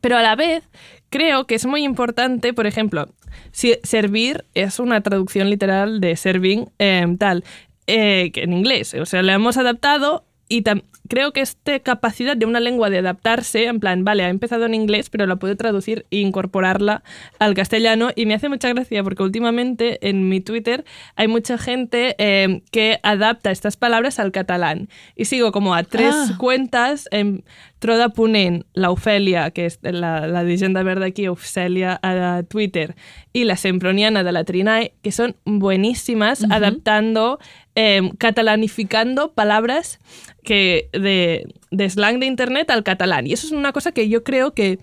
Pero 0.00 0.16
a 0.16 0.22
la 0.22 0.36
vez, 0.36 0.68
creo 1.10 1.46
que 1.46 1.54
es 1.54 1.66
muy 1.66 1.84
importante, 1.84 2.52
por 2.52 2.66
ejemplo, 2.66 3.08
si 3.52 3.76
servir 3.82 4.44
es 4.54 4.78
una 4.78 5.00
traducción 5.02 5.50
literal 5.50 6.00
de 6.00 6.16
serving, 6.16 6.70
em, 6.78 7.16
tal, 7.18 7.44
eh, 7.86 8.30
que 8.32 8.42
en 8.42 8.52
inglés. 8.52 8.94
O 8.94 9.06
sea, 9.06 9.22
le 9.22 9.32
hemos 9.32 9.56
adaptado 9.56 10.24
y 10.48 10.62
creo 11.08 11.32
que 11.32 11.40
esta 11.40 11.78
capacidad 11.80 12.36
de 12.36 12.46
una 12.46 12.60
lengua 12.60 12.90
de 12.90 12.98
adaptarse, 12.98 13.64
en 13.64 13.80
plan, 13.80 14.04
vale, 14.04 14.24
ha 14.24 14.28
empezado 14.28 14.66
en 14.66 14.74
inglés, 14.74 15.10
pero 15.10 15.26
la 15.26 15.36
puedo 15.36 15.56
traducir 15.56 16.06
e 16.10 16.18
incorporarla 16.18 17.02
al 17.38 17.54
castellano. 17.54 18.10
Y 18.14 18.26
me 18.26 18.34
hace 18.34 18.48
mucha 18.48 18.68
gracia 18.72 19.02
porque 19.02 19.22
últimamente 19.22 20.06
en 20.08 20.28
mi 20.28 20.40
Twitter 20.40 20.84
hay 21.16 21.28
mucha 21.28 21.58
gente 21.58 22.14
em, 22.18 22.60
que 22.70 23.00
adapta 23.02 23.50
estas 23.50 23.76
palabras 23.76 24.18
al 24.18 24.32
catalán. 24.32 24.88
Y 25.16 25.24
sigo 25.26 25.50
como 25.52 25.74
a 25.74 25.82
tres 25.82 26.14
Ah. 26.14 26.36
cuentas 26.38 27.08
en 27.84 27.88
Troda 27.88 28.08
Ponent, 28.08 28.64
la 28.72 28.90
Ofelia, 28.90 29.50
que 29.50 29.66
es 29.66 29.78
la, 29.82 30.26
la 30.26 30.42
leyenda 30.42 30.82
verde 30.82 31.06
aquí, 31.06 31.28
Ofelia 31.28 32.00
a 32.02 32.42
Twitter, 32.42 32.96
y 33.34 33.44
la 33.44 33.56
Semproniana 33.56 34.24
de 34.24 34.32
la 34.32 34.44
Trinae, 34.44 34.94
que 35.02 35.12
son 35.12 35.36
buenísimas 35.44 36.44
adaptando, 36.50 37.38
em, 37.74 38.10
catalanificando 38.16 39.32
palabras 39.32 39.98
que 40.42 40.88
de, 40.92 41.46
de 41.70 41.90
slang 41.90 42.20
de 42.20 42.26
internet 42.26 42.70
al 42.70 42.84
catalán. 42.84 43.26
Y 43.26 43.34
eso 43.34 43.46
es 43.46 43.52
una 43.52 43.72
cosa 43.72 43.92
que 43.92 44.08
yo 44.08 44.24
creo 44.24 44.54
que 44.54 44.78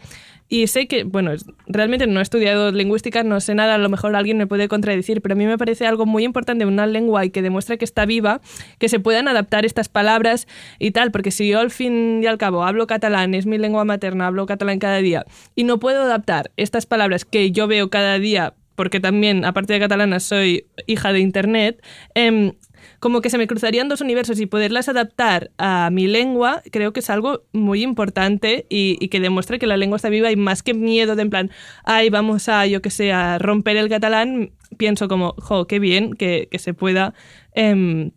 y 0.51 0.67
sé 0.67 0.85
que, 0.85 1.05
bueno, 1.05 1.31
realmente 1.65 2.07
no 2.07 2.19
he 2.19 2.23
estudiado 2.23 2.73
lingüística, 2.73 3.23
no 3.23 3.39
sé 3.39 3.55
nada, 3.55 3.75
a 3.75 3.77
lo 3.77 3.87
mejor 3.87 4.13
alguien 4.17 4.37
me 4.37 4.47
puede 4.47 4.67
contradecir, 4.67 5.21
pero 5.21 5.31
a 5.31 5.37
mí 5.37 5.45
me 5.45 5.57
parece 5.57 5.87
algo 5.87 6.05
muy 6.05 6.25
importante 6.25 6.65
una 6.65 6.85
lengua 6.85 7.23
y 7.23 7.29
que 7.29 7.41
demuestra 7.41 7.77
que 7.77 7.85
está 7.85 8.05
viva, 8.05 8.41
que 8.77 8.89
se 8.89 8.99
puedan 8.99 9.29
adaptar 9.29 9.63
estas 9.63 9.87
palabras 9.87 10.49
y 10.77 10.91
tal, 10.91 11.09
porque 11.11 11.31
si 11.31 11.47
yo 11.47 11.61
al 11.61 11.71
fin 11.71 12.21
y 12.21 12.27
al 12.27 12.37
cabo 12.37 12.65
hablo 12.65 12.85
catalán, 12.85 13.33
es 13.33 13.45
mi 13.45 13.57
lengua 13.57 13.85
materna, 13.85 14.27
hablo 14.27 14.45
catalán 14.45 14.79
cada 14.79 14.97
día, 14.97 15.25
y 15.55 15.63
no 15.63 15.79
puedo 15.79 16.01
adaptar 16.01 16.51
estas 16.57 16.85
palabras 16.85 17.23
que 17.23 17.51
yo 17.51 17.67
veo 17.67 17.89
cada 17.89 18.19
día, 18.19 18.53
porque 18.75 18.99
también, 18.99 19.45
aparte 19.45 19.71
de 19.71 19.79
catalana, 19.79 20.19
soy 20.19 20.65
hija 20.85 21.13
de 21.13 21.21
Internet, 21.21 21.81
em, 22.13 22.51
como 22.99 23.21
que 23.21 23.29
se 23.29 23.37
me 23.37 23.47
cruzarían 23.47 23.89
dos 23.89 24.01
universos 24.01 24.39
y 24.39 24.45
poderlas 24.45 24.89
adaptar 24.89 25.51
a 25.57 25.89
mi 25.91 26.07
lengua, 26.07 26.61
creo 26.71 26.93
que 26.93 26.99
es 26.99 27.09
algo 27.09 27.43
muy 27.51 27.83
importante 27.83 28.65
y, 28.69 29.07
que 29.09 29.19
demuestra 29.19 29.57
que 29.57 29.67
la 29.67 29.77
lengua 29.77 29.97
está 29.97 30.09
viva 30.09 30.31
y 30.31 30.35
más 30.35 30.63
que 30.63 30.73
miedo 30.73 31.15
de 31.15 31.21
en 31.21 31.29
plan, 31.29 31.51
ay, 31.83 32.09
vamos 32.09 32.49
a, 32.49 32.65
yo 32.65 32.81
que 32.81 32.89
sé, 32.89 33.11
romper 33.39 33.77
el 33.77 33.89
catalán, 33.89 34.51
pienso 34.77 35.07
como, 35.07 35.33
jo, 35.37 35.67
qué 35.67 35.79
bien 35.79 36.13
que, 36.13 36.49
se 36.57 36.73
pueda 36.73 37.13
em, 37.53 38.11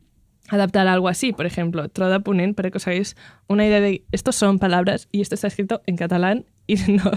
adaptar 0.48 0.86
algo 0.88 1.08
así. 1.08 1.32
Por 1.32 1.46
ejemplo, 1.46 1.88
Troda 1.88 2.20
Ponent, 2.20 2.56
para 2.56 2.70
que 2.70 2.78
os 2.78 2.86
hagáis 2.86 3.16
una 3.48 3.66
idea 3.66 3.80
de, 3.80 4.04
estos 4.12 4.36
son 4.36 4.58
palabras 4.58 5.08
y 5.12 5.20
esto 5.20 5.34
está 5.34 5.48
escrito 5.48 5.82
en 5.86 5.96
catalán 5.96 6.46
y 6.66 6.76
no, 6.90 7.10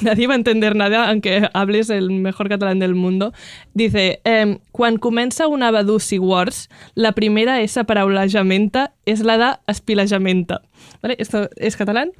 nadie 0.00 0.26
va 0.26 0.32
a 0.34 0.36
entender 0.36 0.74
nada 0.76 1.08
aunque 1.10 1.48
hables 1.52 1.90
el 1.90 2.10
mejor 2.10 2.48
catalán 2.48 2.78
del 2.78 2.94
mundo. 2.94 3.32
Dice, 3.74 4.20
em, 4.24 4.58
quan 4.72 4.96
comença 4.98 5.46
una 5.46 5.70
badusi 5.70 6.18
words, 6.18 6.68
la 6.94 7.12
primera 7.12 7.60
esa 7.60 7.84
paraulajamenta 7.84 8.92
es 9.04 9.20
la 9.20 9.36
de 9.38 9.56
espilajamenta. 9.66 10.62
¿Vale? 11.02 11.16
Esto 11.18 11.48
es 11.56 11.76
catalán. 11.76 12.12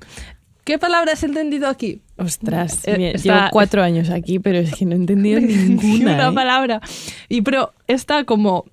¿Qué 0.65 0.79
palabra 0.79 1.13
has 1.13 1.23
entendido 1.23 1.69
aquí? 1.69 2.01
Ostras, 2.17 2.87
Eh, 2.89 2.97
mira, 2.97 3.11
está- 3.11 3.35
llevo 3.39 3.49
cuatro 3.53 3.83
años 3.83 4.09
aquí, 4.11 4.39
pero 4.39 4.59
es 4.59 4.75
que 4.75 4.87
no 4.87 4.93
he 4.93 4.97
entendido 4.97 5.41
Ni 5.41 5.55
ninguna. 5.55 6.15
una 6.15 6.29
¿eh? 6.29 6.33
palabra. 6.33 6.81
Y 7.29 7.43
pero 7.43 7.73
está 7.87 8.25
como 8.25 8.65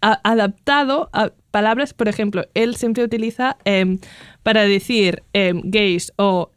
a- 0.00 0.20
adaptado 0.24 1.08
a 1.12 1.30
palabras, 1.52 1.94
por 1.94 2.08
ejemplo, 2.08 2.44
él 2.54 2.74
siempre 2.76 3.04
utiliza 3.04 3.56
em, 3.64 3.98
para 4.42 4.62
decir 4.62 5.22
em, 5.32 5.60
gays 5.64 6.12
o 6.16 6.50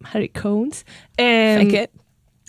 maricones, 0.00 0.86
em, 1.16 1.68
¿Qué? 1.68 1.90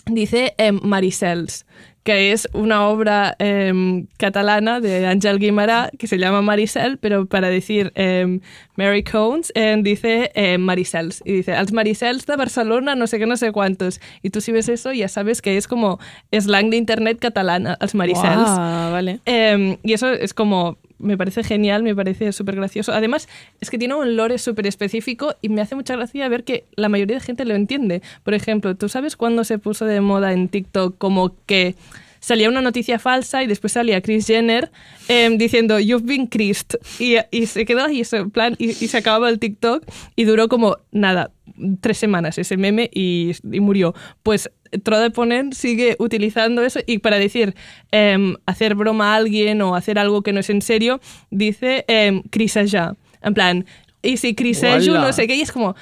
dice 0.06 0.54
em, 0.58 0.80
Maricels, 0.82 1.66
que 2.02 2.32
es 2.32 2.48
una 2.54 2.88
obra 2.88 3.36
em, 3.38 4.06
catalana 4.16 4.80
de 4.80 5.06
Ángel 5.06 5.38
Guimarà 5.38 5.90
que 5.98 6.06
se 6.06 6.18
llama 6.18 6.40
Maricel, 6.40 6.98
pero 6.98 7.26
para 7.26 7.48
decir 7.48 7.92
em, 7.94 8.40
Mary 8.76 9.04
Cones 9.04 9.52
em, 9.54 9.82
dice 9.82 10.30
em, 10.34 10.60
Maricels. 10.60 11.22
Y 11.24 11.32
dice, 11.32 11.54
als 11.54 11.72
Maricels 11.72 12.24
de 12.24 12.36
Barcelona, 12.36 12.94
no 12.94 13.06
sé 13.06 13.18
qué, 13.18 13.26
no 13.26 13.36
sé 13.36 13.52
cuántos. 13.52 14.00
Y 14.22 14.30
tú 14.30 14.40
si 14.40 14.50
ves 14.50 14.68
eso 14.68 14.92
ya 14.92 15.08
sabes 15.08 15.42
que 15.42 15.56
es 15.56 15.68
como 15.68 15.98
slang 16.32 16.70
de 16.70 16.78
internet 16.78 17.18
catalana, 17.20 17.74
als 17.74 17.94
Maricels. 17.94 18.50
Guau, 18.50 18.92
vale. 18.92 19.20
Em, 19.26 19.76
y 19.82 19.92
eso 19.92 20.08
es 20.08 20.32
como, 20.32 20.78
me 21.00 21.16
parece 21.16 21.42
genial, 21.42 21.82
me 21.82 21.94
parece 21.94 22.32
súper 22.32 22.56
gracioso. 22.56 22.92
Además, 22.92 23.28
es 23.60 23.70
que 23.70 23.78
tiene 23.78 23.94
un 23.94 24.16
lore 24.16 24.38
súper 24.38 24.66
específico 24.66 25.34
y 25.42 25.48
me 25.48 25.60
hace 25.60 25.74
mucha 25.74 25.96
gracia 25.96 26.28
ver 26.28 26.44
que 26.44 26.64
la 26.76 26.88
mayoría 26.88 27.16
de 27.16 27.20
gente 27.20 27.44
lo 27.44 27.54
entiende. 27.54 28.02
Por 28.22 28.34
ejemplo, 28.34 28.76
¿tú 28.76 28.88
sabes 28.88 29.16
cuándo 29.16 29.44
se 29.44 29.58
puso 29.58 29.84
de 29.84 30.00
moda 30.00 30.32
en 30.32 30.48
TikTok 30.48 30.96
como 30.98 31.34
que 31.46 31.74
salía 32.20 32.48
una 32.48 32.60
noticia 32.60 32.98
falsa 32.98 33.42
y 33.42 33.46
después 33.46 33.72
salía 33.72 34.02
Chris 34.02 34.26
Jenner 34.26 34.70
em, 35.08 35.38
diciendo 35.38 35.80
You've 35.80 36.06
been 36.06 36.26
Christ 36.26 36.74
y, 36.98 37.16
y 37.30 37.46
se 37.46 37.64
quedó 37.64 37.84
ahí 37.84 38.02
en 38.12 38.30
plan 38.30 38.54
y, 38.58 38.70
y 38.70 38.88
se 38.88 38.98
acababa 38.98 39.30
el 39.30 39.38
TikTok 39.38 39.84
y 40.16 40.24
duró 40.24 40.48
como 40.48 40.76
nada 40.92 41.32
tres 41.80 41.98
semanas 41.98 42.38
ese 42.38 42.56
meme 42.56 42.90
y, 42.92 43.32
y 43.50 43.60
murió. 43.60 43.94
Pues 44.22 44.50
Trode 44.82 45.10
Ponent 45.10 45.54
sigue 45.54 45.96
utilizando 45.98 46.62
eso 46.62 46.80
y 46.86 46.98
para 46.98 47.18
decir 47.18 47.54
em, 47.90 48.36
hacer 48.46 48.74
broma 48.74 49.12
a 49.12 49.16
alguien 49.16 49.60
o 49.62 49.74
hacer 49.74 49.98
algo 49.98 50.22
que 50.22 50.32
no 50.32 50.40
es 50.40 50.50
en 50.50 50.62
serio, 50.62 51.00
dice 51.30 51.84
eh, 51.88 52.22
crisejar. 52.30 52.96
En 53.22 53.34
plan, 53.34 53.66
y 54.02 54.16
si 54.16 54.34
crisello, 54.34 54.92
Hola. 54.92 55.02
no 55.02 55.12
sé 55.12 55.26
qué, 55.26 55.34
y 55.34 55.42
es 55.42 55.52
como, 55.52 55.74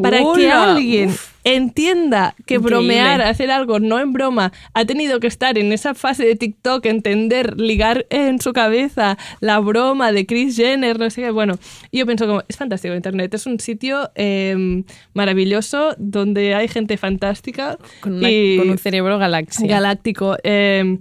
para 0.00 0.18
que 0.34 0.50
alguien 0.50 1.08
Uf. 1.10 1.28
entienda 1.44 2.34
que 2.46 2.54
Increíble. 2.54 2.76
bromear, 2.76 3.20
hacer 3.22 3.50
algo 3.50 3.80
no 3.80 3.98
en 3.98 4.12
broma, 4.12 4.52
ha 4.74 4.84
tenido 4.84 5.18
que 5.20 5.26
estar 5.26 5.58
en 5.58 5.72
esa 5.72 5.94
fase 5.94 6.24
de 6.24 6.36
TikTok, 6.36 6.86
entender, 6.86 7.58
ligar 7.60 8.06
en 8.10 8.40
su 8.40 8.52
cabeza 8.52 9.18
la 9.40 9.58
broma 9.58 10.12
de 10.12 10.24
Chris 10.24 10.56
Jenner, 10.56 10.98
no 10.98 11.10
sé 11.10 11.22
qué. 11.22 11.30
Bueno, 11.30 11.58
yo 11.90 12.06
pienso 12.06 12.26
como, 12.26 12.42
es 12.48 12.56
fantástico 12.56 12.94
Internet, 12.94 13.34
es 13.34 13.46
un 13.46 13.58
sitio 13.60 14.10
eh, 14.14 14.84
maravilloso 15.14 15.94
donde 15.98 16.54
hay 16.54 16.68
gente 16.68 16.96
fantástica. 16.96 17.76
Con, 18.00 18.14
una- 18.14 18.30
y- 18.30 18.56
con 18.58 18.70
un 18.70 18.78
cerebro 18.78 19.18
galaxia. 19.18 19.66
galáctico. 19.66 20.36
Eh, 20.42 20.98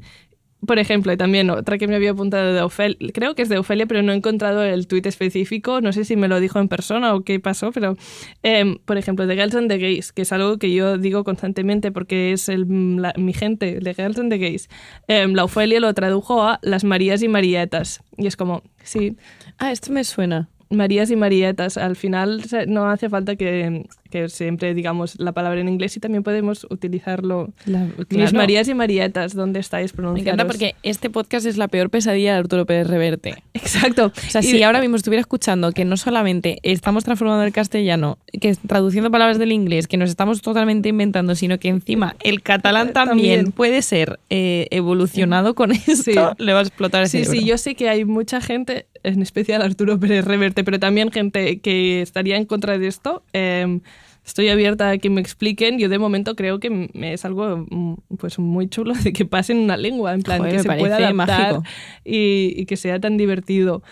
por 0.66 0.78
ejemplo, 0.80 1.12
y 1.12 1.18
también 1.18 1.50
otra 1.50 1.78
que 1.78 1.88
me 1.88 1.96
había 1.96 2.12
apuntado 2.12 2.54
de 2.54 2.62
Ofelia, 2.62 2.98
creo 3.14 3.34
que 3.36 3.42
es 3.42 3.50
de 3.50 3.58
Ofelia, 3.58 3.86
pero 3.88 4.02
no 4.04 4.12
he 4.12 4.16
encontrado 4.16 4.64
el 4.64 4.88
tuit 4.88 5.06
específico, 5.08 5.82
no 5.82 5.92
sé 5.92 6.06
si 6.06 6.16
me 6.16 6.28
lo 6.28 6.40
dijo 6.40 6.60
en 6.60 6.68
persona 6.68 7.14
o 7.16 7.22
qué 7.22 7.40
pasó, 7.40 7.72
pero 7.72 7.96
eh, 8.44 8.78
por 8.86 8.98
ejemplo, 8.98 9.26
de 9.28 9.36
Girls 9.36 9.56
and 9.56 9.70
the 9.70 9.78
Gays, 9.78 10.12
que 10.12 10.22
es 10.22 10.32
algo 10.32 10.58
que 10.58 10.74
yo 10.74 10.98
digo 10.98 11.24
constantemente 11.24 11.92
porque 11.92 12.32
es 12.34 12.48
el, 12.50 12.66
la- 13.02 13.14
mi 13.18 13.34
gente, 13.34 13.80
de 13.80 13.94
Girls 13.94 14.20
and 14.20 14.30
the 14.32 14.38
Gays, 14.38 14.70
eh, 15.08 15.28
la 15.28 15.44
Ofelia 15.44 15.80
lo 15.80 15.94
tradujo 15.94 16.44
a 16.44 16.60
las 16.62 16.84
Marías 16.84 17.24
y 17.24 17.28
Marietas, 17.28 18.02
y 18.18 18.28
es 18.28 18.36
como, 18.36 18.62
sí. 18.84 19.18
Ah, 19.58 19.72
esto 19.72 19.92
me 19.92 20.04
suena. 20.04 20.50
Marías 20.70 21.12
y 21.12 21.16
Marietas. 21.18 21.78
Al 21.78 21.96
final 21.98 22.42
no 22.68 22.90
hace 22.90 23.10
falta 23.10 23.36
que, 23.36 23.86
que 24.12 24.30
siempre 24.30 24.76
digamos 24.76 25.20
la 25.20 25.32
palabra 25.32 25.60
en 25.60 25.70
inglés 25.70 25.98
y 25.98 26.00
también 26.00 26.22
podemos 26.24 26.68
utilizarlo. 26.70 27.52
Mis 27.66 28.06
claro. 28.08 28.38
Marías 28.38 28.68
y 28.68 28.74
Marietas, 28.76 29.34
¿dónde 29.34 29.60
estáis 29.60 29.94
Me 29.94 29.98
pronunciados? 29.98 30.28
encanta 30.28 30.46
porque 30.46 30.76
este 30.84 31.10
podcast 31.10 31.46
es 31.48 31.58
la 31.58 31.68
peor 31.68 31.90
pesadilla 31.90 32.34
de 32.34 32.40
Arturo 32.40 32.66
Pérez 32.66 32.88
Reverte. 32.88 33.44
Exacto. 33.54 34.08
O 34.16 34.30
sea, 34.30 34.42
Y 34.42 34.46
si 34.46 34.58
de- 34.58 34.66
ahora 34.66 34.82
mismo 34.82 34.96
estuviera 34.98 35.22
escuchando 35.22 35.72
que 35.72 35.86
no 35.86 35.98
solamente 35.98 36.60
estamos 36.64 37.04
transformando 37.04 37.44
el 37.44 37.54
castellano, 37.54 38.18
que 38.40 38.56
traduciendo 38.68 39.10
palabras 39.10 39.40
del 39.40 39.52
inglés, 39.52 39.88
que 39.88 39.98
nos 39.98 40.10
estamos 40.10 40.42
totalmente 40.42 40.90
inventando, 40.90 41.34
sino 41.36 41.58
que 41.60 41.70
encima 41.70 42.16
el 42.24 42.42
catalán 42.44 42.94
también, 42.94 43.36
También. 43.38 43.52
puede 43.54 43.82
ser 43.82 44.20
eh, 44.30 44.68
evolucionado 44.72 45.56
con 45.56 45.72
esto, 45.72 46.36
le 46.38 46.54
va 46.54 46.60
a 46.60 46.64
explotar 46.64 47.04
el 47.04 47.10
Sí, 47.10 47.26
sí, 47.26 47.46
yo 47.46 47.58
sé 47.58 47.76
que 47.76 47.90
hay 47.90 48.06
mucha 48.06 48.42
gente, 48.42 48.88
en 49.04 49.22
especial 49.22 49.62
Arturo 49.62 50.00
Pérez 50.00 50.26
Reverte, 50.26 50.64
pero 50.64 50.80
también 50.80 51.12
gente 51.12 51.60
que 51.60 52.02
estaría 52.02 52.38
en 52.38 52.46
contra 52.46 52.78
de 52.78 52.88
esto. 52.88 53.24
Eh, 53.34 53.80
estoy 54.26 54.50
abierta 54.50 54.90
a 54.90 54.98
que 54.98 55.10
me 55.10 55.22
expliquen. 55.22 55.80
Yo 55.80 55.90
de 55.90 56.00
momento 56.00 56.36
creo 56.36 56.60
que 56.60 56.90
es 56.94 57.26
algo 57.26 57.66
mm, 57.70 57.96
pues 58.18 58.40
muy 58.40 58.68
chulo 58.68 58.94
de 58.94 59.14
que 59.14 59.26
pase 59.26 59.54
en 59.54 59.60
una 59.60 59.78
lengua, 59.78 60.14
en 60.14 60.22
plan 60.22 60.40
Joder, 60.40 60.54
que 60.54 60.60
se 60.60 60.70
pueda 60.70 60.98
adaptar 60.98 61.14
mágico. 61.16 61.64
y, 62.06 62.54
y 62.56 62.66
que 62.66 62.78
sea 62.78 63.00
tan 63.00 63.18
divertido. 63.18 63.84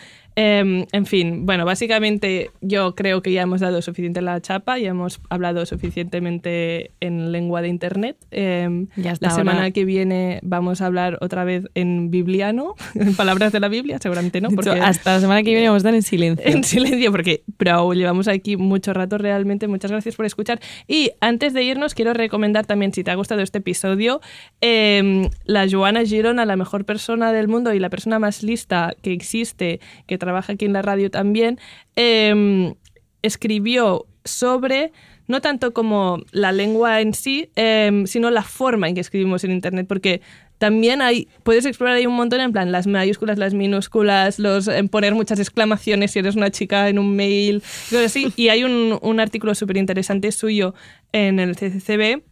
Eh, 0.42 0.86
en 0.90 1.06
fin, 1.06 1.46
bueno, 1.46 1.66
básicamente 1.66 2.50
yo 2.62 2.96
creo 2.96 3.22
que 3.22 3.34
ya 3.34 3.42
hemos 3.42 3.60
dado 3.60 3.82
suficiente 3.82 4.22
la 4.22 4.40
chapa, 4.40 4.78
ya 4.80 4.88
hemos 4.92 5.20
hablado 5.30 5.66
suficientemente 5.66 6.92
en 7.02 7.34
lengua 7.34 7.62
de 7.62 7.68
internet. 7.68 8.16
Eh, 8.32 8.86
Ya 8.96 9.16
la 9.20 9.32
semana 9.32 9.60
ahora- 9.60 9.72
que 9.72 9.84
viene 9.84 10.40
vamos 10.42 10.80
a 10.82 10.86
hablar 10.86 11.18
otra 11.20 11.44
vez 11.44 11.66
en 11.76 12.10
bibliano, 12.10 12.76
en 12.96 13.16
palabras 13.18 13.52
de 13.52 13.60
la 13.60 13.68
Biblia, 13.68 13.98
seguramente 14.02 14.40
no. 14.40 14.50
Porque 14.50 14.70
hasta 14.72 15.14
la 15.16 15.20
semana 15.20 15.44
que 15.44 15.50
viene 15.52 15.68
vamos 15.68 15.84
a 15.84 15.90
estar 15.90 15.94
en 15.96 16.04
silencio. 16.04 16.46
en 16.48 16.64
silencio, 16.64 17.12
porque 17.12 17.44
pero 17.58 17.92
llevamos 17.94 18.30
aquí 18.30 18.56
mucho 18.56 18.94
rato 18.94 19.18
realmente. 19.18 19.68
Muchas 19.68 19.92
gracias 19.92 20.16
por 20.16 20.26
escuchar. 20.26 20.62
Y 20.88 21.12
antes 21.20 21.54
de 21.54 21.64
irnos, 21.64 21.94
quiero 21.96 22.14
recomendar 22.14 22.66
también, 22.66 22.94
si 22.94 23.04
te 23.04 23.12
ha 23.12 23.16
gustado 23.16 23.42
este 23.42 23.58
episodio, 23.58 24.22
eh, 24.62 25.30
la 25.44 25.68
Joana 25.70 26.06
Girona, 26.06 26.46
la 26.46 26.56
mejor 26.56 26.86
persona 26.86 27.34
del 27.34 27.50
mundo 27.50 27.74
y 27.74 27.80
la 27.80 27.90
persona 27.90 28.20
más 28.20 28.42
lista 28.42 28.94
que 29.02 29.12
existe, 29.12 29.82
que 30.08 30.18
trabaja 30.18 30.29
aquí 30.38 30.66
en 30.66 30.74
la 30.74 30.82
radio 30.82 31.12
también, 31.12 31.60
eh, 31.96 32.74
escribió 33.22 34.06
sobre 34.24 34.92
no 35.30 35.42
tanto 35.42 35.74
como 35.74 36.24
la 36.32 36.52
lengua 36.52 37.02
en 37.02 37.14
sí, 37.14 37.52
eh, 37.56 38.04
sino 38.08 38.32
la 38.32 38.42
forma 38.42 38.90
en 38.90 38.96
que 38.96 39.02
escribimos 39.02 39.44
en 39.44 39.52
Internet, 39.52 39.86
porque 39.88 40.22
también 40.58 41.04
hay, 41.04 41.28
puedes 41.44 41.66
explorar 41.68 41.96
ahí 41.96 42.08
un 42.08 42.16
montón 42.16 42.42
en 42.42 42.52
plan 42.52 42.72
las 42.72 42.88
mayúsculas, 42.88 43.38
las 43.38 43.54
minúsculas, 43.54 44.40
los 44.40 44.68
en 44.68 44.90
poner 44.90 45.14
muchas 45.14 45.40
exclamaciones 45.40 46.12
si 46.12 46.20
eres 46.20 46.36
una 46.36 46.50
chica 46.50 46.90
en 46.90 46.98
un 46.98 47.16
mail, 47.16 47.62
cosas 47.92 48.08
así. 48.08 48.34
Y 48.36 48.50
hay 48.50 48.64
un, 48.64 48.98
un 49.02 49.20
artículo 49.20 49.54
súper 49.54 49.78
interesante 49.78 50.32
suyo 50.32 50.74
en 51.12 51.40
el 51.40 51.56
CCCB 51.56 52.24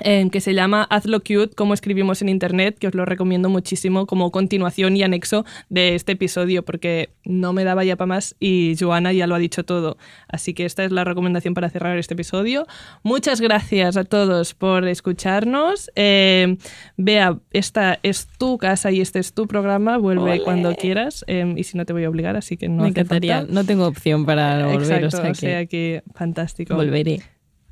eh, 0.00 0.28
que 0.30 0.40
se 0.40 0.54
llama 0.54 0.84
Hazlo 0.90 1.20
Cute, 1.20 1.50
cómo 1.54 1.74
escribimos 1.74 2.22
en 2.22 2.28
Internet, 2.28 2.78
que 2.78 2.86
os 2.88 2.94
lo 2.94 3.04
recomiendo 3.04 3.48
muchísimo 3.48 4.06
como 4.06 4.30
continuación 4.30 4.96
y 4.96 5.02
anexo 5.02 5.44
de 5.68 5.94
este 5.94 6.12
episodio, 6.12 6.64
porque 6.64 7.10
no 7.24 7.52
me 7.52 7.64
daba 7.64 7.84
ya 7.84 7.96
para 7.96 8.06
más 8.06 8.36
y 8.40 8.74
Joana 8.78 9.12
ya 9.12 9.26
lo 9.26 9.34
ha 9.34 9.38
dicho 9.38 9.64
todo. 9.64 9.96
Así 10.28 10.54
que 10.54 10.64
esta 10.64 10.84
es 10.84 10.92
la 10.92 11.04
recomendación 11.04 11.54
para 11.54 11.70
cerrar 11.70 11.96
este 11.98 12.14
episodio. 12.14 12.66
Muchas 13.02 13.40
gracias 13.40 13.96
a 13.96 14.04
todos 14.04 14.54
por 14.54 14.86
escucharnos. 14.86 15.90
Eh, 15.96 16.56
Vea, 16.96 17.38
esta 17.52 17.98
es 18.02 18.26
tu 18.38 18.58
casa 18.58 18.90
y 18.90 19.00
este 19.00 19.18
es 19.18 19.32
tu 19.32 19.46
programa. 19.46 19.98
Vuelve 19.98 20.42
cuando 20.42 20.74
quieras 20.74 21.24
eh, 21.26 21.54
y 21.56 21.64
si 21.64 21.76
no 21.76 21.84
te 21.84 21.92
voy 21.92 22.04
a 22.04 22.08
obligar, 22.10 22.36
así 22.36 22.56
que 22.56 22.68
no 22.68 22.76
Me 22.76 22.82
hace 22.82 22.90
encantaría. 22.90 23.38
falta. 23.38 23.52
No 23.52 23.64
tengo 23.64 23.86
opción 23.86 24.24
para 24.26 24.60
no 24.60 24.72
volver, 24.72 25.04
Exacto, 25.04 25.30
o 25.30 25.34
sea 25.34 25.66
que 25.66 25.68
que 25.68 26.02
fantástico. 26.14 26.74
volveré. 26.74 27.20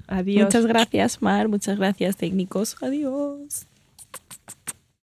Adiós. 0.07 0.44
Muchas 0.44 0.66
gracias, 0.66 1.20
Mar. 1.20 1.48
Muchas 1.48 1.78
gracias, 1.78 2.16
técnicos. 2.16 2.76
Adiós. 2.82 3.66